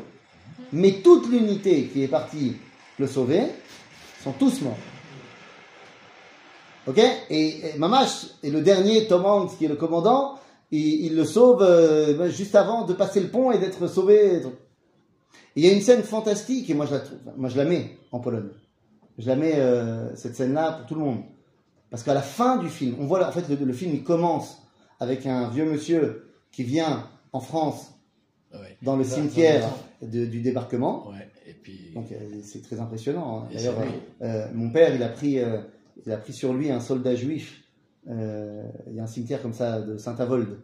Mais 0.73 1.01
toute 1.03 1.29
l'unité 1.29 1.85
qui 1.87 2.03
est 2.03 2.09
partie 2.09 2.57
le 2.99 3.07
sauver 3.07 3.43
sont 4.23 4.33
tous 4.33 4.62
morts. 4.62 4.79
Ok? 6.87 7.01
Et, 7.31 7.75
Mamash 7.79 8.27
est 8.43 8.51
le 8.51 8.61
dernier, 8.62 9.07
Tom 9.07 9.49
qui 9.59 9.64
est 9.64 9.69
le 9.69 9.77
commandant, 9.77 10.39
il, 10.71 11.07
il 11.07 11.17
le 11.17 11.25
sauve 11.25 11.62
euh, 11.62 12.14
ben, 12.14 12.29
juste 12.29 12.55
avant 12.55 12.85
de 12.85 12.93
passer 12.93 13.21
le 13.21 13.29
pont 13.29 13.51
et 13.53 13.59
d'être 13.59 13.87
sauvé. 13.87 14.43
Il 15.55 15.64
y 15.64 15.69
a 15.69 15.73
une 15.73 15.81
scène 15.81 16.03
fantastique, 16.03 16.69
et 16.71 16.75
moi 16.75 16.87
je 16.87 16.95
la 16.95 17.01
trouve, 17.01 17.19
moi 17.37 17.49
je 17.49 17.57
la 17.57 17.64
mets 17.64 17.99
en 18.12 18.21
Pologne. 18.21 18.51
Je 19.19 19.27
la 19.27 19.37
mets, 19.37 19.55
euh, 19.57 20.14
cette 20.14 20.37
scène-là, 20.37 20.73
pour 20.73 20.87
tout 20.87 20.95
le 20.95 21.01
monde. 21.01 21.23
Parce 21.91 22.03
qu'à 22.03 22.14
la 22.14 22.23
fin 22.23 22.57
du 22.57 22.69
film, 22.69 22.97
on 23.01 23.07
voit, 23.07 23.27
en 23.27 23.33
fait, 23.33 23.49
le, 23.49 23.64
le 23.64 23.73
film, 23.73 23.95
il 23.95 24.05
commence 24.05 24.59
avec 25.01 25.25
un 25.27 25.49
vieux 25.49 25.64
monsieur 25.64 26.31
qui 26.53 26.62
vient 26.62 27.09
en 27.33 27.41
France 27.41 27.95
Ouais. 28.62 28.76
dans 28.82 28.96
le 28.96 29.04
cimetière 29.04 29.68
de- 30.02 30.26
du 30.26 30.40
débarquement. 30.40 31.09
Ouais, 31.11 31.28
et 31.46 31.52
puis. 31.54 31.92
Donc 31.94 32.11
euh, 32.12 32.16
c'est 32.42 32.62
très 32.62 32.78
impressionnant. 32.80 33.42
hein. 33.44 33.48
D'ailleurs, 33.52 33.80
lui. 33.80 33.90
euh, 34.22 34.46
mon 34.54 34.70
père, 34.70 34.94
il 34.94 35.02
a 35.02 35.09
pris, 35.09 35.38
euh, 35.38 35.59
il 36.04 36.12
a 36.12 36.16
pris 36.18 36.32
sur 36.32 36.52
lui 36.54 36.70
un 36.70 36.80
soldat 36.80 37.14
juif. 37.14 37.62
Euh, 38.09 38.62
il 38.88 38.94
y 38.94 39.00
a 39.00 39.02
un 39.04 39.07
cimetière 39.09 39.42
comme 39.42 39.52
ça 39.54 39.80
de 39.80 39.96
Saint-Avold 39.96 40.59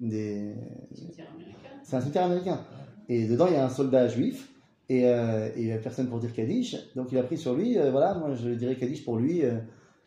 des, 0.00 0.54
Cimetière 0.94 1.26
américain. 1.34 1.58
c'est 1.84 1.96
un 1.96 2.00
cimetière 2.00 2.24
américain. 2.24 2.60
Et 3.08 3.26
dedans, 3.26 3.46
il 3.46 3.54
y 3.54 3.56
a 3.56 3.64
un 3.64 3.68
soldat 3.70 4.08
juif. 4.08 4.48
Et, 4.88 5.06
euh, 5.06 5.48
et 5.56 5.60
il 5.62 5.66
n'y 5.66 5.72
a 5.72 5.78
personne 5.78 6.08
pour 6.08 6.18
dire 6.18 6.32
Kaddish. 6.34 6.76
Donc 6.96 7.12
il 7.12 7.18
a 7.18 7.22
pris 7.22 7.38
sur 7.38 7.54
lui, 7.54 7.78
euh, 7.78 7.90
voilà, 7.90 8.14
moi 8.14 8.34
je 8.34 8.50
dirais 8.50 8.76
Kaddish 8.76 9.04
pour 9.04 9.16
lui 9.16 9.42
euh, 9.42 9.58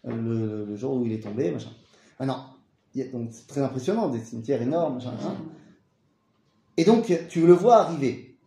le, 0.04 0.66
le 0.66 0.76
jour 0.76 0.96
où 0.98 1.06
il 1.06 1.14
est 1.14 1.24
tombé, 1.24 1.50
machin. 1.50 1.70
Ah 2.20 2.26
a- 2.26 2.56
donc 3.12 3.30
c'est 3.32 3.48
très 3.48 3.62
impressionnant, 3.62 4.10
des 4.10 4.20
cimetières 4.20 4.62
énormes, 4.62 4.96
machin. 4.96 5.14
hein. 5.24 5.36
Et 6.78 6.84
donc 6.84 7.12
tu 7.30 7.46
le 7.46 7.54
vois 7.54 7.78
arriver. 7.78 8.38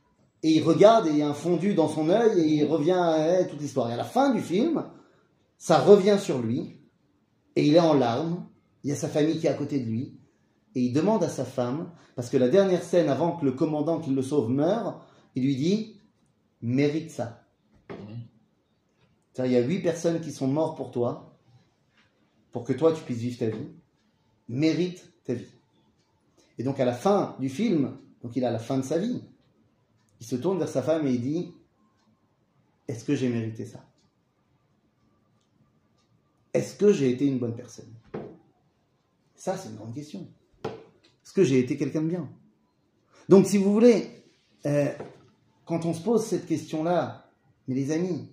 Et 0.42 0.50
il 0.50 0.62
regarde 0.62 1.06
et 1.06 1.10
il 1.10 1.18
y 1.18 1.22
a 1.22 1.28
un 1.28 1.34
fondu 1.34 1.74
dans 1.74 1.88
son 1.88 2.10
œil 2.10 2.40
et 2.40 2.46
il 2.46 2.64
revient 2.64 2.92
à 2.92 3.44
toute 3.44 3.60
l'histoire. 3.60 3.90
Et 3.90 3.94
à 3.94 3.96
la 3.96 4.04
fin 4.04 4.32
du 4.32 4.40
film, 4.40 4.84
ça 5.56 5.80
revient 5.80 6.18
sur 6.20 6.38
lui 6.38 6.76
et 7.56 7.66
il 7.66 7.74
est 7.74 7.80
en 7.80 7.94
larmes. 7.94 8.46
Il 8.84 8.90
y 8.90 8.92
a 8.92 8.96
sa 8.96 9.08
famille 9.08 9.38
qui 9.38 9.46
est 9.46 9.50
à 9.50 9.54
côté 9.54 9.80
de 9.80 9.86
lui 9.86 10.18
et 10.74 10.80
il 10.80 10.92
demande 10.92 11.24
à 11.24 11.28
sa 11.28 11.44
femme, 11.44 11.90
parce 12.14 12.30
que 12.30 12.36
la 12.36 12.48
dernière 12.48 12.84
scène 12.84 13.08
avant 13.08 13.36
que 13.36 13.44
le 13.44 13.52
commandant 13.52 13.98
qui 13.98 14.10
le 14.10 14.22
sauve 14.22 14.50
meure, 14.50 15.04
il 15.34 15.42
lui 15.42 15.56
dit 15.56 15.96
mérite 16.62 17.10
ça. 17.10 17.44
Il 19.38 19.52
y 19.52 19.56
a 19.56 19.60
huit 19.60 19.80
personnes 19.80 20.20
qui 20.20 20.32
sont 20.32 20.46
mortes 20.48 20.76
pour 20.76 20.90
toi, 20.90 21.36
pour 22.52 22.64
que 22.64 22.72
toi 22.72 22.92
tu 22.92 23.02
puisses 23.02 23.18
vivre 23.18 23.38
ta 23.38 23.46
vie. 23.46 23.68
Mérite 24.48 25.12
ta 25.24 25.34
vie. 25.34 25.52
Et 26.58 26.62
donc 26.62 26.80
à 26.80 26.84
la 26.84 26.92
fin 26.92 27.36
du 27.38 27.48
film, 27.48 27.96
donc 28.22 28.34
il 28.36 28.44
à 28.44 28.50
la 28.50 28.58
fin 28.58 28.78
de 28.78 28.82
sa 28.82 28.98
vie, 28.98 29.22
il 30.20 30.26
se 30.26 30.36
tourne 30.36 30.58
vers 30.58 30.68
sa 30.68 30.82
femme 30.82 31.06
et 31.06 31.12
il 31.14 31.20
dit 31.20 31.52
Est-ce 32.88 33.04
que 33.04 33.14
j'ai 33.14 33.28
mérité 33.28 33.64
ça? 33.64 33.84
Est-ce 36.52 36.76
que 36.76 36.92
j'ai 36.92 37.10
été 37.10 37.26
une 37.26 37.38
bonne 37.38 37.54
personne? 37.54 37.92
Ça, 39.34 39.56
c'est 39.56 39.68
une 39.68 39.76
grande 39.76 39.94
question. 39.94 40.26
Est-ce 40.64 41.32
que 41.32 41.44
j'ai 41.44 41.60
été 41.60 41.76
quelqu'un 41.76 42.02
de 42.02 42.08
bien? 42.08 42.28
Donc, 43.28 43.46
si 43.46 43.58
vous 43.58 43.72
voulez, 43.72 44.08
euh, 44.66 44.92
quand 45.64 45.84
on 45.84 45.94
se 45.94 46.02
pose 46.02 46.24
cette 46.24 46.46
question-là, 46.46 47.30
mais 47.68 47.74
les 47.74 47.92
amis, 47.92 48.28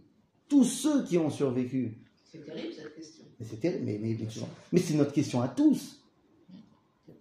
tous 0.47 0.63
ceux 0.63 1.03
qui 1.03 1.17
ont 1.17 1.29
survécu, 1.29 1.97
C'est 2.31 2.43
terrible 2.45 2.73
cette 2.73 2.95
question. 2.95 3.25
mais 3.39 3.45
c'est 3.45 3.59
terrible, 3.59 3.85
mais, 3.85 3.99
mais, 4.01 4.17
mais, 4.19 4.27
mais 4.71 4.79
c'est 4.79 4.93
notre 4.95 5.11
question 5.11 5.41
à 5.41 5.49
tous. 5.49 6.01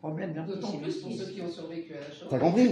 Problème 0.04 0.34
D'autant 0.46 0.72
plus 0.72 0.98
pour 0.98 1.12
ceux 1.14 1.30
qui 1.32 1.40
ont 1.40 1.48
survécu 1.48 1.94
à 1.94 2.00
la 2.00 2.10
Shoah. 2.14 2.26
T'as 2.28 2.38
compris 2.38 2.68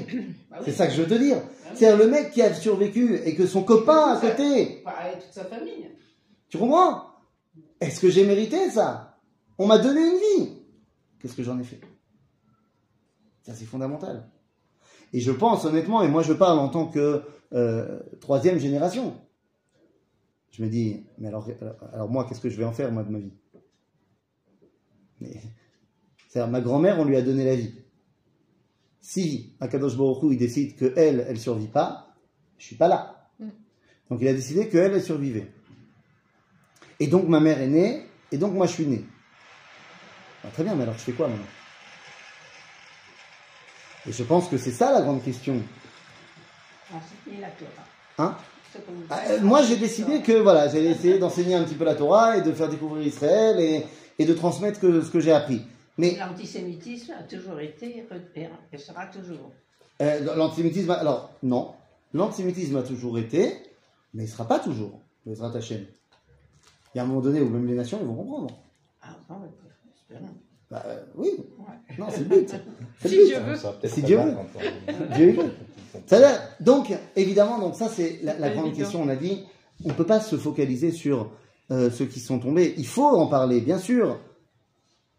Bah 0.51 0.57
oui. 0.59 0.64
C'est 0.66 0.72
ça 0.72 0.87
que 0.87 0.93
je 0.93 1.01
veux 1.01 1.09
te 1.09 1.14
dire. 1.14 1.39
Ah 1.43 1.68
oui. 1.70 1.76
C'est 1.76 1.97
le 1.97 2.07
mec 2.07 2.30
qui 2.30 2.43
a 2.43 2.53
survécu 2.53 3.16
et 3.24 3.35
que 3.35 3.47
son 3.47 3.62
copain 3.64 4.12
à 4.12 4.20
côté, 4.20 4.83
Bah, 4.85 4.93
et 5.11 5.18
toute 5.18 5.33
sa 5.33 5.47
famille. 5.47 5.89
tu 6.51 6.59
comprends 6.59 7.07
Est-ce 7.80 8.01
que 8.01 8.11
j'ai 8.11 8.26
mérité 8.26 8.68
ça 8.68 9.18
On 9.57 9.66
m'a 9.66 9.78
donné 9.78 10.03
une 10.03 10.18
vie. 10.45 10.59
Qu'est-ce 11.18 11.35
que 11.35 11.43
j'en 11.43 11.59
ai 11.59 11.64
fait 11.64 11.80
Ça, 13.41 13.55
c'est 13.55 13.64
fondamental. 13.64 14.28
Et 15.14 15.20
je 15.20 15.33
pense 15.33 15.64
honnêtement, 15.64 16.03
et 16.03 16.09
moi 16.09 16.22
je 16.22 16.35
parle 16.35 16.59
en 16.59 16.68
tant 16.68 16.87
que 16.87 17.22
euh, 17.55 17.99
troisième 18.20 18.59
génération, 18.59 19.14
je 20.51 20.62
me 20.62 20.68
dis, 20.68 21.07
mais 21.16 21.28
alors, 21.28 21.49
alors 21.95 22.11
moi, 22.11 22.26
qu'est-ce 22.28 22.43
que 22.43 22.51
je 22.51 22.59
vais 22.59 22.64
en 22.66 22.72
faire, 22.72 22.93
moi, 22.93 23.05
de 23.05 23.11
ma 23.11 23.20
vie? 23.20 23.33
Mais, 25.18 25.41
C'est-à-dire, 26.33 26.51
ma 26.51 26.62
grand-mère, 26.62 26.99
on 26.99 27.05
lui 27.05 27.14
a 27.16 27.20
donné 27.20 27.45
la 27.45 27.55
vie. 27.55 27.74
Si 29.03 29.53
Akadosh 29.61 29.99
Baruch 29.99 30.22
Hu, 30.22 30.33
il 30.33 30.39
décide 30.39 30.76
que 30.76 30.95
elle, 30.97 31.26
elle 31.28 31.39
survit 31.39 31.68
pas, 31.68 32.14
je 32.57 32.64
suis 32.64 32.76
pas 32.76 32.89
là. 32.89 33.28
Mm. 33.39 33.49
Donc 34.09 34.20
il 34.22 34.28
a 34.28 34.33
décidé 34.33 34.66
que 34.68 34.78
elle, 34.78 34.95
elle 34.95 35.03
survivait. 35.03 35.53
Et 37.01 37.07
donc 37.07 37.28
ma 37.28 37.39
mère 37.39 37.61
est 37.61 37.68
née, 37.68 38.07
et 38.30 38.39
donc 38.39 38.55
moi 38.55 38.66
je 38.66 38.72
suis 38.72 38.87
né. 38.87 39.05
Ah, 40.43 40.49
très 40.55 40.64
bien, 40.64 40.74
mais 40.74 40.85
alors 40.85 40.95
je 40.95 41.01
fais 41.01 41.12
quoi 41.12 41.28
maintenant? 41.28 41.45
Et 44.09 44.12
je 44.12 44.22
pense 44.22 44.49
que 44.49 44.57
c'est 44.57 44.72
ça 44.72 44.91
la 44.91 45.03
grande 45.03 45.22
question. 45.22 45.61
Enseigner 46.91 47.43
la 47.43 47.51
Torah? 47.51 47.87
Hein? 48.16 48.37
Ah, 49.11 49.20
euh, 49.28 49.41
moi 49.43 49.62
j'ai 49.64 49.76
décidé 49.76 50.22
que 50.22 50.33
voilà, 50.33 50.68
j'allais 50.68 50.93
essayer 50.93 51.18
d'enseigner 51.18 51.57
un 51.57 51.64
petit 51.64 51.74
peu 51.74 51.85
la 51.85 51.95
Torah 51.95 52.39
et 52.39 52.41
de 52.43 52.53
faire 52.53 52.70
découvrir 52.70 53.07
Israël 53.07 53.61
et, 53.61 53.85
et 54.18 54.24
de 54.24 54.33
transmettre 54.33 54.80
que, 54.80 55.03
ce 55.03 55.11
que 55.11 55.20
j'ai 55.20 55.33
appris. 55.33 55.66
Mais 55.99 56.16
L'antisémitisme 56.18 57.12
a 57.18 57.22
toujours 57.22 57.61
été 57.61 58.05
et 58.72 58.78
sera 58.78 59.07
toujours. 59.07 59.53
euh, 60.01 60.34
l'antisémitisme, 60.36 60.90
alors 60.90 61.30
non, 61.43 61.72
l'antisémitisme 62.14 62.76
a 62.76 62.82
toujours 62.82 63.18
été, 63.18 63.53
mais 64.14 64.22
il 64.24 64.26
ne 64.26 64.30
sera 64.30 64.47
pas 64.49 64.59
toujours. 64.59 65.01
Il 65.26 65.36
sera. 65.36 65.53
Il 66.95 66.99
y 66.99 67.01
a 67.01 67.03
un 67.05 67.07
moment 67.07 67.20
donné 67.20 67.40
où 67.40 67.49
même 67.49 67.66
les 67.66 67.74
nations 67.74 67.99
ils 68.01 68.07
vont 68.07 68.14
comprendre. 68.14 68.49
Ah, 69.03 69.16
bon, 69.28 69.36
espérons. 69.95 70.30
Bah, 70.70 70.82
euh, 70.86 71.03
oui, 71.16 71.30
Ouais. 71.59 71.97
non, 71.99 72.07
c'est 72.11 72.20
le 72.20 72.24
but. 72.24 72.49
C'est 73.01 73.09
le 73.09 73.11
Si 73.11 73.16
but. 73.16 73.26
Dieu 73.26 73.38
veut. 73.40 73.88
Si 73.88 74.03
Dieu 74.03 74.18
veut. 74.18 75.14
Dieu 75.14 75.28
est 75.28 75.32
bon. 75.34 75.51
C'est-à-dire, 76.07 76.40
donc, 76.61 76.90
évidemment, 77.16 77.59
donc 77.59 77.74
ça 77.76 77.88
c'est 77.88 78.20
la, 78.22 78.34
grande 78.51 78.66
évident. 78.68 78.72
question. 78.78 79.03
On 79.03 79.09
a 79.09 79.16
dit, 79.16 79.45
on 79.84 79.88
ne 79.88 79.93
peut 79.95 80.07
pas 80.07 80.20
se 80.20 80.36
focaliser 80.36 80.90
sur 80.90 81.30
euh, 81.70 81.90
ceux 81.90 82.07
qui 82.07 82.18
sont 82.20 82.38
tombés. 82.38 82.74
Il 82.78 82.86
faut 82.86 83.05
en 83.07 83.26
parler, 83.26 83.61
bien 83.61 83.78
sûr. 83.78 84.18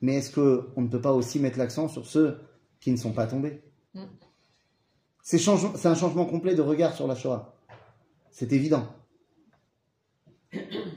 Mais 0.04 0.16
est-ce 0.16 0.32
que 0.32 0.70
on 0.76 0.82
ne 0.82 0.90
peut 0.90 1.00
pas 1.00 1.14
aussi 1.14 1.40
mettre 1.40 1.58
l'accent 1.58 1.88
sur 1.88 2.06
ceux 2.06 2.38
qui 2.82 2.92
ne 2.92 2.98
sont 2.98 3.14
pas 3.14 3.26
tombés? 3.26 3.64
Mm. 3.94 4.04
C'est 5.24 5.40
change- 5.40 5.66
un 5.86 5.96
changement 5.96 6.26
complet 6.26 6.56
de 6.56 6.62
regard 6.62 6.94
sur 6.94 7.08
la 7.08 7.16
Shoah. 7.16 7.58
C'est 8.30 8.52
évident. 8.52 8.86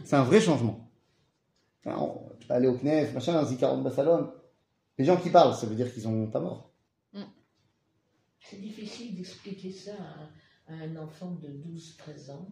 C'est 0.03 0.17
un 0.17 0.25
vrai 0.25 0.41
changement. 0.41 0.91
Enfin, 1.85 1.97
on- 2.01 2.29
tu 2.41 2.49
peux 2.49 2.55
aller 2.55 2.67
au 2.67 2.77
CNEF, 2.77 3.15
machin, 3.15 3.45
Zikaron 3.45 3.81
Bassalon. 3.83 4.33
Les 4.99 5.05
gens 5.05 5.17
qui 5.19 5.31
parlent, 5.31 5.55
ça 5.55 5.67
veut 5.69 5.77
dire 5.77 5.93
qu'ils 5.93 6.03
sont 6.03 6.27
pas 6.27 6.41
morts. 6.41 6.73
C'est 8.41 8.61
difficile 8.61 9.15
d'expliquer 9.15 9.71
ça 9.71 9.93
à, 10.69 10.73
un- 10.73 10.81
à 10.81 10.83
un 10.85 10.97
enfant 10.97 11.31
de 11.33 11.49
12-13 11.49 12.31
ans. 12.31 12.49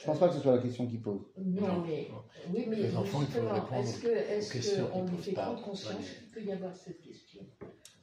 Je 0.00 0.06
pense 0.06 0.18
pas 0.18 0.28
que 0.28 0.34
ce 0.34 0.40
soit 0.40 0.52
la 0.56 0.62
question 0.62 0.86
qu'ils 0.86 1.00
posent. 1.02 1.26
Non, 1.36 1.84
mais 1.86 2.08
oui, 2.54 2.64
mais 2.68 2.76
Les 2.76 2.96
enfants, 2.96 3.20
est-ce 3.22 3.98
que 4.00 4.08
est-ce 4.08 4.52
questions 4.52 4.86
qu'on 4.86 5.04
lui 5.04 5.16
fait 5.18 5.32
pas. 5.32 5.42
prendre 5.42 5.62
conscience 5.62 5.94
qu'il 5.94 6.42
peut 6.42 6.48
y 6.48 6.52
avoir 6.52 6.74
cette 6.74 7.00
question? 7.02 7.40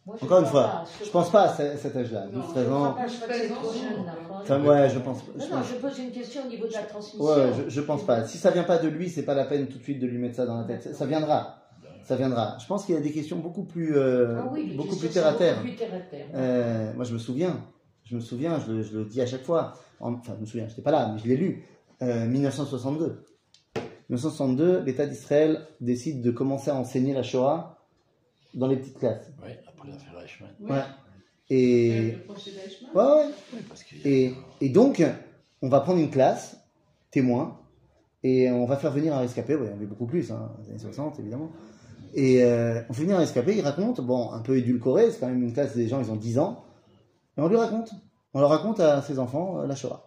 Moi, 0.06 0.16
je 0.20 0.24
Encore 0.26 0.40
une 0.40 0.46
fois, 0.46 0.64
pas, 0.64 0.86
je 1.04 1.10
pense 1.10 1.32
pas 1.32 1.42
à 1.44 1.54
ce- 1.54 1.78
cet 1.78 1.96
âge-là, 1.98 2.28
Non, 2.28 2.32
12, 2.40 2.44
Je 2.48 2.52
13 2.54 2.66
crois 2.68 2.78
ans. 2.88 2.94
pas, 2.94 3.08
je 3.08 3.16
crois 3.16 3.28
que 3.28 3.34
c'est 3.34 3.48
trop 3.50 3.74
jeune, 3.74 4.06
là. 4.06 4.14
Enfin, 4.42 4.64
ouais, 4.64 4.90
je 4.90 5.00
pense. 5.00 5.18
je 5.36 5.40
Non, 5.50 5.58
non, 5.58 5.64
je 5.64 5.76
pose 5.76 6.00
une 6.00 6.12
question 6.12 6.44
au 6.46 6.48
niveau 6.50 6.68
de 6.68 6.72
la 6.74 6.84
transmission. 6.84 7.26
Ouais, 7.26 7.52
je, 7.66 7.70
je 7.70 7.82
pense 7.82 8.06
pas. 8.06 8.24
Si 8.26 8.38
ça 8.38 8.52
vient 8.52 8.64
pas 8.64 8.78
de 8.78 8.88
lui, 8.88 9.10
c'est 9.10 9.24
pas 9.24 9.34
la 9.34 9.44
peine 9.46 9.68
tout 9.68 9.80
de 9.80 9.84
suite 9.84 10.00
de 10.00 10.08
lui 10.08 10.18
mettre 10.18 10.36
ça 10.38 10.46
dans 10.46 10.58
la 10.60 10.64
tête. 10.64 10.84
Ça, 10.84 10.94
ça 10.94 11.06
viendra. 11.06 11.58
Ça 12.04 12.16
viendra. 12.16 12.58
Je 12.58 12.68
pense 12.68 12.86
qu'il 12.86 12.96
y 12.96 12.98
a 12.98 13.02
des 13.02 13.12
questions 13.12 13.38
beaucoup 13.40 13.66
plus, 13.66 13.98
euh, 13.98 14.38
Ah 14.40 14.50
oui, 14.54 14.76
beaucoup 14.78 14.96
plus 14.96 15.10
terre 15.10 15.28
à 15.28 15.34
terre. 15.34 15.56
beaucoup 15.56 15.68
plus 15.68 15.76
terre 15.76 15.94
à 15.94 16.00
terre. 16.00 16.28
Euh, 16.36 16.94
moi, 16.94 17.04
je 17.04 17.14
me 17.14 17.18
souviens. 17.20 17.60
Je 18.06 18.16
me 18.16 18.22
souviens. 18.22 18.62
Je 18.66 18.72
le, 18.72 18.82
je 18.84 18.98
le 19.00 19.04
dis 19.06 19.20
à 19.20 19.26
chaque 19.26 19.44
fois. 19.44 19.74
En- 20.00 20.14
enfin, 20.14 20.36
je 20.38 20.40
me 20.42 20.46
souviens. 20.46 20.70
J'étais 20.70 20.82
pas 20.84 20.92
là, 20.92 21.12
mais 21.12 21.20
je 21.20 21.28
l'ai 21.28 21.36
lu. 21.36 21.66
Euh, 22.02 22.26
1962. 22.28 23.24
1962, 24.10 24.84
l'État 24.84 25.06
d'Israël 25.06 25.68
décide 25.82 26.22
de 26.22 26.32
commencer 26.32 26.70
à 26.72 26.76
enseigner 26.76 27.14
la 27.14 27.24
Shoah 27.24 27.78
dans 28.54 28.68
les 28.68 28.78
petites 28.78 29.00
classes. 29.00 29.30
Oui, 29.44 29.52
après 29.68 29.90
l'affaire 29.90 30.24
Eichmann. 30.24 30.52
Ouais. 30.62 30.82
Et 31.50 32.12
Le 32.12 32.98
ouais, 33.00 33.06
ouais. 33.26 33.26
Oui, 33.54 33.60
parce 33.68 33.84
qu'il 33.84 33.98
y 34.00 34.02
a- 34.04 34.08
Et, 34.10 34.34
et 34.62 34.70
donc, 34.70 35.04
on 35.62 35.70
va 35.70 35.80
prendre 35.82 36.00
une 36.00 36.10
classe, 36.10 36.58
témoin, 37.12 37.60
et 38.24 38.50
on 38.52 38.66
va 38.66 38.78
faire 38.78 38.92
venir 38.92 39.16
un 39.16 39.20
rescapé, 39.20 39.56
ouais, 39.56 39.66
il 39.66 39.70
y 39.70 39.74
en 39.74 39.78
avait 39.78 39.86
beaucoup 39.86 40.06
plus, 40.08 40.32
hein, 40.32 40.52
les 40.64 40.70
années 40.72 40.80
60 40.80 41.20
évidemment. 41.20 41.52
Et 42.14 42.44
euh, 42.44 42.82
on 42.90 42.94
fait 42.94 43.04
venir 43.04 43.16
un 43.18 43.20
rescapé, 43.20 43.56
il 43.56 43.62
raconte, 43.62 44.02
bon, 44.02 44.32
un 44.32 44.40
peu 44.40 44.58
édulcoré, 44.58 45.12
c'est 45.12 45.20
quand 45.20 45.28
même 45.28 45.44
une 45.44 45.54
classe 45.54 45.76
des 45.76 45.88
gens, 45.88 46.00
ils 46.02 46.10
ont 46.12 46.16
10 46.16 46.40
ans, 46.40 46.64
et 47.38 47.42
on 47.42 47.48
lui 47.48 47.58
raconte. 47.58 47.92
On 48.34 48.40
leur 48.42 48.50
raconte 48.50 48.80
à 48.80 49.02
ses 49.02 49.20
enfants 49.20 49.60
euh, 49.62 49.68
la 49.68 49.76
Shoah. 49.76 50.07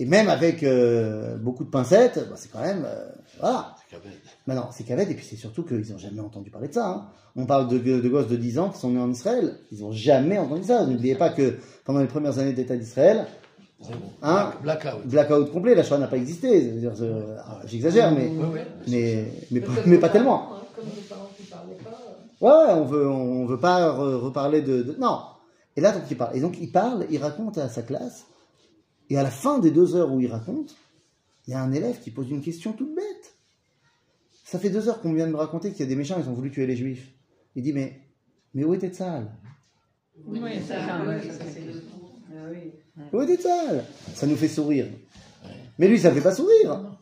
Et 0.00 0.06
même 0.06 0.28
avec 0.28 0.62
euh, 0.62 1.36
beaucoup 1.38 1.64
de 1.64 1.70
pincettes, 1.70 2.24
bah, 2.30 2.36
c'est 2.36 2.50
quand 2.52 2.60
même. 2.60 2.84
euh, 2.86 3.08
voilà. 3.40 3.74
Maintenant, 4.46 4.68
c'est 4.72 4.84
Kaved, 4.84 5.10
et 5.10 5.14
puis 5.14 5.24
c'est 5.28 5.36
surtout 5.36 5.64
qu'ils 5.64 5.90
n'ont 5.90 5.98
jamais 5.98 6.20
entendu 6.20 6.50
parler 6.50 6.68
de 6.68 6.74
ça. 6.74 6.86
hein. 6.88 7.06
On 7.36 7.46
parle 7.46 7.68
de, 7.68 7.78
de 7.78 8.08
gosses 8.08 8.28
de 8.28 8.36
10 8.36 8.58
ans 8.58 8.70
qui 8.70 8.78
sont 8.78 8.90
nés 8.90 9.00
en 9.00 9.10
Israël. 9.10 9.54
Ils 9.72 9.80
n'ont 9.80 9.92
jamais 9.92 10.38
entendu 10.38 10.64
ça. 10.64 10.84
N'oubliez 10.86 11.14
pas 11.16 11.30
que 11.30 11.54
pendant 11.84 12.00
les 12.00 12.06
premières 12.06 12.38
années 12.38 12.52
d'État 12.52 12.76
d'Israël, 12.76 13.26
Hein 14.22 14.52
Black- 14.62 14.82
Blackout. 14.82 15.06
blackout 15.06 15.52
complet, 15.52 15.74
la 15.76 15.84
Shoah 15.84 15.98
n'a 15.98 16.08
pas 16.08 16.16
existé. 16.16 16.72
Euh, 16.82 17.36
J'exagère, 17.64 18.10
mais, 18.12 18.26
Oui, 18.28 18.44
oui. 18.54 18.60
mais, 18.88 19.24
mais, 19.52 19.60
pas, 19.60 19.72
mais 19.86 19.98
tellement. 20.10 20.52
hein, 20.52 20.62
Comme 20.74 20.86
nos 20.86 20.90
parents 21.08 21.28
qui 21.36 21.44
parlaient 21.44 21.76
pas. 21.84 21.90
Ouais, 22.40 22.72
on 22.74 22.84
veut, 22.84 23.08
on 23.08 23.46
veut 23.46 23.60
pas 23.60 23.88
re- 23.92 24.16
reparler 24.16 24.62
de, 24.62 24.82
de- 24.82 24.96
Non. 24.98 25.20
Et 25.76 25.80
là, 25.80 25.92
donc, 25.92 26.02
il 26.10 26.16
parle. 26.16 26.36
Et 26.36 26.40
donc, 26.40 26.56
il 26.60 26.72
parle, 26.72 27.06
il 27.08 27.18
raconte 27.22 27.56
à 27.58 27.68
sa 27.68 27.82
classe. 27.82 28.26
Et 29.10 29.16
à 29.18 29.22
la 29.22 29.30
fin 29.30 29.58
des 29.58 29.70
deux 29.70 29.96
heures 29.96 30.12
où 30.12 30.20
il 30.20 30.26
raconte, 30.30 30.76
il 31.46 31.52
y 31.52 31.54
a 31.54 31.62
un 31.62 31.72
élève 31.72 32.00
qui 32.00 32.10
pose 32.10 32.30
une 32.30 32.42
question 32.42 32.72
toute 32.72 32.94
bête. 32.94 33.34
Ça 34.44 34.58
fait 34.58 34.70
deux 34.70 34.88
heures 34.88 35.00
qu'on 35.00 35.12
vient 35.12 35.26
de 35.26 35.32
me 35.32 35.36
raconter 35.36 35.70
qu'il 35.70 35.80
y 35.80 35.82
a 35.82 35.86
des 35.86 35.96
méchants, 35.96 36.16
ils 36.22 36.28
ont 36.28 36.34
voulu 36.34 36.50
tuer 36.50 36.66
les 36.66 36.76
juifs. 36.76 37.10
Il 37.54 37.62
dit, 37.62 37.72
mais, 37.72 38.00
mais 38.54 38.64
où 38.64 38.74
était 38.74 38.88
Tzahal 38.88 39.30
Oui, 40.26 40.40
Ah 40.70 42.48
oui. 42.50 42.72
Où 43.12 43.22
était 43.22 43.36
Tzahal 43.36 43.84
Ça 44.14 44.26
nous 44.26 44.36
fait 44.36 44.48
sourire. 44.48 44.86
Mais 45.78 45.88
lui, 45.88 45.98
ça 45.98 46.10
ne 46.10 46.14
fait 46.14 46.22
pas 46.22 46.34
sourire. 46.34 46.98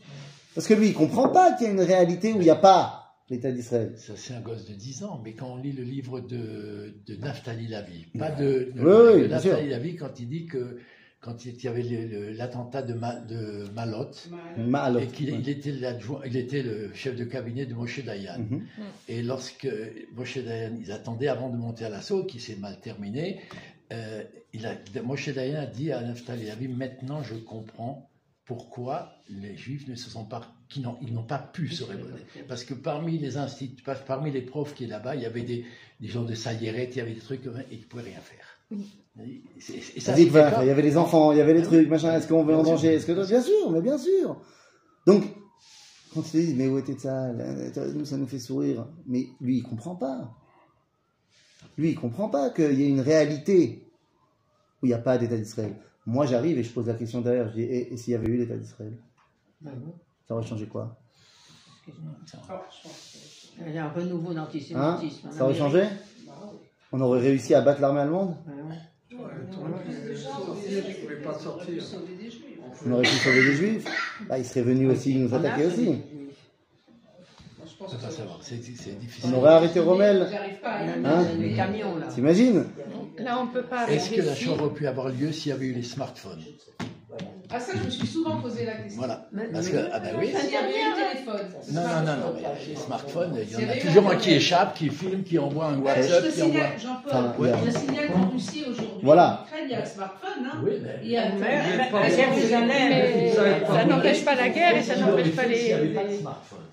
Parce 0.55 0.67
que 0.67 0.75
lui, 0.75 0.89
il 0.89 0.95
comprend 0.95 1.29
pas 1.29 1.53
qu'il 1.53 1.67
y 1.67 1.71
a 1.71 1.73
une 1.73 1.81
réalité 1.81 2.33
où 2.33 2.37
il 2.37 2.45
n'y 2.45 2.51
a 2.51 2.57
pas 2.57 3.15
l'État 3.29 3.51
d'Israël. 3.51 3.95
Ça, 3.97 4.15
c'est 4.17 4.35
un 4.35 4.41
gosse 4.41 4.67
de 4.67 4.75
10 4.75 5.05
ans, 5.05 5.21
mais 5.25 5.35
quand 5.35 5.53
on 5.53 5.57
lit 5.57 5.73
le 5.73 5.83
livre 5.83 6.21
de, 6.21 6.95
de 7.07 7.17
Naftali 7.17 7.67
Lavi, 7.69 8.07
pas 8.19 8.31
de, 8.31 8.73
de, 8.75 8.81
Oui, 8.81 9.15
oui, 9.17 9.23
de 9.23 9.27
bien 9.29 9.39
sûr. 9.39 9.51
Naftali 9.53 9.71
Lavi, 9.71 9.97
quand 9.97 10.21
il 10.21 10.29
dit 10.29 10.47
que 10.47 10.79
quand 11.21 11.45
il 11.45 11.61
y 11.63 11.67
avait 11.69 11.83
l'attentat 12.35 12.83
de, 12.83 12.95
Ma- 12.95 13.17
de 13.21 13.65
Malotte, 13.75 14.29
et 15.03 15.07
qu'il 15.09 15.31
Ouais. 15.33 15.39
il 15.41 15.49
était, 15.49 15.73
l'adjoint- 15.73 16.21
il 16.25 16.37
était 16.37 16.63
le 16.63 16.93
chef 16.95 17.17
de 17.17 17.25
cabinet 17.25 17.67
de 17.67 17.75
Moshe 17.75 18.05
Dayan. 18.05 18.39
Mhm. 18.39 18.67
Et 19.09 19.23
lorsque 19.23 19.69
Moshe 20.15 20.39
Dayan, 20.39 20.77
ils 20.81 20.93
attendaient 20.93 21.29
avant 21.29 21.49
de 21.51 21.57
monter 21.57 21.85
à 21.85 21.89
l'assaut, 21.89 22.25
qui 22.25 22.39
s'est 22.39 22.57
mal 22.57 22.79
terminé, 22.81 23.41
euh, 23.93 24.23
il 24.53 24.67
a, 24.67 24.75
Moshe 25.03 25.29
Dayan 25.31 25.61
a 25.61 25.67
dit 25.67 25.91
à 25.91 26.01
Naftali 26.01 26.47
Lavi, 26.47 26.69
maintenant 26.69 27.23
je 27.23 27.35
comprends 27.35 28.09
pourquoi 28.45 29.13
les 29.29 29.57
Juifs 29.57 29.89
ne 29.89 29.97
se 29.97 30.09
sont 30.09 30.25
pas, 30.25 30.55
qui 30.69 30.79
n'ont, 30.81 30.97
ils 31.03 31.13
n'ont 31.13 31.25
pas 31.25 31.39
pu 31.39 31.69
se 31.69 31.83
révolter. 31.83 32.23
Parce 32.47 32.65
que 32.65 32.75
parmi 32.75 33.19
les 33.19 33.37
instituts, 33.39 33.83
parmi 34.07 34.31
les 34.31 34.43
profs 34.43 34.75
qui 34.75 34.85
est 34.85 34.89
là-bas, 34.89 35.17
il 35.17 35.23
y 35.23 35.27
avait 35.27 35.43
des, 35.43 35.65
des 36.01 36.07
gens 36.09 36.23
de 36.23 36.35
Sayeret, 36.35 36.91
il 36.93 36.97
y 36.99 37.01
avait 37.01 37.15
des 37.15 37.21
trucs 37.21 37.45
et 37.45 37.49
ils 37.73 37.79
ne 37.81 37.85
pouvaient 37.85 38.05
rien 38.05 38.21
faire. 38.21 38.56
Et, 38.73 39.43
c'est- 39.61 39.75
et 39.97 40.01
ça, 40.01 40.13
Ça 40.13 40.13
dit 40.13 40.29
que, 40.29 40.63
il 40.63 40.67
y 40.67 40.71
avait 40.71 40.83
les 40.83 40.97
enfants, 40.97 41.33
il 41.33 41.39
y 41.39 41.41
avait 41.41 41.55
les 41.55 41.63
trucs, 41.63 41.89
machin, 41.89 42.15
est-ce 42.17 42.29
qu'on 42.29 42.45
veut 42.45 42.55
en 42.55 42.63
danger? 42.63 42.95
Est-ce 42.95 43.07
que 43.07 43.27
bien 43.27 43.41
sûr, 43.41 43.71
mais 43.71 43.81
bien 43.81 43.97
sûr. 43.99 44.41
Donc, 45.07 45.25
quand 46.13 46.21
ils 46.23 46.31
te 46.33 46.37
disent, 46.37 46.55
mais 46.57 46.69
où 46.69 46.79
était 46.79 46.99
ça? 46.99 47.33
Nous, 47.33 48.05
ça 48.05 48.17
nous 48.17 48.27
fait 48.27 48.39
sourire. 48.39 48.87
Mais 49.07 49.27
lui, 49.41 49.59
il 49.59 49.63
comprend 49.63 49.95
pas. 49.95 50.35
Lui, 51.79 51.91
il 51.91 51.95
comprend 51.95 52.29
pas 52.29 52.51
qu'il 52.51 52.73
y 52.79 52.85
ait 52.85 52.89
une 52.89 53.01
réalité 53.01 53.89
où 54.83 54.87
il 54.87 54.89
n'y 54.89 54.95
a 54.95 54.99
pas 54.99 55.17
d'État 55.19 55.37
d'Israël. 55.37 55.77
Moi, 56.07 56.27
j'arrive 56.27 56.59
et 56.59 56.63
je 56.63 56.71
pose 56.73 56.87
la 56.87 56.95
question 56.95 57.21
derrière. 57.21 57.49
Je 57.51 57.55
dis, 57.55 57.63
et, 57.63 57.93
et 57.93 57.97
s'il 57.97 58.13
y 58.13 58.17
avait 58.17 58.29
eu 58.29 58.37
l'État 58.37 58.57
d'Israël? 58.57 58.97
Ça 60.27 60.35
aurait 60.35 60.47
changé 60.47 60.67
quoi? 60.67 60.99
Il 61.87 63.73
y 63.73 63.79
a 63.79 63.87
un 63.87 63.91
renouveau 63.91 64.31
Hein? 64.31 64.35
d'antisémitisme. 64.35 65.29
en 65.29 65.33
Ça 65.33 65.45
aurait 65.45 65.55
changé? 65.55 65.85
On 66.97 67.01
aurait 67.03 67.21
réussi 67.21 67.55
à 67.55 67.61
battre 67.61 67.83
l'armée 67.83 68.01
allemande 68.01 68.37
Ouais, 68.49 68.55
des. 68.65 68.73
On 72.87 72.93
aurait 72.93 73.03
pu 73.03 73.09
sauver 73.17 73.43
les 73.43 73.53
juifs 73.53 73.85
bah, 74.27 74.39
Ils 74.39 74.45
seraient 74.47 74.63
venus 74.63 74.91
aussi 74.91 75.15
nous 75.17 75.35
attaquer 75.35 75.67
aussi. 75.67 75.97
On 77.79 77.85
que 77.85 77.91
peut 77.91 77.97
pas 77.99 78.11
ça- 78.11 78.11
savoir, 78.11 78.39
c'est, 78.41 78.63
c'est 78.63 78.99
difficile. 78.99 79.31
On 79.35 79.37
aurait 79.39 79.53
arrêté 79.53 79.81
Rommel. 79.81 80.27
Hein 81.05 81.27
les 81.39 81.53
camions, 81.53 81.97
là. 81.97 82.07
T'imagines 82.07 82.65
Là, 83.19 83.39
on 83.43 83.49
peut 83.49 83.63
pas 83.65 83.91
Est-ce 83.91 84.11
que 84.11 84.23
la. 84.23 84.35
Shoah 84.35 84.55
aurait 84.55 84.73
pu 84.75 84.87
avoir 84.87 85.11
lieu 85.11 85.33
s'il 85.33 85.51
y 85.51 85.53
avait 85.53 85.67
eu 85.67 85.73
les 85.75 85.83
smartphones? 85.83 86.43
Ah, 87.51 87.61
ça, 87.61 87.73
je 87.79 87.85
me 87.85 87.91
suis 87.91 88.07
souvent 88.07 88.41
posé 88.41 88.65
la 88.65 88.73
question. 88.73 88.99
Voilà. 88.99 89.29
Parce 89.53 89.69
que, 89.69 89.77
ah 89.93 90.01
ben 90.01 90.15
oui. 90.19 90.29
S'il 90.39 90.51
y 90.51 90.57
avait 90.57 90.71
eu 90.71 90.91
le 90.91 91.13
téléphone. 91.13 91.47
Non, 91.73 91.81
non, 91.83 91.89
non, 91.89 92.17
non, 92.17 92.35
mais 92.35 92.43
les 92.69 92.77
smartphones, 92.77 93.37
il 93.41 93.53
y 93.53 93.57
en 93.65 93.69
a 93.69 93.77
toujours 93.77 94.11
un 94.11 94.17
qui 94.17 94.31
échappe, 94.35 94.75
qui 94.75 94.89
filme, 94.89 95.23
qui 95.23 95.39
envoie 95.39 95.67
un 95.67 95.79
WhatsApp, 95.79 96.25
je 96.25 96.29
te 96.31 96.35
qui 96.35 96.43
envoie. 96.43 96.55
signale, 96.55 96.73
Jean-Paul, 96.79 97.49
il 97.65 97.73
je 97.73 97.79
signale 97.79 98.07
qu'en 98.13 98.29
Russie 98.31 98.63
aujourd'hui, 98.63 99.01
Voilà. 99.03 99.41
en 99.43 99.47
Ukraine, 99.47 99.65
il 99.67 99.71
y 99.71 99.75
a 99.75 99.81
le 99.81 99.87
smartphone. 99.87 100.45
Hein. 100.45 100.59
Oui, 100.65 100.73
mais. 100.83 101.01
Il 101.05 101.11
y 101.11 101.17
a 101.17 101.23
Mais- 101.29 101.35
Internet. 101.35 101.63
mais- 101.79 101.91
pas 101.91 102.01
mais 102.03 102.11
beaucoup. 102.11 102.39
Jérusalem, 102.39 102.69
Mais 102.69 103.31
Vous 103.33 103.39
avez 103.41 103.61
pas 103.61 103.67
ça 103.79 103.85
n'empêche 103.85 104.25
pas 104.25 104.35
la 104.35 104.49
guerre 104.49 104.77
et 104.77 104.83
ça 104.83 104.97
n'empêche 104.97 105.37
pas 105.37 105.47
les. 105.47 105.95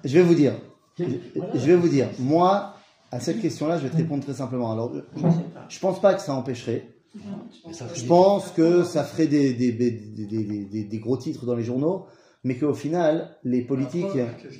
Je 0.05 0.13
vais 0.17 0.23
vous 0.23 0.35
dire. 0.35 0.53
Voilà. 0.97 1.51
Je 1.55 1.59
vais 1.65 1.75
vous 1.75 1.87
dire. 1.89 2.07
Moi, 2.19 2.73
à 3.11 3.19
cette 3.19 3.41
question-là, 3.41 3.77
je 3.77 3.83
vais 3.83 3.89
te 3.89 3.97
répondre 3.97 4.23
très 4.23 4.33
simplement. 4.33 4.71
Alors, 4.71 4.91
je- 5.15 5.21
je 5.69 5.79
pense 5.79 5.99
pas 6.01 6.13
que 6.13 6.21
ça 6.21 6.33
empêcherait. 6.33 6.85
Je 7.15 8.05
pense 8.05 8.49
que 8.51 8.83
ça 8.83 9.03
ferait 9.03 9.27
des, 9.27 9.53
des, 9.53 9.71
des, 9.71 9.91
des- 9.91 10.25
des- 10.25 10.65
des- 10.65 10.83
des 10.83 10.99
gros 10.99 11.17
titres 11.17 11.45
dans 11.45 11.55
les 11.55 11.63
journaux, 11.63 12.05
mais 12.43 12.55
qu'au 12.57 12.73
final, 12.73 13.37
les 13.43 13.61
politiques, 13.61 14.05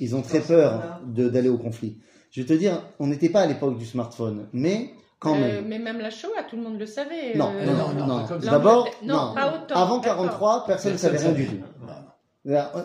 ils 0.00 0.14
ont 0.14 0.22
très 0.22 0.40
peur 0.40 1.00
d'aller 1.06 1.48
au 1.48 1.58
conflit. 1.58 1.98
Je 2.30 2.40
vais 2.42 2.46
te 2.46 2.52
dire, 2.54 2.82
on 2.98 3.06
n'était 3.08 3.28
pas 3.28 3.40
à 3.40 3.46
l'époque 3.46 3.76
du 3.78 3.84
smartphone, 3.86 4.48
mais 4.52 4.90
quand 5.18 5.34
Euh, 5.36 5.40
même. 5.40 5.68
mais 5.68 5.78
même 5.78 5.98
la 5.98 6.10
Shoah, 6.10 6.42
tout 6.48 6.56
le 6.56 6.62
monde 6.62 6.78
le 6.78 6.86
savait. 6.86 7.34
Non, 7.36 7.52
euh, 7.54 7.64
non, 7.66 7.72
non, 7.72 7.78
non, 7.94 8.06
non, 8.06 8.18
non. 8.20 8.26
comme 8.26 8.40
ça. 8.40 8.50
D'abord, 8.50 8.88
Non, 9.04 9.34
Avant 9.36 9.98
d'accord. 9.98 10.00
43, 10.02 10.64
personne 10.66 10.92
ne 10.92 10.98
savait 10.98 11.18
rien 11.18 11.32
du 11.32 11.46
tout. 11.46 11.56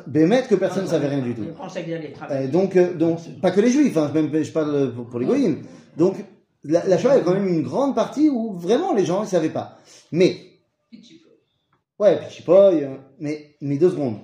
Bémet 0.07 0.43
que 0.43 0.55
personne 0.55 0.83
ne 0.83 0.87
savait 0.89 1.07
rien 1.09 1.19
du 1.19 1.35
tout. 1.35 1.43
Pensais 1.57 1.83
qu'il 1.83 1.93
allait 1.93 2.13
Euh, 2.31 2.47
donc, 2.47 2.77
donc, 2.97 3.19
pas 3.41 3.51
que 3.51 3.59
les 3.61 3.69
juifs, 3.71 3.97
hein, 3.97 4.09
même 4.13 4.31
je 4.43 4.51
parle 4.51 4.93
pour, 4.93 5.07
pour 5.07 5.19
les 5.19 5.25
goyim. 5.25 5.57
Donc, 5.97 6.15
la, 6.63 6.85
la 6.85 6.97
Shoah 6.97 7.17
est 7.17 7.23
quand 7.23 7.33
même 7.33 7.47
une 7.47 7.63
grande 7.63 7.95
partie 7.95 8.29
où 8.29 8.53
vraiment 8.53 8.93
les 8.93 9.05
gens 9.05 9.21
ne 9.21 9.27
savaient 9.27 9.49
pas. 9.49 9.77
Mais, 10.11 10.59
ouais, 11.99 12.19
Pichipoy, 12.19 12.83
euh, 12.83 12.97
mais, 13.19 13.55
mais 13.61 13.77
deux 13.77 13.91
secondes. 13.91 14.19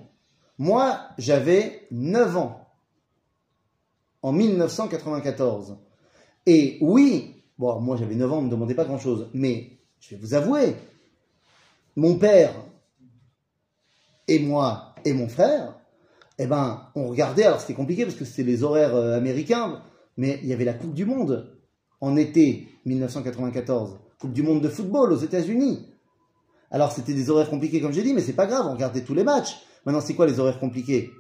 Moi, 0.58 1.00
j'avais 1.18 1.88
9 1.92 2.38
ans 2.38 2.66
en 4.22 4.32
1994. 4.32 5.78
Et 6.46 6.78
oui, 6.82 7.44
bon, 7.58 7.80
moi 7.80 7.98
j'avais 7.98 8.16
9 8.16 8.32
ans, 8.32 8.38
on 8.38 8.42
ne 8.42 8.48
me 8.48 8.52
demandait 8.52 8.76
pas 8.76 8.86
grand 8.86 9.00
chose, 9.00 9.30
mais 9.34 9.80
je 10.00 10.12
vais 10.12 10.22
vous 10.22 10.34
avouer, 10.34 10.76
mon 11.96 12.18
père 12.18 12.54
et 14.28 14.40
moi 14.40 14.96
et 15.04 15.14
mon 15.14 15.28
frère, 15.28 15.76
eh 16.38 16.48
ben, 16.48 16.90
on 16.96 17.08
regardait, 17.08 17.44
alors 17.44 17.62
c'était 17.62 17.74
compliqué 17.74 18.04
parce 18.04 18.18
que 18.18 18.26
c'était 18.26 18.44
les 18.44 18.64
horaires 18.64 18.96
euh, 18.96 19.16
américains, 19.16 19.82
mais 20.18 20.40
il 20.44 20.50
y 20.50 20.54
avait 20.54 20.66
la 20.66 20.74
Coupe 20.74 20.94
du 20.94 21.06
Monde 21.06 21.56
en 22.02 22.16
été 22.16 22.68
1994, 22.86 23.98
Coupe 24.20 24.34
du 24.34 24.44
Monde 24.44 24.62
de 24.62 24.70
football 24.70 25.12
aux 25.12 25.18
États-Unis. 25.18 25.88
Alors 26.72 26.92
c'était 26.92 27.14
des 27.14 27.30
horaires 27.30 27.50
compliqués 27.50 27.82
comme 27.82 27.94
j'ai 27.94 28.04
dit, 28.04 28.14
mais 28.14 28.22
c'est 28.22 28.34
pas 28.34 28.48
grave, 28.48 28.66
on 28.68 28.74
regardait 28.74 29.04
tous 29.04 29.14
les 29.14 29.24
matchs. 29.24 29.58
Maintenant, 29.86 30.02
c'est 30.02 30.16
quoi 30.16 30.26
les 30.26 30.40
horaires 30.40 30.60
compliqués? 30.60 31.12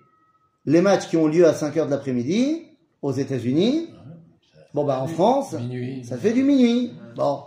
Les 0.65 0.81
matchs 0.81 1.07
qui 1.07 1.17
ont 1.17 1.27
lieu 1.27 1.45
à 1.47 1.53
5 1.53 1.77
heures 1.77 1.85
de 1.85 1.91
l'après-midi 1.91 2.63
aux 3.01 3.11
États-Unis. 3.11 3.89
Bon, 4.73 4.83
bah 4.83 5.01
en 5.01 5.07
France, 5.07 5.53
Minuit. 5.53 6.03
ça 6.03 6.17
fait 6.17 6.33
du 6.33 6.43
minuit. 6.43 6.91
Bon. 7.15 7.43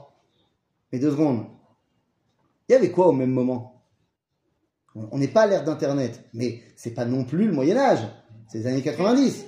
Mais 0.93 0.99
deux 0.99 1.11
secondes. 1.11 1.45
Il 2.69 2.73
y 2.73 2.75
avait 2.77 2.91
quoi 2.91 3.09
au 3.09 3.13
même 3.13 3.33
moment? 3.33 3.83
On 4.95 5.19
n'est 5.19 5.29
pas 5.29 5.43
à 5.43 5.47
l'ère 5.47 5.65
d'Internet, 5.65 6.25
mais 6.33 6.63
c'est 6.77 6.95
pas 6.95 7.05
non 7.05 7.25
plus 7.25 7.47
le 7.47 7.53
Moyen-Âge. 7.53 8.01
C'est 8.47 8.59
les 8.59 8.67
années 8.67 8.83
90. 8.83 9.45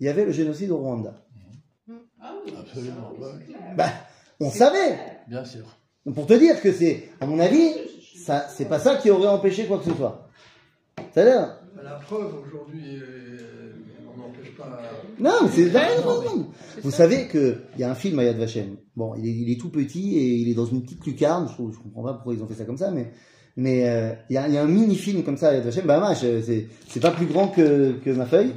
Il 0.00 0.06
y 0.06 0.08
avait 0.08 0.24
le 0.24 0.32
génocide 0.32 0.70
au 0.70 0.78
Rwanda. 0.78 1.22
Ah 2.28 2.34
oui, 2.44 2.52
Absolument, 2.58 3.12
ça, 3.20 3.38
clair. 3.46 3.58
Bah, 3.76 3.90
on 4.40 4.50
savait. 4.50 4.98
Bien 5.28 5.44
sûr. 5.44 5.64
Donc, 6.04 6.14
pour 6.14 6.26
te 6.26 6.34
dire 6.34 6.60
que 6.60 6.72
c'est, 6.72 7.08
à 7.20 7.26
mon 7.26 7.38
avis, 7.38 7.70
ça, 8.16 8.46
c'est 8.48 8.66
pas 8.68 8.78
ça 8.78 8.96
qui 8.96 9.10
aurait 9.10 9.28
empêché 9.28 9.66
quoi 9.66 9.78
que 9.78 9.84
ce 9.84 9.94
soit. 9.94 10.28
C'est-à-dire, 11.12 11.56
La 11.82 11.92
preuve, 11.94 12.34
aujourd'hui, 12.46 12.96
euh, 13.00 13.72
on 14.14 14.20
n'empêche 14.20 14.54
pas. 14.56 14.68
non, 15.20 15.32
mais 15.42 15.48
c'est. 15.52 15.70
C'est 15.70 16.80
Vous 16.82 16.90
ça. 16.90 16.96
savez 16.98 17.26
que 17.28 17.62
il 17.76 17.80
y 17.80 17.84
a 17.84 17.90
un 17.90 17.94
film 17.94 18.18
à 18.18 18.24
Yad 18.24 18.36
Vashem. 18.36 18.76
Bon, 18.96 19.14
il 19.16 19.26
est, 19.26 19.32
il 19.32 19.50
est 19.52 19.60
tout 19.60 19.70
petit 19.70 20.16
et 20.18 20.34
il 20.36 20.50
est 20.50 20.54
dans 20.54 20.66
une 20.66 20.82
petite 20.82 21.04
lucarne. 21.06 21.48
Je, 21.48 21.54
je 21.72 21.78
comprends 21.78 22.02
pas 22.04 22.14
pourquoi 22.14 22.34
ils 22.34 22.42
ont 22.42 22.46
fait 22.48 22.54
ça 22.54 22.64
comme 22.64 22.76
ça, 22.78 22.90
mais 22.90 23.12
mais 23.56 23.88
euh, 23.88 24.12
il, 24.30 24.34
y 24.34 24.38
a, 24.38 24.46
y 24.48 24.56
a 24.58 24.62
un 24.62 24.66
mini 24.68 24.94
film 24.96 25.22
comme 25.24 25.36
ça 25.36 25.48
à 25.50 25.54
Yad 25.54 25.64
Vashem. 25.64 25.86
Bah, 25.86 26.14
je- 26.14 26.40
c'est 26.42 26.66
c'est 26.88 27.00
pas 27.00 27.10
plus 27.10 27.26
grand 27.26 27.48
que 27.48 27.92
que 28.04 28.10
ma 28.10 28.26
feuille. 28.26 28.52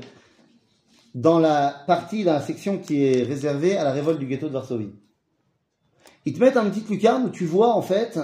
Dans 1.13 1.39
la 1.39 1.83
partie, 1.87 2.23
la 2.23 2.41
section 2.41 2.77
qui 2.77 3.03
est 3.03 3.23
réservée 3.23 3.75
à 3.75 3.83
la 3.83 3.91
révolte 3.91 4.19
du 4.19 4.27
ghetto 4.27 4.47
de 4.47 4.53
Varsovie, 4.53 4.93
ils 6.25 6.33
te 6.33 6.39
mettent 6.39 6.55
une 6.55 6.69
petite 6.69 6.89
lucarne 6.89 7.25
où 7.25 7.29
tu 7.29 7.45
vois 7.45 7.73
en 7.75 7.81
fait 7.81 8.19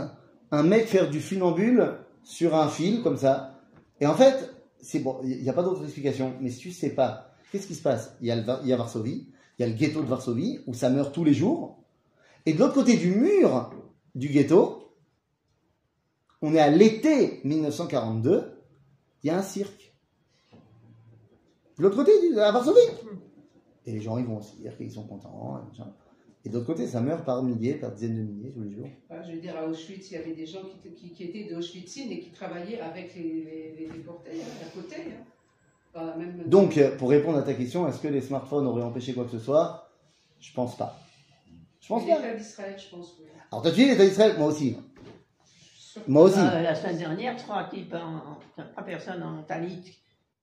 un 0.51 0.63
mec 0.63 0.87
faire 0.87 1.09
du 1.09 1.19
funambule 1.19 1.97
sur 2.23 2.55
un 2.55 2.69
fil 2.69 3.01
comme 3.01 3.17
ça. 3.17 3.59
Et 3.99 4.05
en 4.05 4.13
fait, 4.13 4.53
c'est 4.79 4.99
bon, 4.99 5.19
il 5.23 5.41
n'y 5.41 5.49
a 5.49 5.53
pas 5.53 5.63
d'autre 5.63 5.83
explication. 5.83 6.35
Mais 6.39 6.49
si 6.49 6.59
tu 6.59 6.71
sais 6.71 6.91
pas, 6.91 7.33
qu'est-ce 7.51 7.67
qui 7.67 7.75
se 7.75 7.81
passe? 7.81 8.15
Il 8.21 8.27
y 8.27 8.31
a 8.31 8.77
Varsovie, 8.77 9.27
il 9.57 9.61
y 9.61 9.65
a 9.65 9.67
le 9.67 9.73
ghetto 9.73 10.01
de 10.01 10.07
Varsovie 10.07 10.59
où 10.67 10.73
ça 10.73 10.89
meurt 10.89 11.13
tous 11.13 11.23
les 11.23 11.33
jours. 11.33 11.83
Et 12.45 12.53
de 12.53 12.59
l'autre 12.59 12.75
côté 12.75 12.95
du 12.95 13.11
mur 13.11 13.71
du 14.15 14.29
ghetto, 14.29 14.93
on 16.41 16.53
est 16.53 16.59
à 16.59 16.69
l'été 16.69 17.41
1942, 17.43 18.63
il 19.23 19.27
y 19.27 19.29
a 19.31 19.37
un 19.37 19.43
cirque. 19.43 19.86
De 21.77 21.83
l'autre 21.83 21.95
côté, 21.95 22.11
à 22.39 22.51
Varsovie. 22.51 22.79
Et 23.85 23.91
les 23.91 24.01
gens, 24.01 24.17
ils 24.17 24.25
vont 24.25 24.37
au 24.37 24.41
cirque, 24.41 24.75
ils 24.79 24.91
sont 24.91 25.03
contents. 25.07 25.61
et 26.43 26.49
de 26.49 26.53
l'autre 26.55 26.65
côté, 26.67 26.87
ça 26.87 26.99
meurt 27.01 27.23
par 27.25 27.43
milliers, 27.43 27.75
par 27.75 27.91
dizaines 27.91 28.17
de 28.17 28.21
milliers 28.31 28.51
tous 28.51 28.63
les 28.63 28.71
jours. 28.75 28.87
Bah, 29.09 29.21
je 29.25 29.31
veux 29.33 29.39
dire, 29.39 29.55
à 29.57 29.65
Auschwitz, 29.67 30.11
il 30.11 30.13
y 30.15 30.17
avait 30.17 30.33
des 30.33 30.45
gens 30.45 30.59
qui, 30.83 30.91
qui, 30.93 31.11
qui 31.11 31.23
étaient 31.23 31.53
d'Auschwitzine 31.53 32.11
et 32.11 32.19
qui 32.19 32.31
travaillaient 32.31 32.79
avec 32.81 33.15
les, 33.15 33.23
les, 33.23 33.75
les 33.79 33.89
déportés 33.89 34.31
à 34.31 34.69
côté. 34.75 34.95
hein. 34.95 35.23
Dans 35.93 36.05
la 36.05 36.15
même... 36.15 36.43
Donc, 36.47 36.77
euh, 36.77 36.97
pour 36.97 37.09
répondre 37.09 37.37
à 37.37 37.43
ta 37.43 37.53
question, 37.53 37.87
est-ce 37.87 37.99
que 37.99 38.07
les 38.09 38.21
smartphones 38.21 38.67
auraient 38.67 38.83
empêché 38.83 39.13
quoi 39.13 39.23
que 39.25 39.31
ce 39.31 39.39
soit? 39.39 39.89
Je 40.39 40.53
pense 40.53 40.77
pas. 40.77 40.99
Je 41.79 41.87
pense 41.87 42.05
pas. 42.05 42.15
L'État 42.17 42.35
d'Israël, 42.35 42.75
je 42.77 42.89
pense, 42.89 43.15
oui. 43.19 43.25
Alors, 43.51 43.63
t'as 43.63 43.71
tué 43.71 43.85
l'État 43.87 44.05
d'Israël? 44.05 44.35
Moi 44.37 44.47
aussi. 44.47 44.75
Moi 46.07 46.23
aussi. 46.23 46.39
Euh, 46.39 46.61
la 46.61 46.75
semaine 46.75 46.97
dernière, 46.97 47.37
trois 47.37 47.63
types, 47.69 47.93
en, 47.93 48.37
trois 48.73 48.83
personnes 48.83 49.23
en 49.23 49.41
Talit, 49.43 49.97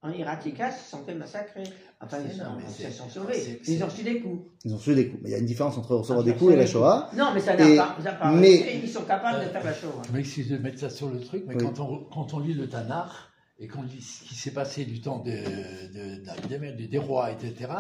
en 0.04 0.10
Iratika, 0.12 0.70
se 0.70 0.90
sont 0.90 1.02
fait 1.04 1.14
massacrer. 1.14 1.64
Enfin, 2.00 2.18
ils, 2.20 2.36
Non, 2.38 2.44
mais 2.58 2.64
ils 2.68 2.84
se 2.84 2.90
sont 2.92 3.08
sauvés. 3.08 3.60
Ils 3.66 3.82
ont 3.82 3.86
reçu 3.86 4.02
des 4.02 4.20
coups. 4.20 4.42
Ils 4.64 4.74
ont 4.74 4.76
reçu 4.76 4.94
des 4.94 5.08
coups. 5.08 5.22
Mais 5.22 5.30
il 5.30 5.32
y 5.32 5.36
a 5.36 5.38
une 5.38 5.46
différence 5.46 5.78
entre 5.78 5.94
recevoir 5.96 6.20
Ah, 6.26 6.30
des 6.30 6.34
coups 6.36 6.52
et 6.52 6.56
la 6.56 6.66
Shoah. 6.66 7.10
Non, 7.16 7.30
mais 7.32 7.40
ça 7.40 7.54
Et- 7.54 7.76
n'a 7.76 7.82
pas, 7.84 7.96
ça 7.98 8.02
n'a 8.10 8.12
pas 8.16 8.30
mais- 8.32 8.60
arrêté. 8.60 8.80
Ils 8.84 8.88
sont 8.90 9.02
capables 9.04 9.42
de 9.44 9.48
faire 9.48 9.64
la 9.64 9.72
chose. 9.72 9.90
Je 10.06 10.12
m'excuse 10.12 10.50
de 10.50 10.58
mettre 10.58 10.78
ça 10.78 10.90
sur 10.90 11.08
le 11.08 11.20
truc, 11.20 11.44
mais 11.48 11.54
Oui. 11.56 11.62
quand, 11.64 11.80
on, 11.80 12.04
quand 12.12 12.34
on 12.34 12.40
lit 12.40 12.52
le 12.54 12.68
Tanar 12.68 13.30
et 13.58 13.66
qu'on 13.66 13.82
lit 13.82 14.02
ce 14.02 14.24
qui 14.28 14.34
s'est 14.34 14.50
passé 14.52 14.84
du 14.84 15.00
temps 15.00 15.20
de, 15.20 15.30
de, 15.30 16.48
de- 16.48 16.76
des- 16.76 16.86
des 16.88 16.98
rois, 16.98 17.30
etc., 17.30 17.70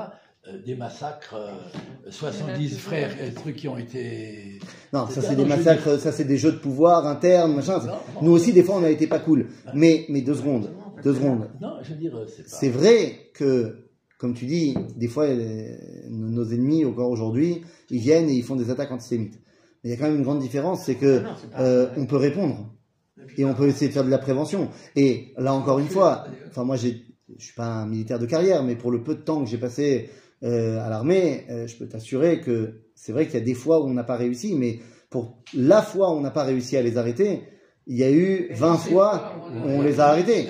euh, 0.46 0.62
des 0.64 0.76
massacres, 0.76 1.34
euh, 1.34 1.54
70 2.10 2.78
frères, 2.78 3.10
euh, 3.20 3.30
trucs 3.34 3.56
qui 3.56 3.68
ont 3.68 3.78
été. 3.78 4.58
Non, 4.92 5.06
ça 5.08 5.20
c'est 5.22 5.36
des 5.36 5.44
massacres, 5.44 5.98
ça 5.98 6.12
c'est 6.12 6.24
des 6.24 6.36
jeux 6.36 6.52
de 6.52 6.58
pouvoir 6.58 7.06
internes, 7.06 7.54
machin. 7.54 7.78
Non, 7.80 7.86
non. 7.86 7.98
Nous 8.22 8.32
aussi, 8.32 8.52
des 8.52 8.62
fois, 8.62 8.76
on 8.76 8.84
a 8.84 8.90
été 8.90 9.06
pas 9.06 9.18
cool. 9.18 9.48
Mais, 9.74 10.04
mais 10.08 10.20
deux 10.20 10.34
secondes, 10.34 10.70
deux 11.04 11.14
secondes. 11.14 11.50
Non, 11.60 11.76
je 11.82 11.90
veux 11.90 11.98
dire, 11.98 12.16
euh, 12.16 12.26
c'est 12.26 12.42
pas. 12.42 12.48
C'est 12.48 12.68
vrai 12.70 13.30
que, 13.34 13.88
comme 14.18 14.34
tu 14.34 14.46
dis, 14.46 14.74
des 14.96 15.08
fois, 15.08 15.24
euh, 15.24 15.76
nos 16.10 16.44
ennemis, 16.44 16.84
encore 16.84 17.10
aujourd'hui, 17.10 17.62
ils 17.90 18.00
viennent 18.00 18.28
et 18.28 18.34
ils 18.34 18.42
font 18.42 18.56
des 18.56 18.70
attaques 18.70 18.90
antisémites. 18.90 19.38
Mais 19.82 19.90
il 19.90 19.92
y 19.92 19.96
a 19.96 19.98
quand 19.98 20.08
même 20.08 20.16
une 20.16 20.24
grande 20.24 20.40
différence, 20.40 20.84
c'est 20.84 20.94
que 20.94 21.22
euh, 21.58 21.88
on 21.96 22.06
peut 22.06 22.16
répondre 22.16 22.74
et 23.36 23.44
on 23.44 23.54
peut 23.54 23.68
essayer 23.68 23.88
de 23.88 23.92
faire 23.92 24.04
de 24.04 24.10
la 24.10 24.18
prévention. 24.18 24.70
Et 24.96 25.34
là, 25.36 25.52
encore 25.52 25.78
une 25.78 25.88
fois, 25.88 26.26
enfin 26.48 26.64
moi, 26.64 26.76
j'ai, 26.76 27.02
je 27.38 27.44
suis 27.44 27.54
pas 27.54 27.66
un 27.66 27.86
militaire 27.86 28.18
de 28.18 28.26
carrière, 28.26 28.62
mais 28.64 28.76
pour 28.76 28.90
le 28.90 29.02
peu 29.02 29.14
de 29.14 29.20
temps 29.20 29.44
que 29.44 29.50
j'ai 29.50 29.58
passé 29.58 30.08
euh, 30.42 30.80
à 30.80 30.88
l'armée, 30.88 31.44
euh, 31.50 31.66
je 31.66 31.76
peux 31.76 31.86
t'assurer 31.86 32.40
que 32.40 32.80
c'est 32.94 33.12
vrai 33.12 33.26
qu'il 33.26 33.34
y 33.34 33.42
a 33.42 33.44
des 33.44 33.54
fois 33.54 33.80
où 33.80 33.86
on 33.86 33.94
n'a 33.94 34.04
pas 34.04 34.16
réussi, 34.16 34.54
mais 34.54 34.80
pour 35.10 35.42
la 35.54 35.82
fois 35.82 36.12
où 36.12 36.16
on 36.16 36.20
n'a 36.20 36.30
pas 36.30 36.44
réussi 36.44 36.76
à 36.76 36.82
les 36.82 36.96
arrêter, 36.96 37.42
il 37.86 37.96
y 37.98 38.04
a 38.04 38.10
eu 38.10 38.48
20 38.52 38.76
fois 38.78 39.32
où 39.50 39.68
on 39.68 39.82
les 39.82 40.00
a 40.00 40.06
arrêtés. 40.08 40.48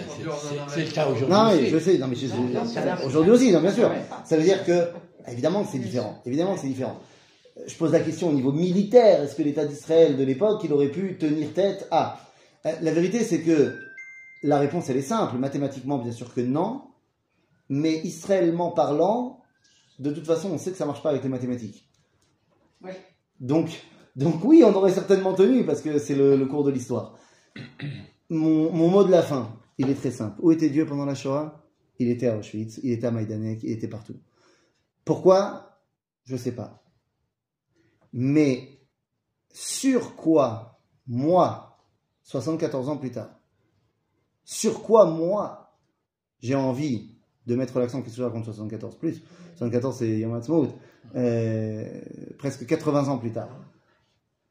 C'est- 0.68 0.84
le 0.84 0.90
cas 0.92 1.06
aujourd'hui. 1.08 1.28
Non, 1.34 1.46
mais 1.52 1.66
je 1.66 1.78
sais, 1.78 1.98
non, 1.98 2.06
mais 2.06 2.14
je- 2.16 2.26
je- 2.28 3.06
aujourd'hui 3.06 3.32
aussi, 3.32 3.52
non, 3.52 3.60
bien 3.60 3.72
sûr. 3.72 3.90
Ça 4.24 4.36
veut 4.36 4.42
dire 4.44 4.64
que, 4.64 4.88
évidemment 5.28 5.64
que 5.64 5.70
c'est 5.72 5.78
différent. 5.78 6.20
Évidemment 6.26 6.56
c'est 6.56 6.68
différent. 6.68 6.98
Euh, 7.56 7.62
Je 7.66 7.74
pose 7.76 7.92
la 7.92 8.00
question 8.00 8.28
au 8.28 8.32
niveau 8.32 8.52
militaire. 8.52 9.22
Est-ce 9.22 9.34
que 9.36 9.42
l'État 9.42 9.64
d'Israël 9.64 10.16
de 10.16 10.24
l'époque, 10.24 10.60
il 10.64 10.72
aurait 10.72 10.88
pu 10.90 11.16
tenir 11.18 11.52
tête 11.52 11.86
à? 11.90 12.18
Euh, 12.66 12.72
La 12.82 12.92
vérité, 12.92 13.20
c'est 13.24 13.40
que 13.40 13.74
la 14.42 14.58
réponse, 14.58 14.88
elle 14.90 14.96
est 14.96 15.02
simple. 15.02 15.36
Mathématiquement, 15.38 15.98
bien 15.98 16.12
sûr 16.12 16.32
que 16.34 16.40
non. 16.40 16.82
Mais 17.68 17.98
israélement 18.04 18.70
parlant, 18.72 19.40
de 19.98 20.10
toute 20.10 20.26
façon, 20.26 20.50
on 20.52 20.58
sait 20.58 20.70
que 20.72 20.76
ça 20.76 20.84
marche 20.86 21.02
pas 21.02 21.10
avec 21.10 21.22
les 21.22 21.28
mathématiques. 21.28 21.88
Ouais. 22.82 22.96
Donc, 23.40 23.68
donc 24.16 24.44
oui, 24.44 24.62
on 24.64 24.74
aurait 24.74 24.92
certainement 24.92 25.32
tenu 25.32 25.64
parce 25.64 25.80
que 25.80 25.98
c'est 25.98 26.14
le, 26.14 26.36
le 26.36 26.46
cours 26.46 26.64
de 26.64 26.70
l'histoire. 26.70 27.14
Mon, 28.30 28.88
mot 28.88 29.04
de 29.04 29.10
la 29.10 29.22
fin, 29.22 29.56
il 29.78 29.90
est 29.90 29.94
très 29.94 30.10
simple. 30.10 30.38
Où 30.42 30.50
était 30.50 30.70
Dieu 30.70 30.86
pendant 30.86 31.04
la 31.04 31.14
Shoah? 31.14 31.62
Il 31.98 32.08
était 32.08 32.26
à 32.26 32.36
Auschwitz, 32.36 32.80
il 32.82 32.92
était 32.92 33.06
à 33.06 33.10
Majdanek, 33.10 33.62
il 33.62 33.70
était 33.70 33.88
partout. 33.88 34.16
Pourquoi? 35.04 35.80
Je 36.24 36.32
ne 36.32 36.38
sais 36.38 36.52
pas. 36.52 36.82
Mais 38.12 38.80
sur 39.52 40.16
quoi, 40.16 40.80
moi, 41.06 41.78
74 42.22 42.88
ans 42.88 42.96
plus 42.96 43.12
tard, 43.12 43.30
sur 44.44 44.82
quoi, 44.82 45.06
moi, 45.06 45.78
j'ai 46.40 46.54
envie 46.54 47.14
de 47.46 47.54
mettre 47.54 47.78
l'accent, 47.78 48.02
que 48.02 48.10
je 48.10 48.22
raconte 48.22 48.44
74 48.44 48.96
plus? 48.96 49.22
74 49.56 49.96
c'est 49.96 50.18
Yom 50.18 50.40
euh, 51.14 52.00
presque 52.38 52.66
80 52.66 53.08
ans 53.08 53.18
plus 53.18 53.32
tard. 53.32 53.50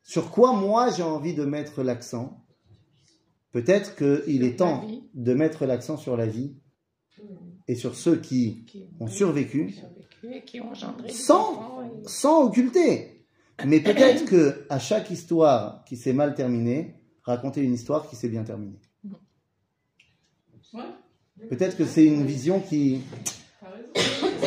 Sur 0.04 0.32
quoi, 0.32 0.54
moi, 0.54 0.90
j'ai 0.92 1.04
envie 1.04 1.34
de 1.34 1.44
mettre 1.46 1.84
l'accent 1.84 2.43
Peut-être 3.54 3.96
qu'il 3.96 4.44
est 4.44 4.58
temps 4.58 4.86
de 5.14 5.34
mettre 5.34 5.66
l'accent 5.66 5.96
sur 5.96 6.18
la 6.18 6.26
vie 6.26 6.56
et 7.68 7.76
sur 7.76 7.96
ceux 7.96 8.18
qui 8.18 8.66
Qui 8.66 8.86
ont 9.00 9.08
survécu 9.08 9.70
survécu 9.72 10.36
et 10.36 10.44
qui 10.44 10.60
ont 10.60 10.74
Sans- 11.10 11.82
et- 11.84 12.08
sans 12.08 12.44
occulter. 12.48 13.26
Mais 13.66 13.80
peut-être 13.80 14.26
que 14.26 14.66
à 14.70 14.80
chaque 14.80 15.12
histoire 15.12 15.86
qui 15.86 15.96
s'est 15.96 16.14
mal 16.14 16.34
terminée, 16.34 16.96
raconter 17.24 17.62
une 17.62 17.74
histoire 17.74 18.10
qui 18.10 18.16
s'est 18.16 18.28
bien 18.30 18.44
terminée. 18.44 18.80
Ouais, 20.74 20.82
Peut-être 21.50 21.78
que 21.78 21.86
c'est 21.86 22.04
une 22.06 22.26
vision 22.26 22.60
qui. 22.60 23.02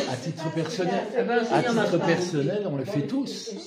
À 0.09 0.15
titre 0.15 0.49
personnel, 0.53 1.03
Ah 1.17 1.23
ben, 1.23 1.39
à 1.51 1.61
titre 1.61 1.97
personnel, 2.05 2.65
on 2.71 2.77
le 2.77 2.85
fait 2.85 3.01
tous. 3.07 3.25
Ça. 3.25 3.51
Je 3.53 3.59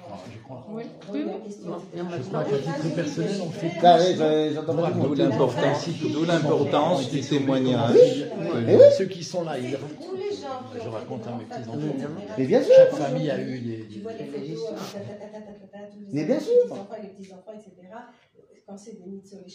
crois, 0.00 0.24
je 0.26 0.32
qu'à 2.50 2.58
titre 2.58 2.94
personnel, 2.94 3.36
on 3.42 3.46
le 3.46 3.52
fait 3.52 3.68
tous. 3.68 3.86
Ah, 3.86 3.98
le 3.98 5.02
D'où 5.02 5.14
l'importance, 5.14 5.88
d'où 6.12 6.24
l'importance 6.24 7.10
du 7.10 7.20
témoignage. 7.20 7.96
Eh 7.96 8.76
oui. 8.76 8.82
Ceux 8.96 9.04
qui 9.06 9.24
sont 9.24 9.42
là, 9.44 9.58
ils 9.58 9.76
je 10.82 10.88
raconte 10.88 11.26
à 11.26 11.32
mes 11.32 11.44
petits-enfants. 11.44 12.08
Mais 12.38 12.46
bien 12.46 12.62
sûr. 12.62 12.72
Chaque 12.76 12.94
famille 12.94 13.30
a 13.30 13.40
eu 13.40 13.58
des. 13.60 13.86
Tu 13.88 14.00
vois 14.00 14.12
les 14.12 14.24
photos 14.24 14.60
tous 15.92 16.00
les 16.00 16.06
Mais 16.12 16.24
bien 16.24 16.40
sûr. 16.40 16.52
les 17.02 17.08
petits-enfants, 17.08 17.52
etc. 17.54 17.70
Quand 18.66 18.76
c'est 18.76 18.92
des 18.92 19.06
mythes 19.06 19.26
sur 19.26 19.38
les 19.44 19.50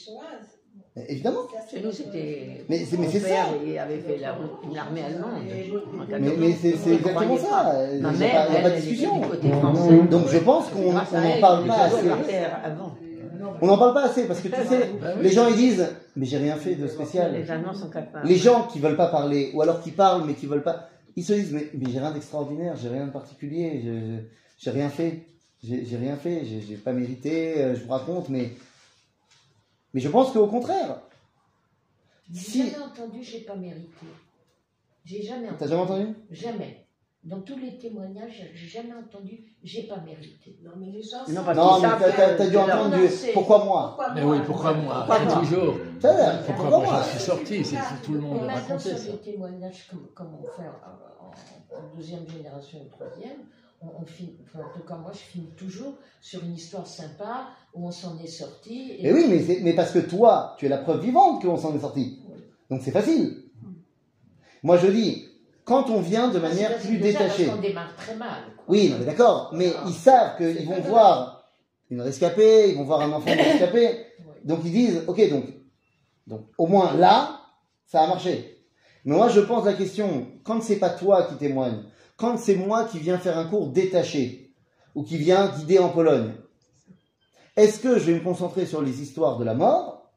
Évidemment. 1.08 1.42
Chez 1.70 1.82
nous, 1.82 1.92
c'était. 1.92 2.66
Mais 2.70 2.80
c'est- 2.86 2.98
mais 2.98 3.08
ça. 3.08 3.28
Il 3.66 3.78
avait 3.78 4.00
fait 4.00 4.18
la- 4.18 4.36
une 4.68 4.78
armée 4.78 5.04
allemande. 5.04 5.42
Mais, 5.46 5.68
14 6.10 6.34
mais 6.40 6.52
c'est 6.54 6.94
exactement 6.94 7.38
ça. 7.38 7.86
Il 7.92 7.96
n'y 7.98 8.02
Ma 8.02 8.10
a, 8.10 8.12
mère, 8.14 8.32
pas- 8.32 8.48
il 8.50 8.54
y 8.54 8.56
a 8.56 8.58
elle, 8.58 8.64
pas 8.64 8.70
de 8.72 8.76
discussion. 8.78 9.20
du 9.20 9.28
côté 9.28 9.50
français. 9.52 9.98
Donc 10.10 10.28
je 10.28 10.38
pense 10.40 10.70
qu'on 10.70 10.92
n'en 10.94 11.40
parle 11.40 11.68
pas 11.68 11.82
assez. 11.84 12.10
avant. 12.64 12.96
On 13.62 13.68
n'en 13.68 13.78
parle 13.78 13.94
pas 13.94 14.06
assez 14.06 14.24
parce 14.26 14.40
que 14.42 14.48
tu 14.48 14.56
sais, 14.68 14.90
les 15.22 15.30
gens 15.30 15.48
ils 15.48 15.56
disent 15.56 15.88
Mais 16.16 16.26
j'ai 16.26 16.38
rien 16.38 16.56
fait 16.56 16.74
de 16.76 16.88
spécial. 16.88 17.32
Les 17.34 17.50
Allemands 17.52 17.74
sont 17.74 17.90
capables. 17.90 18.28
Les 18.28 18.36
gens 18.36 18.64
qui 18.64 18.80
veulent 18.80 18.98
pas 18.98 19.08
parler, 19.08 19.52
ou 19.54 19.62
alors 19.62 19.82
qui 19.82 19.92
parlent 19.92 20.24
mais 20.26 20.34
qui 20.34 20.48
veulent 20.48 20.64
pas, 20.64 20.90
ils 21.16 21.24
se 21.24 21.34
disent 21.34 21.54
mais, 21.54 21.68
mais 21.76 21.92
j'ai 21.92 22.00
rien 22.00 22.12
d'extraordinaire, 22.12 22.76
j'ai 22.82 22.90
rien 22.90 23.06
de 23.06 23.12
particulier, 23.12 23.82
je- 23.86 24.24
j'ai 24.58 24.72
rien 24.72 24.90
fait, 24.90 25.20
j'ai 25.64 25.86
j'ai 25.86 25.98
rien 25.98 26.16
fait, 26.16 26.42
j'ai 26.44 26.62
j'ai 26.68 26.76
pas 26.76 26.92
mérité, 26.94 27.54
euh, 27.60 27.76
je 27.76 27.84
vous 27.84 27.92
raconte, 27.92 28.30
mais 28.30 28.50
mais 29.94 30.00
je 30.02 30.10
pense 30.10 30.32
qu'au 30.32 30.48
contraire, 30.48 31.02
J'ai 32.30 32.40
Si- 32.40 32.70
jamais 32.72 32.84
entendu, 32.84 33.24
j'ai 33.24 33.40
pas 33.42 33.56
mérité. 33.56 34.06
J'ai 35.06 35.22
jamais 35.24 35.48
t'as 35.48 35.54
entendu. 35.54 35.70
jamais 35.70 35.82
entendu 35.82 36.16
Jamais. 36.32 36.84
Dans 37.24 37.42
tous 37.42 37.58
les 37.58 37.78
témoignages, 37.78 38.50
j'ai 38.54 38.68
jamais 38.68 38.94
entendu, 38.94 39.44
j'ai 39.64 39.84
pas 39.84 39.98
mérité. 39.98 40.58
Non, 40.64 40.72
mais 40.78 40.88
les 40.88 41.02
gens. 41.02 41.20
Non, 41.30 41.44
parce 41.46 41.58
Non, 41.58 41.80
mais 41.82 41.88
t'as- 42.00 42.12
t'as 42.12 42.36
t'as 42.36 42.48
dû 42.50 42.58
entendre 42.58 42.98
du 42.98 43.08
pourquoi 43.34 43.64
moi 43.66 43.88
Pourquoi 43.96 44.14
Mais 44.14 44.24
moi 44.24 44.36
oui, 44.36 44.42
pourquoi 44.46 44.74
moi 44.74 44.96
Pourquoi 45.08 45.20
moi 45.26 45.34
Toujours. 45.40 45.74
Pourquoi 46.02 46.54
pourquoi 46.56 46.78
moi 46.80 46.86
j'en 46.86 47.04
suis 47.04 47.20
sorti 47.20 47.66
C'est 47.66 47.78
tout 48.04 48.14
le 48.14 48.20
monde 48.20 48.38
Et 48.38 48.42
me 48.42 48.48
racontait 48.48 48.90
sur 48.90 48.98
ça. 48.98 49.12
les 49.12 49.18
témoignages, 49.20 49.88
comme, 49.90 50.08
comme 50.14 50.36
on 50.36 50.44
fait 50.44 50.68
en, 50.68 51.76
en- 51.78 51.80
en 51.80 51.96
deuxième 51.96 52.28
génération 52.30 52.80
ou 52.82 52.90
troisième, 52.90 53.40
on, 53.88 54.00
on 54.00 54.04
enfin, 54.04 54.66
en 54.66 54.78
tout 54.78 54.86
cas 54.88 54.96
moi, 54.96 55.12
je 55.14 55.20
finis 55.20 55.52
toujours 55.56 55.94
sur 56.22 56.44
une 56.44 56.54
histoire 56.56 56.86
sympa 56.88 57.48
où 57.74 57.88
on 57.88 57.92
s'en 57.92 58.18
est 58.20 58.28
sorti. 58.28 58.98
Mais 59.02 59.14
oui, 59.14 59.60
mais, 59.64 59.74
parce 59.74 59.92
que 59.92 60.00
toi, 60.00 60.56
tu 60.58 60.66
es 60.66 60.70
la 60.70 60.78
preuve 60.78 61.02
vivante 61.02 61.42
qu'on 61.42 61.58
s'en 61.58 61.76
est 61.76 61.80
sorti. 61.80 62.20
Donc 62.70 62.82
c'est 62.84 62.92
facile. 62.92 63.44
Moi 64.64 64.78
je 64.78 64.88
dis, 64.88 65.26
quand 65.64 65.90
on 65.90 66.02
vient 66.02 66.30
de 66.30 66.40
manière 66.40 66.78
plus 66.78 66.98
déjà 66.98 67.20
détachée. 67.20 67.46
Parce 67.46 67.58
qu'on 67.58 67.62
démarre 67.62 67.96
très 67.96 68.16
mal. 68.16 68.44
quoi. 68.56 68.66
Oui, 68.68 68.90
non, 68.90 68.98
mais 69.00 69.06
d'accord, 69.06 69.52
mais 69.54 69.72
ils 69.88 69.94
savent 69.94 70.38
qu'ils 70.38 70.66
vont 70.66 70.82
voir 70.82 71.50
une 71.90 72.02
rescapée, 72.02 72.72
ils 72.72 72.76
vont 72.76 72.84
voir 72.84 73.02
un 73.02 73.12
enfant 73.12 73.32
rescapé, 73.32 74.08
donc 74.44 74.60
ils 74.66 74.72
disent, 74.72 75.04
ok, 75.08 75.30
donc, 75.30 75.46
donc 76.26 76.42
au 76.58 76.68
moins 76.68 76.94
là, 76.94 77.42
ça 77.86 78.02
a 78.02 78.08
marché. 78.08 78.64
Mais 79.06 79.16
moi, 79.16 79.30
je 79.30 79.40
pense 79.40 79.66
la 79.66 79.74
question, 79.74 80.28
quand 80.44 80.62
c'est 80.62 80.78
pas 80.80 80.90
toi 80.90 81.24
qui 81.24 81.36
témoigne, 81.36 81.84
quand 82.18 82.38
c'est 82.38 82.56
moi 82.56 82.86
qui 82.86 83.00
viens 83.00 83.18
faire 83.18 83.38
un 83.38 83.48
cours 83.48 83.70
détaché, 83.72 84.52
ou 84.96 85.04
qui 85.04 85.18
vient 85.18 85.48
guider 85.56 85.80
en 85.80 85.90
Pologne, 85.90 86.34
est-ce 87.56 87.80
que 87.80 87.98
je 88.00 88.06
vais 88.06 88.16
me 88.16 88.20
concentrer 88.24 88.66
sur 88.66 88.82
les 88.82 89.02
histoires 89.02 89.38
de 89.38 89.44
la 89.46 89.54
mort, 89.54 90.12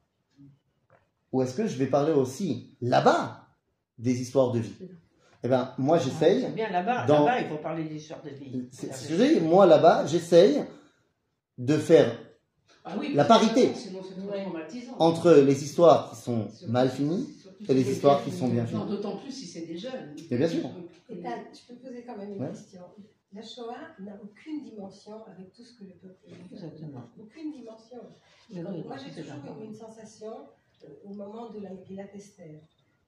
ou 1.33 1.43
est-ce 1.43 1.55
que 1.55 1.67
je 1.67 1.77
vais 1.77 1.87
parler 1.87 2.13
aussi 2.13 2.77
là-bas 2.81 3.47
des 3.99 4.21
histoires 4.21 4.51
de 4.53 4.61
vie? 4.61 4.75
Eh 5.43 5.49
bien, 5.49 5.73
moi, 5.79 5.99
j'essaye. 5.99 6.43
C'est 6.43 6.55
bien 6.55 6.69
là-bas. 6.71 7.07
Dans- 7.07 7.25
Là-bas, 7.25 7.41
il 7.41 7.49
faut 7.49 7.57
parler 7.57 7.85
des 7.85 7.97
histoires 7.97 8.23
de 8.23 8.31
vie. 8.31 8.69
C'est 8.73 8.93
c'est 8.93 9.05
ce 9.05 9.09
que 9.09 9.17
je 9.17 9.23
dis. 9.35 9.41
Moi, 9.41 9.65
là-bas, 9.67 10.05
j'essaye 10.07 10.65
de 11.57 11.77
faire 11.79 12.19
Ah 12.85 12.95
oui, 12.99 13.13
La 13.15 13.25
parité. 13.25 13.73
Sinon, 13.75 14.01
entre 14.99 15.33
les 15.33 15.65
histoires 15.65 16.11
qui 16.11 16.17
sont 16.21 16.49
mal 16.67 16.91
finies 16.91 17.29
et 17.63 17.67
c'est 17.85 17.93
histoires 17.93 18.25
qui 18.25 18.31
sont 18.33 18.49
bien 18.49 18.67
finies. 18.67 18.87
D'autant 18.87 19.17
plus 19.17 19.31
si 19.33 19.47
c'est 19.47 19.67
des 19.67 19.77
jeunes. 19.77 20.15
Mais 20.31 20.37
bien 20.39 20.49
sûr. 20.49 20.71
Et 21.09 21.17
Dan, 21.17 21.41
je 21.53 21.73
peux 21.73 21.79
poser 21.81 22.05
quand 22.05 22.17
même 22.17 22.35
une 22.35 22.43
Ouais. 22.43 22.49
question. 22.51 22.83
La 23.33 23.43
Shoah 23.43 23.95
n'a 24.01 24.19
aucune 24.23 24.65
dimension 24.65 25.25
avec 25.27 25.53
tout 25.53 25.63
ce 25.63 25.79
que 25.79 25.85
le 25.85 25.93
peuple. 25.95 26.27
Exactement. 26.53 27.03
Aucune 27.19 27.53
dimension. 27.53 27.99
Donc, 28.51 28.85
moi, 28.87 28.97
j'ai 28.97 29.23
toujours 29.23 29.61
eu 29.61 29.65
une 29.67 29.75
sensation 29.75 30.49
euh, 30.85 30.89
au 31.05 31.15
moment 31.15 31.51
de 31.51 31.61
la 31.61 31.71
Megillat 31.71 32.13
Esther. 32.15 32.61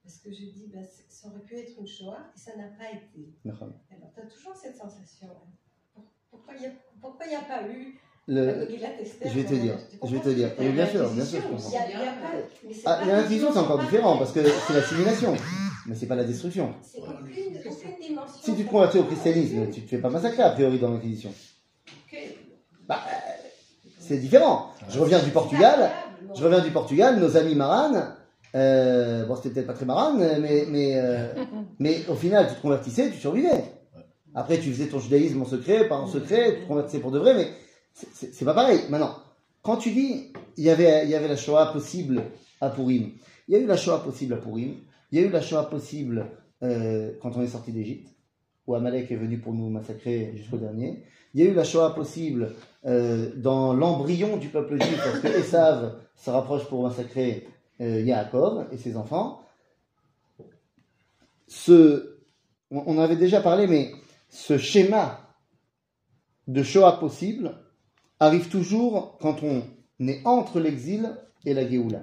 Parce 0.05 0.19
que 0.19 0.31
je 0.33 0.45
dis, 0.47 0.69
ben, 0.73 0.85
ça 1.09 1.29
aurait 1.29 1.41
pu 1.43 1.57
être 1.57 1.79
une 1.79 1.87
Shoah 1.87 2.31
et 2.35 2.39
ça 2.39 2.57
n'a 2.57 2.69
pas 2.69 2.91
été. 2.93 3.33
Alors, 3.45 4.13
tu 4.15 4.21
as 4.21 4.27
toujours 4.27 4.55
cette 4.57 4.77
sensation. 4.77 5.29
hein. 5.29 5.49
Pour- 5.95 6.05
Pourquoi 6.31 6.55
il 7.27 7.29
n'y 7.31 7.35
a, 7.37 7.41
pas 7.43 7.69
eu 7.69 7.99
Le- 8.29 8.69
Esther 9.03 9.31
je 9.33 9.39
vais 9.39 9.45
te 9.45 9.55
dans- 9.55 9.61
dire, 9.61 9.79
je 10.05 10.15
vais 10.17 10.21
te 10.21 10.29
dire. 10.29 10.51
bien 10.59 10.87
sûr, 10.87 11.09
bien 11.11 11.25
sûr, 11.25 11.41
je 11.43 11.49
comprends. 11.49 11.71
Ah, 12.85 12.95
pas 12.97 13.05
l'inquisition, 13.07 13.53
c'est 13.53 13.59
encore 13.59 13.79
différent 13.81 14.17
parce 14.17 14.33
que 14.33 14.41
c'est 14.45 14.73
l'assimilation, 14.75 15.35
mais 15.87 15.95
c'est 15.95 16.07
pas 16.07 16.15
la 16.17 16.25
destruction. 16.25 16.75
Si 18.41 18.55
tu 18.57 18.65
te 18.65 18.71
convertis 18.71 18.99
au 18.99 19.05
christianisme, 19.05 19.71
tu 19.71 19.83
te 19.83 19.89
fais 19.89 19.99
pas 19.99 20.11
massacrer 20.11 20.43
a 20.43 20.51
priori 20.51 20.79
dans 20.79 20.91
l'inquisition. 20.93 21.33
Bah, 22.89 23.01
c'est 23.99 24.19
différent. 24.19 24.71
Je 24.89 24.99
reviens 24.99 25.21
du 25.21 25.31
Portugal. 25.31 25.91
Je 26.35 26.43
reviens 26.45 26.61
du 26.61 26.71
Portugal. 26.71 27.19
Nos 27.21 27.37
amis 27.37 27.55
maranes, 27.55 28.17
Euh, 28.55 29.25
bon, 29.25 29.35
c'était 29.35 29.49
peut-être 29.55 29.67
pas 29.69 29.73
très 29.73 29.87
marrant, 29.87 30.13
mais, 30.13 30.67
mais, 30.69 30.93
euh, 30.97 31.33
mais 31.79 32.05
au 32.07 32.15
final, 32.15 32.47
tu 32.51 32.55
te 32.57 32.61
convertissais, 32.61 33.11
tu 33.11 33.17
survivais. 33.17 33.65
Après, 34.35 34.59
tu 34.59 34.71
faisais 34.71 34.89
ton 34.89 34.99
judaïsme 34.99 35.41
en 35.41 35.47
secret, 35.47 35.89
pas 35.89 35.97
en 35.97 36.07
secret, 36.07 36.57
tu 36.57 36.63
te 36.65 36.69
convertissais 36.69 36.99
pour 36.99 37.13
de 37.13 37.19
vrai, 37.19 37.33
mais 37.33 37.49
c'est- 37.95 38.45
pas 38.45 38.55
pareil. 38.55 38.81
Maintenant, 38.91 39.17
quand 39.63 39.77
tu 39.77 39.91
dis, 39.91 40.33
il 40.57 40.65
y 40.65 40.71
avait, 40.71 41.07
la 41.07 41.37
Shoah 41.37 41.73
possible 41.73 42.23
à 42.61 42.71
Purim, 42.71 43.13
il 43.49 43.55
y 43.55 43.57
a 43.57 43.61
eu 43.61 43.67
la 43.67 43.77
Shoah 43.77 44.03
possible 44.03 44.35
à 44.35 44.37
Purim, 44.39 44.77
il 45.11 45.21
y 45.21 45.23
a 45.23 45.27
eu 45.27 45.31
la 45.31 45.41
Shoah 45.41 45.69
possible 45.69 46.27
euh, 46.63 47.13
quand 47.21 47.37
on 47.37 47.43
est 47.43 47.49
sorti 47.49 47.73
d'Égypte, 47.73 48.09
où 48.67 48.75
Amalek 48.75 49.11
est 49.11 49.17
venu 49.17 49.39
pour 49.39 49.53
nous 49.53 49.69
massacrer 49.69 50.33
jusqu'au 50.37 50.59
dernier. 50.59 51.05
Il 51.35 51.43
y 51.43 51.47
a 51.47 51.51
eu 51.51 51.55
la 51.55 51.65
Shoah 51.65 51.95
possible 51.95 52.53
euh, 52.85 53.31
dans 53.37 53.73
l'embryon 53.75 54.37
du 54.37 54.49
peuple 54.49 54.81
juif, 54.81 55.01
parce 55.03 55.21
que 55.21 55.29
Esav 55.29 55.99
se 56.17 56.31
rapproche 56.31 56.67
pour 56.67 56.83
massacrer 56.83 57.49
euh, 57.81 58.01
Yaakov 58.01 58.69
et 58.73 58.77
ses 58.77 58.97
enfants. 58.97 59.41
On 61.69 62.85
on 62.87 62.99
avait 62.99 63.17
déjà 63.17 63.41
parlé, 63.41 63.67
mais 63.67 63.93
ce 64.29 64.57
schéma 64.57 65.21
de 66.49 66.63
Shoah 66.63 66.99
possible 66.99 67.55
arrive 68.23 68.49
toujours 68.49 69.19
quand 69.21 69.43
on 69.43 69.63
est 70.07 70.21
entre 70.25 70.61
l'exil 70.61 71.11
et 71.45 71.55
la 71.55 71.69
Géoula. 71.69 72.03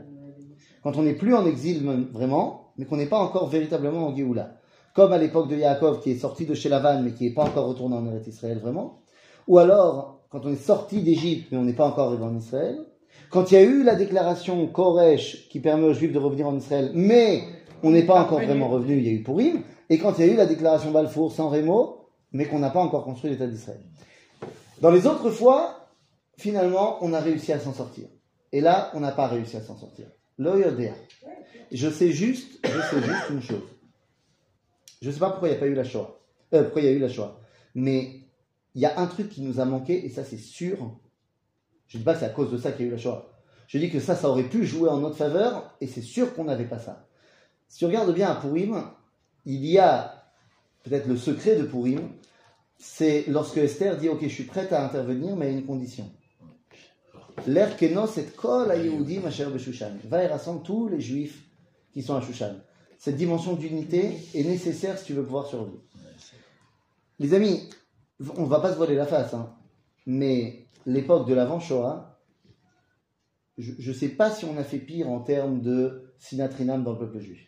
Quand 0.83 0.97
on 0.97 1.03
n'est 1.03 1.13
plus 1.13 1.33
en 1.33 1.45
exil 1.45 1.81
vraiment, 2.11 2.73
mais 2.77 2.85
qu'on 2.85 2.97
n'est 2.97 3.05
pas 3.05 3.19
encore 3.19 3.47
véritablement 3.47 4.07
en 4.07 4.15
Géoula. 4.15 4.55
Comme 4.95 5.13
à 5.13 5.17
l'époque 5.17 5.47
de 5.47 5.55
Yaakov 5.55 6.01
qui 6.01 6.11
est 6.11 6.17
sorti 6.17 6.45
de 6.45 6.53
chez 6.53 6.67
Lavan 6.67 7.01
mais 7.03 7.13
qui 7.13 7.23
n'est 7.23 7.33
pas 7.33 7.45
encore 7.45 7.67
retourné 7.67 7.95
en 7.95 8.05
Eretz 8.05 8.27
Israël 8.27 8.59
vraiment. 8.59 8.99
Ou 9.47 9.59
alors 9.59 10.19
quand 10.29 10.45
on 10.45 10.51
est 10.51 10.57
sorti 10.57 11.01
d'Égypte 11.01 11.47
mais 11.51 11.57
on 11.57 11.63
n'est 11.63 11.73
pas 11.73 11.87
encore 11.87 12.09
arrivé 12.09 12.23
en 12.23 12.35
Israël. 12.35 12.77
Quand 13.29 13.51
il 13.51 13.53
y 13.53 13.57
a 13.57 13.63
eu 13.63 13.83
la 13.83 13.95
déclaration 13.95 14.67
Koresh 14.67 15.47
qui 15.47 15.61
permet 15.61 15.85
aux 15.85 15.93
Juifs 15.93 16.11
de 16.11 16.19
revenir 16.19 16.47
en 16.47 16.57
Israël, 16.57 16.91
mais 16.95 17.43
on 17.81 17.91
n'est 17.91 18.05
pas 18.05 18.19
encore 18.19 18.41
vraiment 18.41 18.67
revenu, 18.67 18.97
il 18.97 19.05
y 19.05 19.09
a 19.09 19.13
eu 19.13 19.23
Purim. 19.23 19.61
Et 19.89 19.97
quand 19.99 20.17
il 20.17 20.25
y 20.25 20.29
a 20.29 20.33
eu 20.33 20.35
la 20.35 20.45
déclaration 20.47 20.91
Balfour 20.91 21.31
sans 21.31 21.47
Rémo, 21.47 22.07
mais 22.33 22.45
qu'on 22.45 22.59
n'a 22.59 22.71
pas 22.71 22.81
encore 22.81 23.05
construit 23.05 23.31
l'État 23.31 23.47
d'Israël. 23.47 23.79
Dans 24.81 24.91
les 24.91 25.07
autres 25.07 25.29
fois, 25.29 25.78
finalement, 26.39 26.97
on 27.01 27.13
a 27.13 27.19
réussi 27.19 27.51
à 27.51 27.59
s'en 27.59 27.73
sortir. 27.73 28.07
Et 28.51 28.61
là, 28.61 28.91
on 28.93 29.01
n'a 29.01 29.11
pas 29.11 29.27
réussi 29.27 29.57
à 29.57 29.61
s'en 29.61 29.77
sortir. 29.77 30.07
L'Oyodéa. 30.37 30.93
Je 31.71 31.89
sais 31.89 32.11
juste, 32.11 32.59
je 32.63 32.81
sais 32.81 33.01
juste 33.01 33.29
une 33.29 33.41
chose. 33.41 33.67
Je 35.01 35.07
ne 35.07 35.13
sais 35.13 35.19
pas 35.19 35.29
pourquoi 35.29 35.49
il 35.49 35.51
n'y 35.51 35.57
a 35.57 35.59
pas 35.59 35.67
eu 35.67 35.73
la 35.73 35.83
Shoah. 35.83 36.19
Euh, 36.53 36.63
pourquoi 36.63 36.81
il 36.81 36.85
y 36.85 36.87
a 36.87 36.91
eu 36.91 36.99
la 36.99 37.09
Shoah. 37.09 37.39
Mais 37.75 38.21
il 38.73 38.81
y 38.81 38.85
a 38.85 38.99
un 38.99 39.07
truc 39.07 39.29
qui 39.29 39.41
nous 39.41 39.59
a 39.59 39.65
manqué, 39.65 40.05
et 40.05 40.09
ça 40.09 40.23
c'est 40.23 40.37
sûr. 40.37 40.77
Je 41.87 41.97
ne 41.97 41.99
dis 41.99 42.05
pas 42.05 42.13
que 42.13 42.19
c'est 42.19 42.25
à 42.25 42.29
cause 42.29 42.51
de 42.51 42.57
ça 42.57 42.71
qu'il 42.71 42.85
y 42.85 42.85
a 42.85 42.87
eu 42.87 42.93
la 42.93 42.97
Shoah. 42.97 43.29
Je 43.67 43.77
dis 43.77 43.91
que 43.91 43.99
ça, 43.99 44.15
ça 44.15 44.29
aurait 44.29 44.49
pu 44.49 44.65
jouer 44.65 44.89
en 44.89 44.97
notre 44.97 45.15
faveur, 45.17 45.75
et 45.79 45.87
c'est 45.87 46.01
sûr 46.01 46.33
qu'on 46.33 46.45
n'avait 46.45 46.65
pas 46.65 46.79
ça. 46.79 47.05
Si 47.67 47.79
tu 47.79 47.85
regardes 47.85 48.13
bien 48.13 48.31
à 48.31 48.35
Purim, 48.35 48.83
il 49.45 49.65
y 49.65 49.77
a 49.77 50.23
peut-être 50.83 51.07
le 51.07 51.17
secret 51.17 51.55
de 51.55 51.63
Purim, 51.63 52.09
c'est 52.77 53.25
lorsque 53.27 53.57
Esther 53.57 53.97
dit 53.97 54.09
Ok, 54.09 54.23
je 54.23 54.27
suis 54.27 54.45
prête 54.45 54.73
à 54.73 54.83
intervenir, 54.83 55.35
mais 55.35 55.47
à 55.47 55.49
une 55.49 55.65
condition. 55.65 56.09
L'air 57.47 57.77
kenos 57.77 58.17
et 58.17 58.35
kol 58.35 58.71
ha-yehudim 58.71 59.25
asher 59.25 59.47
b'Shushan. 59.47 59.97
Va 60.05 60.23
et 60.23 60.27
rassemble 60.27 60.63
tous 60.63 60.87
les 60.87 61.01
juifs 61.01 61.43
qui 61.93 62.01
sont 62.01 62.15
à 62.15 62.21
Shushan. 62.21 62.55
Cette 62.97 63.15
dimension 63.15 63.53
d'unité 63.53 64.17
est 64.33 64.43
nécessaire 64.43 64.97
si 64.97 65.05
tu 65.05 65.13
veux 65.13 65.23
pouvoir 65.23 65.47
survivre. 65.47 65.81
Les 67.19 67.33
amis, 67.33 67.69
on 68.35 68.45
va 68.45 68.59
pas 68.59 68.71
se 68.71 68.77
voiler 68.77 68.95
la 68.95 69.05
face, 69.05 69.33
hein, 69.33 69.55
mais 70.05 70.67
l'époque 70.85 71.27
de 71.27 71.33
l'avant 71.33 71.59
Shoah, 71.59 72.19
je 73.57 73.89
ne 73.89 73.95
sais 73.95 74.09
pas 74.09 74.31
si 74.31 74.45
on 74.45 74.57
a 74.57 74.63
fait 74.63 74.79
pire 74.79 75.09
en 75.09 75.19
termes 75.19 75.61
de 75.61 76.13
sinatrinam 76.17 76.83
dans 76.83 76.93
le 76.93 76.99
peuple 76.99 77.19
juif. 77.19 77.45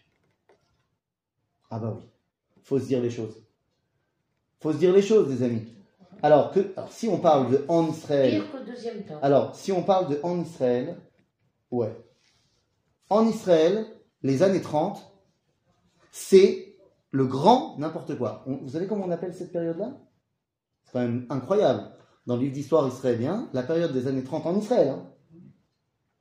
Ah 1.70 1.80
bah 1.80 1.94
oui, 1.98 2.04
faut 2.64 2.80
se 2.80 2.86
dire 2.86 3.02
les 3.02 3.10
choses. 3.10 3.42
Faut 4.60 4.74
se 4.74 4.78
dire 4.78 4.94
les 4.94 5.02
choses, 5.02 5.30
les 5.30 5.44
amis. 5.44 5.66
Alors, 6.24 6.52
que, 6.52 6.72
alors 6.78 6.92
si 6.92 7.08
on 7.08 7.20
parle 7.20 7.52
de 7.52 7.66
en 7.68 7.88
Israël, 7.88 8.32
Pire 8.42 8.52
qu'au 8.52 8.64
deuxième 8.66 9.04
temps. 9.04 9.20
alors 9.22 9.56
si 9.56 9.72
on 9.72 9.84
parle 9.84 10.10
de 10.10 10.20
en 10.24 10.40
Israël, 10.40 10.98
ouais. 11.72 11.96
En 13.10 13.26
Israël, 13.28 13.86
les 14.22 14.44
années 14.44 14.62
30, 14.62 15.00
c'est 16.12 16.76
le 17.12 17.26
grand 17.26 17.78
n'importe 17.80 18.18
quoi. 18.18 18.44
On- 18.48 18.58
vous 18.58 18.70
savez 18.70 18.88
comment 18.88 19.06
on 19.06 19.12
appelle 19.12 19.34
cette 19.34 19.52
période-là? 19.52 19.98
C'est 20.84 20.94
quand 20.94 21.00
même 21.00 21.26
incroyable. 21.30 21.92
Dans 22.28 22.36
le 22.36 22.42
livre 22.44 22.54
d'histoire 22.54 22.88
israélien, 22.88 23.50
la 23.54 23.64
période 23.64 23.92
des 23.94 24.08
années 24.08 24.24
30 24.24 24.46
en 24.46 24.56
Israël, 24.58 24.90
hein, 24.90 25.08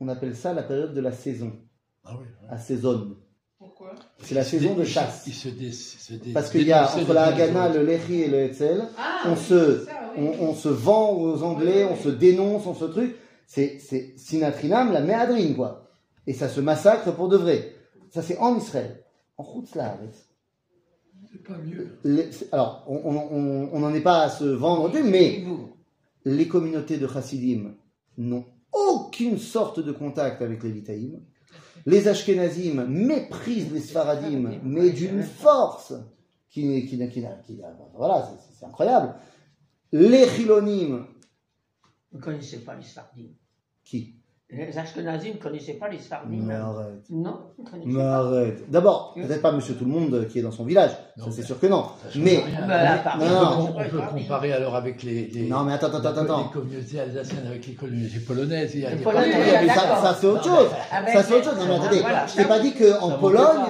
on 0.01 0.09
appelle 0.09 0.35
ça 0.35 0.55
la 0.55 0.63
période 0.63 0.95
de 0.95 1.01
la 1.01 1.13
saison. 1.13 1.53
Ah 2.05 2.15
oui, 2.19 2.25
À 2.49 2.57
saison. 2.59 3.19
C'est 4.23 4.35
la 4.35 4.45
saison 4.45 4.75
de 4.75 4.85
chasse. 4.85 5.25
Il 5.27 5.33
se 5.35 5.49
dé- 5.49 5.73
se 5.73 6.13
dé- 6.15 6.33
Parce 6.33 6.51
qu'il 6.51 6.67
y 6.67 6.73
a 6.73 6.85
entre 6.95 7.13
la 7.15 7.25
Haganah, 7.25 7.69
le 7.71 7.85
Lechi 7.85 8.23
et 8.23 8.29
le 8.29 8.39
Hetzel, 8.39 8.85
Ah, 8.99 9.23
on, 9.27 9.31
oui, 9.33 9.37
se, 9.39 9.79
c'est 9.81 9.85
ça, 9.87 10.13
oui. 10.17 10.29
on, 10.41 10.45
on 10.51 10.55
se 10.55 10.69
vend 10.69 11.13
aux 11.17 11.43
Anglais, 11.43 11.85
on 11.91 11.97
se 11.97 12.09
dénonce, 12.11 12.67
on 12.67 12.75
se 12.75 12.85
truc. 12.85 13.17
C'est 13.47 13.79
c'est 13.81 14.15
Sinatrinam, 14.17 14.93
la 14.93 15.01
méadrine, 15.01 15.57
quoi. 15.57 15.91
Et 16.27 16.35
ça 16.35 16.49
se 16.49 16.61
massacre 16.61 17.13
pour 17.13 17.29
de 17.29 17.37
vrai. 17.37 17.73
Ça, 18.11 18.23
c'est 18.23 18.39
en 18.39 18.57
Israël. 18.57 19.03
En 19.39 19.45
Chutzlaaretz. 19.45 20.29
C'est 21.33 21.43
pas 21.43 21.57
mieux. 21.59 21.99
Les- 22.05 22.31
c'est- 22.33 22.53
Alors, 22.53 22.85
on 22.89 23.79
n'en 23.81 23.95
est 23.95 24.01
pas 24.03 24.23
à 24.23 24.29
se 24.29 24.45
vendre, 24.45 24.91
mais 25.03 25.45
les 26.25 26.47
communautés 26.49 26.99
de 26.99 27.07
Chassidim 27.09 27.75
n'ont 28.19 28.45
aucune 28.73 29.39
sorte 29.39 29.81
de 29.81 29.93
contact 29.93 30.43
avec 30.43 30.63
les 30.63 30.71
Litaïm. 30.73 31.21
Les 31.87 32.09
Ashkenazim 32.09 32.85
méprisent 32.87 33.73
les 33.73 33.81
Sfaradim, 33.81 34.61
mais 34.63 34.91
d'une 34.91 35.23
force 35.23 35.95
qui, 36.49 36.87
qui, 36.87 36.97
n'a- 36.99 37.07
qui, 37.09 37.23
voilà, 37.95 38.31
c'est- 38.59 38.65
incroyable. 38.67 39.15
Les 39.93 40.27
Chilonim, 40.29 41.07
Vous 42.13 42.19
ne 42.19 42.23
connaissez 42.23 42.59
pas 42.59 42.75
les 42.77 42.83
Sfardim. 42.83 43.29
qui? 43.85 44.20
Les 44.53 44.77
Ashkenazim 44.77 45.35
ne 45.35 45.39
connaissaient 45.39 45.75
pas 45.75 45.89
les 45.89 45.99
Sfardim. 45.99 46.43
Mais 46.43 46.55
arrête. 46.55 47.05
Non, 47.09 47.39
ils 47.59 47.65
ne 47.65 47.71
connaissaient 47.71 47.89
Mais 47.91 48.03
pas. 48.03 48.17
arrête. 48.17 48.71
D'abord, 48.71 49.15
peut-être 49.15 49.43
pas 49.43 49.53
Monsieur 49.53 49.75
Tout 49.75 49.85
le 49.85 49.93
Monde 49.93 50.27
qui 50.29 50.41
est 50.41 50.43
dans 50.43 50.51
son 50.51 50.65
village, 50.65 50.91
Non, 51.17 51.27
ça 51.27 51.31
c'est 51.31 51.43
sûr 51.43 51.59
que 51.61 51.67
non. 51.69 51.85
Mais. 52.17 52.43
Bah, 52.67 52.83
là, 52.85 53.03
on, 53.59 53.67
peut, 53.67 54.01
on 54.13 54.19
comparer 54.19 54.53
alors 54.53 54.75
avec 54.75 55.03
les, 55.05 55.27
les, 55.29 55.49
non, 55.49 55.63
mais 55.63 55.75
attends, 55.75 55.87
attends, 55.87 56.09
attends, 56.09 56.45
les 56.53 56.53
communautés 56.61 56.99
alsaciennes 57.01 57.47
avec 57.47 57.65
les 57.67 57.75
communautés 57.75 58.19
polonaises. 58.21 58.75
Il 58.75 58.81
y 58.81 58.87
a, 58.87 58.91
Les 58.91 58.97
Polonais, 59.03 59.27
Oui, 59.27 59.53
mais 59.63 59.69
ça, 59.69 59.97
ça, 60.03 60.17
c'est 60.21 60.27
autre 60.27 60.49
Non, 60.49 60.57
chose. 60.57 60.69
Avec 60.91 61.15
Ça 61.15 61.23
c'est 61.23 61.35
autre 61.35 61.45
chose. 61.45 61.59
Non, 61.59 61.67
mais 61.69 61.75
attendez, 61.77 62.01
Voilà. 62.01 62.27
je 62.27 62.35
t'ai 62.37 62.45
pas 62.45 62.59
dit 62.59 62.73
qu'en 62.75 63.11
Pologne, 63.19 63.61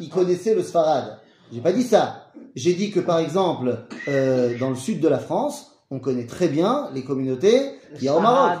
ils 0.00 0.08
connaissaient 0.08 0.54
le 0.54 0.62
Sfarad. 0.62 1.18
J'ai 1.52 1.60
pas 1.60 1.72
dit 1.72 1.82
ça. 1.82 2.26
J'ai 2.56 2.72
dit 2.74 2.90
que 2.90 3.00
par 3.00 3.18
exemple, 3.18 3.76
euh, 4.08 4.56
dans 4.58 4.70
le 4.70 4.76
sud 4.76 5.00
de 5.00 5.08
la 5.08 5.18
France, 5.18 5.66
on 5.90 5.98
connaît 5.98 6.26
très 6.26 6.48
bien 6.48 6.88
les 6.94 7.02
communautés 7.02 7.72
qu'il 7.94 8.04
y 8.04 8.08
a 8.08 8.16
au 8.16 8.20
Maroc. 8.20 8.60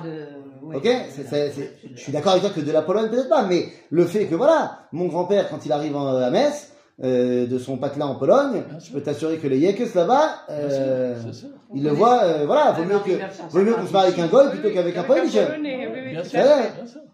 Euh, 0.62 0.66
oui. 0.66 0.76
Ok, 0.76 0.84
c'est- 0.84 1.24
c'est- 1.28 1.50
c'est- 1.52 1.70
je 1.94 2.00
suis 2.00 2.12
d'accord 2.12 2.32
avec 2.32 2.44
toi 2.44 2.52
que 2.52 2.60
de 2.60 2.72
la 2.72 2.82
Pologne 2.82 3.08
peut-être 3.10 3.28
pas, 3.28 3.44
mais 3.46 3.68
le 3.90 4.04
fait 4.06 4.26
que 4.26 4.34
voilà, 4.34 4.80
mon 4.92 5.06
grand-père 5.06 5.48
quand 5.48 5.64
il 5.64 5.72
arrive 5.72 5.96
en- 5.96 6.06
à 6.16 6.30
Metz, 6.30 6.72
euh, 7.02 7.46
de 7.46 7.58
son 7.58 7.78
patelin 7.78 8.06
en 8.06 8.14
Pologne, 8.16 8.62
Bien 8.68 8.78
je 8.78 8.84
sûr. 8.84 8.94
peux 8.94 9.00
t'assurer 9.02 9.38
que 9.38 9.46
les 9.48 9.58
Yekes 9.58 9.94
là-bas, 9.94 10.34
euh, 10.50 11.16
C'est 11.26 11.32
ça. 11.42 11.46
il 11.74 11.82
le 11.82 11.90
voit, 11.90 12.22
euh, 12.24 12.44
voilà, 12.46 12.72
vaut 12.72 12.84
mieux 12.84 12.98
que, 12.98 13.10
1950. 13.10 13.50
vaut 13.52 13.62
mieux 13.62 13.74
qu'on 13.74 13.86
se 13.86 13.92
marie 13.92 14.08
avec 14.08 14.18
un 14.18 14.26
goy 14.26 14.50
plutôt 14.50 14.70
qu'avec 14.70 14.96
un. 14.96 15.02
Polonais. 15.04 15.30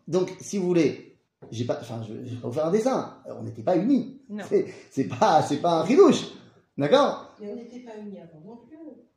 Donc, 0.08 0.30
si 0.40 0.58
vous 0.58 0.66
voulez, 0.66 1.16
j'ai 1.50 1.64
pas, 1.64 1.78
enfin, 1.80 2.00
je, 2.08 2.14
vais 2.14 2.36
pas 2.36 2.48
vous 2.48 2.52
faire 2.54 2.66
un 2.66 2.70
dessin. 2.72 3.14
On 3.38 3.42
n'était 3.44 3.62
pas 3.62 3.76
unis. 3.76 4.20
C'est- 4.48 4.66
C'est 4.90 5.04
pas, 5.04 5.42
c'est 5.42 5.58
pas 5.58 5.70
un 5.80 5.82
ridouche. 5.82 6.32
D'accord? 6.78 7.32
Mais 7.40 7.48
on 7.52 7.56
n'était 7.56 7.78
pas 7.80 7.92
unis 7.98 8.18
avant 8.18 8.40
non 8.44 8.56
plus. 8.56 8.65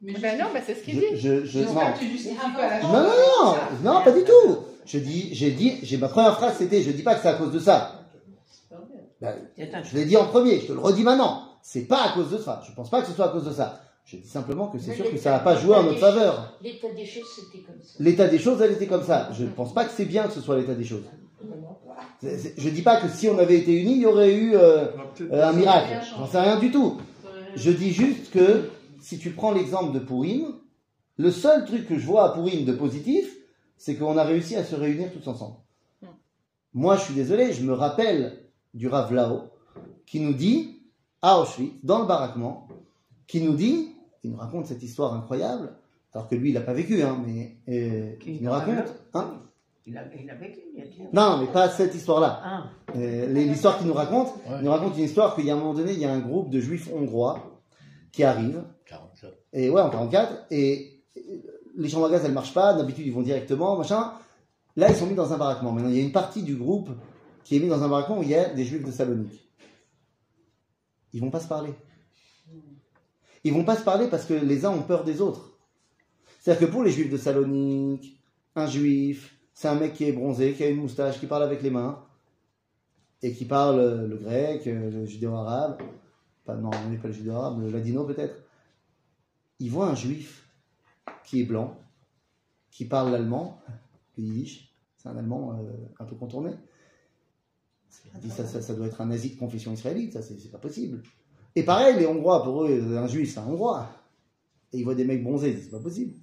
Mais 0.01 0.13
Ben 0.13 0.39
non, 0.39 0.45
ben 0.53 0.61
c'est 0.65 0.75
ce 0.75 0.83
qu'il 0.83 0.97
dit. 0.99 1.05
je, 1.15 1.43
je, 1.45 1.59
non. 1.59 1.65
Tu 1.67 1.73
pas 1.75 2.81
Non, 2.81 2.93
non, 2.93 3.03
non, 3.03 3.55
non, 3.83 4.03
pas 4.03 4.11
du 4.11 4.23
tout. 4.23 4.59
Je 4.85 4.97
dis, 4.97 5.35
j'ai 5.35 5.51
dit, 5.51 5.77
j'ai 5.83 5.97
ma 5.97 6.07
première 6.07 6.35
phrase, 6.35 6.55
c'était, 6.57 6.81
je 6.81 6.91
dis 6.91 7.03
pas 7.03 7.15
que 7.15 7.21
c'est 7.21 7.27
à 7.27 7.33
cause 7.33 7.51
de 7.51 7.59
ça. 7.59 7.95
Ben, 9.21 9.35
je 9.57 9.95
l'ai 9.97 10.05
dit 10.05 10.15
en 10.15 10.25
premier, 10.25 10.61
je 10.61 10.67
te 10.67 10.71
le 10.71 10.79
redis 10.79 11.03
maintenant. 11.03 11.43
C'est 11.61 11.81
pas 11.81 12.05
à 12.05 12.13
cause 12.13 12.31
de 12.31 12.37
ça. 12.37 12.63
Je 12.67 12.73
pense 12.73 12.89
pas 12.89 13.01
que 13.01 13.07
ce 13.07 13.13
soit 13.13 13.25
à 13.25 13.29
cause 13.29 13.43
de 13.43 13.51
ça. 13.51 13.81
Je 14.05 14.15
dis 14.17 14.27
simplement 14.27 14.67
que 14.69 14.79
c'est 14.79 14.95
sûr 14.95 15.11
que 15.11 15.17
ça 15.17 15.31
n'a 15.31 15.39
pas 15.39 15.55
joué 15.57 15.75
en 15.75 15.83
notre 15.83 15.99
faveur. 15.99 16.57
L'état 16.63 16.87
des 16.95 17.05
choses, 17.05 17.27
c'était 17.35 17.63
comme 17.63 17.75
ça. 17.83 17.95
L'état 17.99 18.27
des 18.27 18.39
choses, 18.39 18.61
elle 18.61 18.71
était 18.71 18.87
comme 18.87 19.03
ça. 19.03 19.29
Je 19.37 19.43
ne 19.43 19.49
pense 19.49 19.73
pas 19.73 19.83
que 19.85 19.91
c'est 19.91 20.05
bien 20.05 20.23
que 20.23 20.33
ce 20.33 20.41
soit 20.41 20.57
l'état 20.57 20.73
des 20.73 20.85
choses. 20.85 21.03
Je 22.23 22.69
dis 22.69 22.81
pas 22.81 22.97
que 23.01 23.09
si 23.09 23.27
on 23.27 23.37
avait 23.37 23.57
été 23.57 23.73
unis, 23.73 23.95
il 23.95 24.01
y 24.01 24.05
aurait 24.05 24.33
eu 24.33 24.55
euh, 24.55 24.85
euh, 25.21 25.49
un 25.49 25.53
miracle. 25.53 25.99
J'en 26.17 26.25
sais 26.25 26.39
rien 26.39 26.57
du 26.57 26.71
tout. 26.71 26.97
Je 27.55 27.71
dis 27.71 27.91
juste 27.91 28.31
que 28.31 28.69
si 29.01 29.19
tu 29.19 29.31
prends 29.31 29.51
l'exemple 29.51 29.93
de 29.93 29.99
Pourim, 29.99 30.55
le 31.17 31.31
seul 31.31 31.65
truc 31.65 31.87
que 31.87 31.97
je 31.97 32.05
vois 32.05 32.25
à 32.25 32.29
Pourim 32.33 32.65
de 32.65 32.73
positif, 32.73 33.35
c'est 33.77 33.95
qu'on 33.95 34.17
a 34.17 34.23
réussi 34.23 34.55
à 34.55 34.63
se 34.63 34.75
réunir 34.75 35.09
tous 35.11 35.27
ensemble. 35.29 35.55
Hmm. 36.01 36.07
Moi, 36.73 36.95
je 36.97 37.01
suis 37.03 37.13
désolé, 37.13 37.53
je 37.53 37.63
me 37.63 37.73
rappelle 37.73 38.37
du 38.73 38.87
Rav 38.87 39.13
Lao 39.13 39.43
qui 40.05 40.19
nous 40.19 40.33
dit, 40.33 40.81
à 41.21 41.39
Auschwitz, 41.39 41.73
dans 41.83 41.99
le 41.99 42.05
baraquement, 42.05 42.67
qui 43.27 43.41
nous 43.41 43.53
dit, 43.53 43.95
il 44.23 44.31
nous 44.31 44.37
raconte 44.37 44.65
cette 44.65 44.81
histoire 44.83 45.13
incroyable, 45.13 45.73
alors 46.13 46.27
que 46.27 46.35
lui, 46.35 46.49
il 46.49 46.53
n'a 46.55 46.61
pas 46.61 46.73
vécu, 46.73 47.01
hein, 47.03 47.21
mais 47.25 47.57
euh, 47.69 48.15
Qui- 48.17 48.35
il 48.37 48.43
nous 48.43 48.49
raconte, 48.51 48.93
hein, 49.13 49.41
Il 49.85 49.97
a, 49.97 50.03
il 50.19 50.29
a 50.29 50.35
vécu, 50.35 50.59
il 50.75 50.81
a 50.81 50.85
dit. 50.85 51.01
non, 51.13 51.37
mais 51.39 51.47
pas 51.47 51.69
cette 51.69 51.93
histoire-là. 51.95 52.41
Ah, 52.43 52.63
Euh, 52.95 53.27
L'histoire 53.31 53.77
qu'il 53.77 53.85
nous 53.87 53.93
raconte, 53.93 54.29
Ouais. 54.47 54.57
il 54.59 54.65
nous 54.65 54.71
raconte 54.71 54.97
une 54.97 55.03
histoire 55.03 55.35
qu'il 55.35 55.45
y 55.45 55.51
a 55.51 55.53
un 55.55 55.59
moment 55.59 55.73
donné, 55.75 55.93
il 55.93 55.99
y 55.99 56.05
a 56.05 56.11
un 56.11 56.19
groupe 56.19 56.49
de 56.49 56.59
juifs 56.59 56.89
hongrois 56.93 57.61
qui 58.11 58.23
arrive, 58.23 58.63
47. 58.78 58.78
Et 59.53 59.69
ouais, 59.69 59.81
en 59.81 59.89
44, 59.89 60.45
et 60.51 61.03
les 61.75 61.89
chambres 61.89 62.05
à 62.05 62.11
gaz, 62.11 62.23
elles 62.25 62.33
marchent 62.33 62.53
pas, 62.53 62.73
d'habitude, 62.73 63.05
ils 63.05 63.13
vont 63.13 63.21
directement, 63.21 63.77
machin. 63.77 64.13
Là, 64.75 64.89
ils 64.89 64.95
sont 64.95 65.07
mis 65.07 65.15
dans 65.15 65.33
un 65.33 65.37
baraquement. 65.37 65.71
Maintenant, 65.71 65.89
il 65.89 65.95
y 65.95 65.99
a 65.99 66.03
une 66.03 66.11
partie 66.11 66.43
du 66.43 66.55
groupe 66.55 66.89
qui 67.43 67.57
est 67.57 67.59
mis 67.59 67.67
dans 67.67 67.83
un 67.83 67.89
baraquement 67.89 68.19
où 68.19 68.23
il 68.23 68.29
y 68.29 68.35
a 68.35 68.53
des 68.53 68.63
juifs 68.63 68.85
de 68.85 68.91
Salonique. 68.91 69.49
Ils 71.13 71.21
vont 71.21 71.31
pas 71.31 71.39
se 71.39 71.47
parler. 71.47 71.73
Ils 73.43 73.53
vont 73.53 73.63
pas 73.63 73.75
se 73.75 73.83
parler 73.83 74.07
parce 74.07 74.25
que 74.25 74.33
les 74.33 74.65
uns 74.65 74.71
ont 74.71 74.83
peur 74.83 75.03
des 75.03 75.21
autres. 75.21 75.57
C'est-à-dire 76.39 76.67
que 76.67 76.71
pour 76.71 76.83
les 76.83 76.91
juifs 76.91 77.09
de 77.09 77.17
Salonique, 77.17 78.21
un 78.55 78.67
juif, 78.67 79.37
c'est 79.53 79.67
un 79.67 79.75
mec 79.75 79.93
qui 79.93 80.05
est 80.05 80.11
bronzé, 80.11 80.53
qui 80.53 80.63
a 80.63 80.69
une 80.69 80.81
moustache, 80.81 81.19
qui 81.19 81.25
parle 81.25 81.43
avec 81.43 81.61
les 81.61 81.69
mains, 81.69 82.03
et 83.21 83.33
qui 83.33 83.45
parle 83.45 84.05
le 84.05 84.17
grec, 84.17 84.67
euh, 84.67 84.91
le 84.91 85.05
judéo-arabe, 85.05 85.81
non, 86.55 86.71
on 86.85 86.89
n'est 86.89 86.97
pas 86.97 87.07
le 87.07 87.13
judéo-arabe, 87.13 87.61
le 87.61 87.69
ladino 87.69 88.05
peut-être. 88.05 88.35
Ils 89.59 89.69
voient 89.69 89.87
un 89.87 89.95
juif 89.95 90.47
qui 91.25 91.41
est 91.41 91.45
blanc, 91.45 91.77
qui 92.71 92.85
parle 92.85 93.11
l'allemand, 93.11 93.61
le 94.17 94.23
yiddish, 94.23 94.73
c'est 94.97 95.09
un 95.09 95.17
allemand 95.17 95.53
euh, 95.53 95.71
un 95.99 96.05
peu 96.05 96.15
contourné. 96.15 96.51
Il 98.13 98.19
dit 98.21 98.29
ça, 98.29 98.45
ça, 98.45 98.73
doit 98.73 98.87
être 98.87 99.01
un 99.01 99.07
nazi 99.07 99.31
de 99.31 99.39
confession 99.39 99.73
israélite, 99.73 100.13
ça 100.13 100.21
c'est 100.21 100.51
pas 100.51 100.57
possible. 100.57 101.03
Et 101.55 101.63
pareil, 101.63 101.97
les 101.97 102.05
Hongrois, 102.05 102.43
pour 102.43 102.63
eux, 102.63 102.97
un 102.97 103.07
juif 103.07 103.33
c'est 103.33 103.39
un 103.39 103.47
Hongrois. 103.47 103.89
Et 104.71 104.79
ils 104.79 104.83
voient 104.83 104.95
des 104.95 105.05
mecs 105.05 105.23
bronzés, 105.23 105.59
c'est 105.61 105.71
pas 105.71 105.79
possible. 105.79 106.13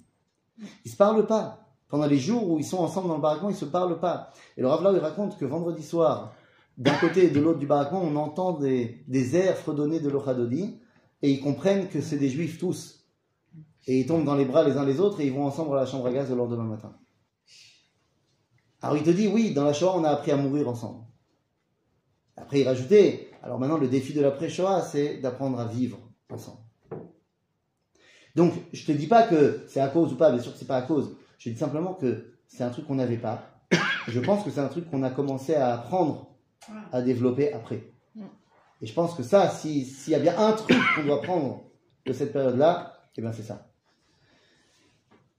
Ils 0.85 0.91
se 0.91 0.97
parlent 0.97 1.27
pas. 1.27 1.63
Pendant 1.89 2.07
les 2.07 2.17
jours 2.17 2.49
où 2.49 2.59
ils 2.59 2.65
sont 2.65 2.79
ensemble 2.79 3.07
dans 3.07 3.15
le 3.15 3.21
baraquement, 3.21 3.49
ils 3.49 3.55
se 3.55 3.65
parlent 3.65 3.99
pas. 3.99 4.31
Et 4.57 4.61
le 4.61 4.67
Rav 4.67 4.83
Lau, 4.83 4.93
il 4.93 4.99
raconte 4.99 5.37
que 5.37 5.45
vendredi 5.45 5.83
soir, 5.83 6.33
d'un 6.77 6.95
côté 6.95 7.25
et 7.25 7.29
de 7.29 7.39
l'autre 7.39 7.59
du 7.59 7.67
baraquement, 7.67 8.01
on 8.01 8.15
entend 8.15 8.53
des, 8.53 9.03
des 9.07 9.35
airs 9.35 9.57
fredonnés 9.57 9.99
de 9.99 10.09
l'Ochadodi, 10.09 10.79
et 11.21 11.31
ils 11.31 11.41
comprennent 11.41 11.87
que 11.87 12.01
c'est 12.01 12.17
des 12.17 12.29
juifs 12.29 12.57
tous. 12.59 12.96
Et 13.87 13.99
ils 14.01 14.05
tombent 14.05 14.25
dans 14.25 14.35
les 14.35 14.45
bras 14.45 14.63
les 14.63 14.77
uns 14.77 14.85
les 14.85 14.99
autres, 14.99 15.21
et 15.21 15.25
ils 15.25 15.33
vont 15.33 15.45
ensemble 15.45 15.75
à 15.77 15.81
la 15.81 15.85
chambre 15.85 16.07
à 16.07 16.11
gaz 16.11 16.29
le 16.29 16.35
lendemain 16.35 16.63
matin. 16.65 16.95
Alors 18.81 18.97
il 18.97 19.03
te 19.03 19.09
dit, 19.09 19.27
oui, 19.27 19.53
dans 19.53 19.63
la 19.63 19.73
Shoah, 19.73 19.95
on 19.97 20.03
a 20.03 20.09
appris 20.09 20.31
à 20.31 20.37
mourir 20.37 20.67
ensemble. 20.67 21.03
Après, 22.35 22.59
il 22.59 22.67
rajoutait, 22.67 23.31
alors 23.41 23.59
maintenant, 23.59 23.77
le 23.77 23.87
défi 23.87 24.13
de 24.13 24.21
l'après-Shoah, 24.21 24.81
c'est 24.81 25.17
d'apprendre 25.17 25.59
à 25.59 25.65
vivre 25.65 25.97
ensemble. 26.29 26.59
Donc, 28.35 28.53
je 28.71 28.85
te 28.85 28.91
dis 28.91 29.07
pas 29.07 29.23
que 29.23 29.63
c'est 29.67 29.79
à 29.79 29.87
cause 29.87 30.13
ou 30.13 30.15
pas, 30.15 30.31
bien 30.31 30.41
sûr 30.41 30.51
que 30.53 30.59
c'est 30.59 30.67
pas 30.67 30.77
à 30.77 30.83
cause. 30.83 31.15
Je 31.39 31.49
dis 31.49 31.57
simplement 31.57 31.95
que 31.95 32.35
c'est 32.47 32.63
un 32.63 32.69
truc 32.69 32.85
qu'on 32.85 32.95
n'avait 32.95 33.17
pas. 33.17 33.41
Je 34.07 34.19
pense 34.19 34.43
que 34.43 34.51
c'est 34.51 34.59
un 34.59 34.67
truc 34.67 34.89
qu'on 34.91 35.01
a 35.03 35.09
commencé 35.09 35.55
à 35.55 35.73
apprendre 35.73 36.35
à 36.91 37.01
développer 37.01 37.51
après. 37.53 37.91
Et 38.81 38.85
je 38.85 38.93
pense 38.93 39.15
que 39.15 39.23
ça, 39.23 39.49
si- 39.49 39.85
s'il 39.85 40.13
y 40.13 40.15
a 40.15 40.19
bien 40.19 40.37
un 40.37 40.51
truc 40.51 40.77
qu'on 40.95 41.03
doit 41.05 41.21
prendre 41.21 41.63
de 42.05 42.13
cette 42.13 42.31
période-là, 42.31 42.93
eh 43.17 43.21
bien 43.21 43.31
c'est 43.33 43.41
ça. 43.43 43.71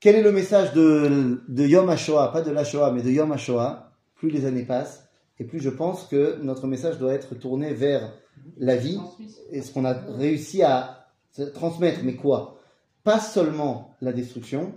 Quel 0.00 0.14
est 0.14 0.22
le 0.22 0.30
message 0.30 0.74
de, 0.74 1.42
de 1.48 1.66
Yom 1.66 1.90
HaShoah? 1.90 2.28
Pas 2.28 2.42
de 2.42 2.52
la 2.52 2.62
Shoah, 2.62 2.92
mais 2.92 3.02
de 3.02 3.10
Yom 3.10 3.32
HaShoah. 3.32 3.90
Plus 4.14 4.30
les 4.30 4.46
années 4.46 4.64
passent, 4.64 5.08
et 5.40 5.44
plus 5.44 5.58
je 5.58 5.70
pense 5.70 6.04
que 6.04 6.40
notre 6.40 6.68
message 6.68 6.98
doit 6.98 7.14
être 7.14 7.34
tourné 7.34 7.74
vers 7.74 8.12
la 8.58 8.76
vie 8.76 9.00
et 9.50 9.60
ce 9.60 9.72
qu'on 9.72 9.84
a 9.84 9.94
réussi 9.94 10.62
à 10.62 11.08
transmettre. 11.52 12.00
Mais 12.04 12.14
quoi? 12.14 12.60
Pas 13.02 13.18
seulement 13.18 13.96
la 14.00 14.12
destruction, 14.12 14.72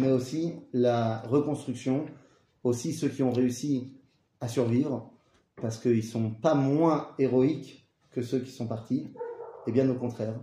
mais 0.00 0.10
aussi 0.10 0.54
la 0.72 1.20
reconstruction, 1.20 2.06
aussi 2.64 2.92
ceux 2.92 3.10
qui 3.10 3.22
ont 3.22 3.32
réussi 3.32 3.92
à 4.40 4.48
survivre, 4.48 5.12
parce 5.62 5.78
qu'ils 5.78 6.02
sont 6.02 6.30
pas 6.30 6.54
moins 6.54 7.10
héroïques 7.20 7.88
que 8.10 8.22
ceux 8.22 8.40
qui 8.40 8.50
sont 8.50 8.66
partis, 8.66 9.12
et 9.68 9.72
bien 9.72 9.88
au 9.88 9.94
contraire, 9.94 10.34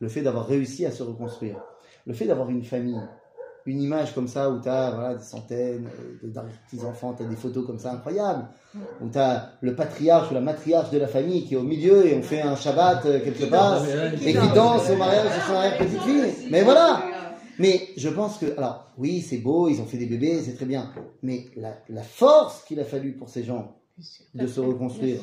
le 0.00 0.08
fait 0.08 0.20
d'avoir 0.20 0.46
réussi 0.46 0.84
à 0.84 0.90
se 0.90 1.02
reconstruire, 1.02 1.62
le 2.06 2.12
fait 2.12 2.26
d'avoir 2.26 2.50
une 2.50 2.64
famille, 2.64 3.00
une 3.68 3.82
image 3.82 4.14
comme 4.14 4.28
ça 4.28 4.50
où 4.50 4.60
tu 4.60 4.68
as 4.68 4.90
voilà, 4.90 5.14
des 5.14 5.22
centaines 5.22 5.86
euh, 5.86 6.26
de 6.26 6.40
petits-enfants, 6.70 7.14
tu 7.14 7.22
as 7.22 7.26
des 7.26 7.36
photos 7.36 7.66
comme 7.66 7.78
ça 7.78 7.92
incroyables, 7.92 8.46
où 9.02 9.08
tu 9.10 9.18
as 9.18 9.52
le 9.60 9.74
patriarche 9.74 10.30
ou 10.30 10.34
la 10.34 10.40
matriarche 10.40 10.90
de 10.90 10.98
la 10.98 11.06
famille 11.06 11.44
qui 11.44 11.54
est 11.54 11.56
au 11.58 11.62
milieu 11.62 12.06
et 12.06 12.16
on 12.16 12.22
fait 12.22 12.40
un 12.40 12.56
Shabbat 12.56 13.04
euh, 13.04 13.20
quelque 13.20 13.44
part 13.44 13.84
et 13.86 14.32
qui 14.32 14.48
danse 14.54 14.88
au 14.90 14.96
mariage 14.96 15.26
de 15.26 15.40
son 15.46 15.52
arrière-petite-fille. 15.52 16.48
Mais 16.50 16.62
voilà. 16.62 17.02
mais 17.58 17.88
je 17.96 18.08
pense 18.08 18.38
que, 18.38 18.56
alors, 18.56 18.86
oui, 18.96 19.20
c'est 19.20 19.38
beau, 19.38 19.68
ils 19.68 19.80
ont 19.80 19.86
fait 19.86 19.98
des 19.98 20.06
bébés, 20.06 20.40
c'est 20.42 20.54
très 20.54 20.66
bien. 20.66 20.90
Mais 21.22 21.46
la, 21.56 21.74
la 21.88 22.02
force 22.02 22.64
qu'il 22.64 22.80
a 22.80 22.84
fallu 22.84 23.12
pour 23.12 23.28
ces 23.28 23.44
gens 23.44 23.76
de 24.34 24.46
se 24.46 24.60
reconstruire 24.60 25.20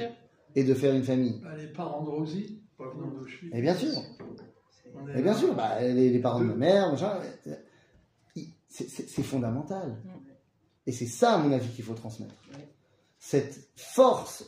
et 0.55 0.63
de 0.63 0.73
faire 0.73 0.93
une 0.93 1.03
famille. 1.03 1.41
Bah, 1.43 1.49
les 1.57 1.67
parents 1.67 2.03
de 2.03 2.09
Rosie, 2.09 2.61
revenant 2.77 3.07
d'Auschwitz. 3.07 3.53
Et 3.55 3.61
bien 3.61 3.73
sûr, 3.73 3.89
et 5.15 5.21
bien 5.21 5.33
sûr, 5.33 5.53
bah, 5.55 5.81
les, 5.81 6.09
les 6.09 6.19
parents 6.19 6.39
de 6.39 6.45
ma 6.45 6.55
mère, 6.55 6.91
machin, 6.91 7.11
c'est- 8.83 9.23
fondamental. 9.23 9.97
Et 10.87 10.91
c'est 10.91 11.07
ça, 11.07 11.33
à 11.35 11.37
mon 11.37 11.51
avis, 11.51 11.69
qu'il 11.69 11.83
faut 11.83 11.93
transmettre. 11.93 12.35
Cette 13.19 13.69
force 13.75 14.45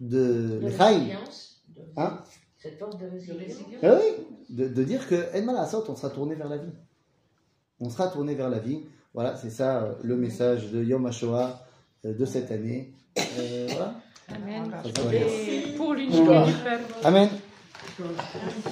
de 0.00 0.58
De 0.60 0.66
résilience. 0.66 1.62
hein, 1.96 2.22
Cette 2.58 2.78
force 2.78 2.98
de 2.98 3.06
résilience. 3.06 3.52
Ah 3.82 3.98
oui, 4.00 4.26
de, 4.50 4.68
de 4.68 4.82
dire 4.84 5.08
que 5.08 5.28
Edman 5.34 5.56
Assot, 5.56 5.84
on 5.88 5.94
sera 5.96 6.10
tourné 6.10 6.34
vers 6.34 6.48
la 6.48 6.58
vie. 6.58 6.72
On 7.80 7.90
sera 7.90 8.08
tourné 8.08 8.34
vers 8.34 8.48
la 8.50 8.58
vie. 8.58 8.80
Voilà, 9.14 9.36
c'est 9.36 9.50
ça 9.50 9.82
euh, 9.84 9.94
le 10.02 10.16
message 10.16 10.70
de 10.72 10.82
Yom 10.82 11.06
HaShoah 11.06 11.64
euh, 12.06 12.14
de 12.14 12.24
cette 12.24 12.50
année. 12.50 12.92
Euh, 13.18 13.66
voilà. 13.70 13.94
Amen. 14.28 14.72
Pour 15.76 15.94
l'unité 15.94 16.18
du 16.18 16.24
peuple. 16.24 16.94
Amen. 17.04 17.28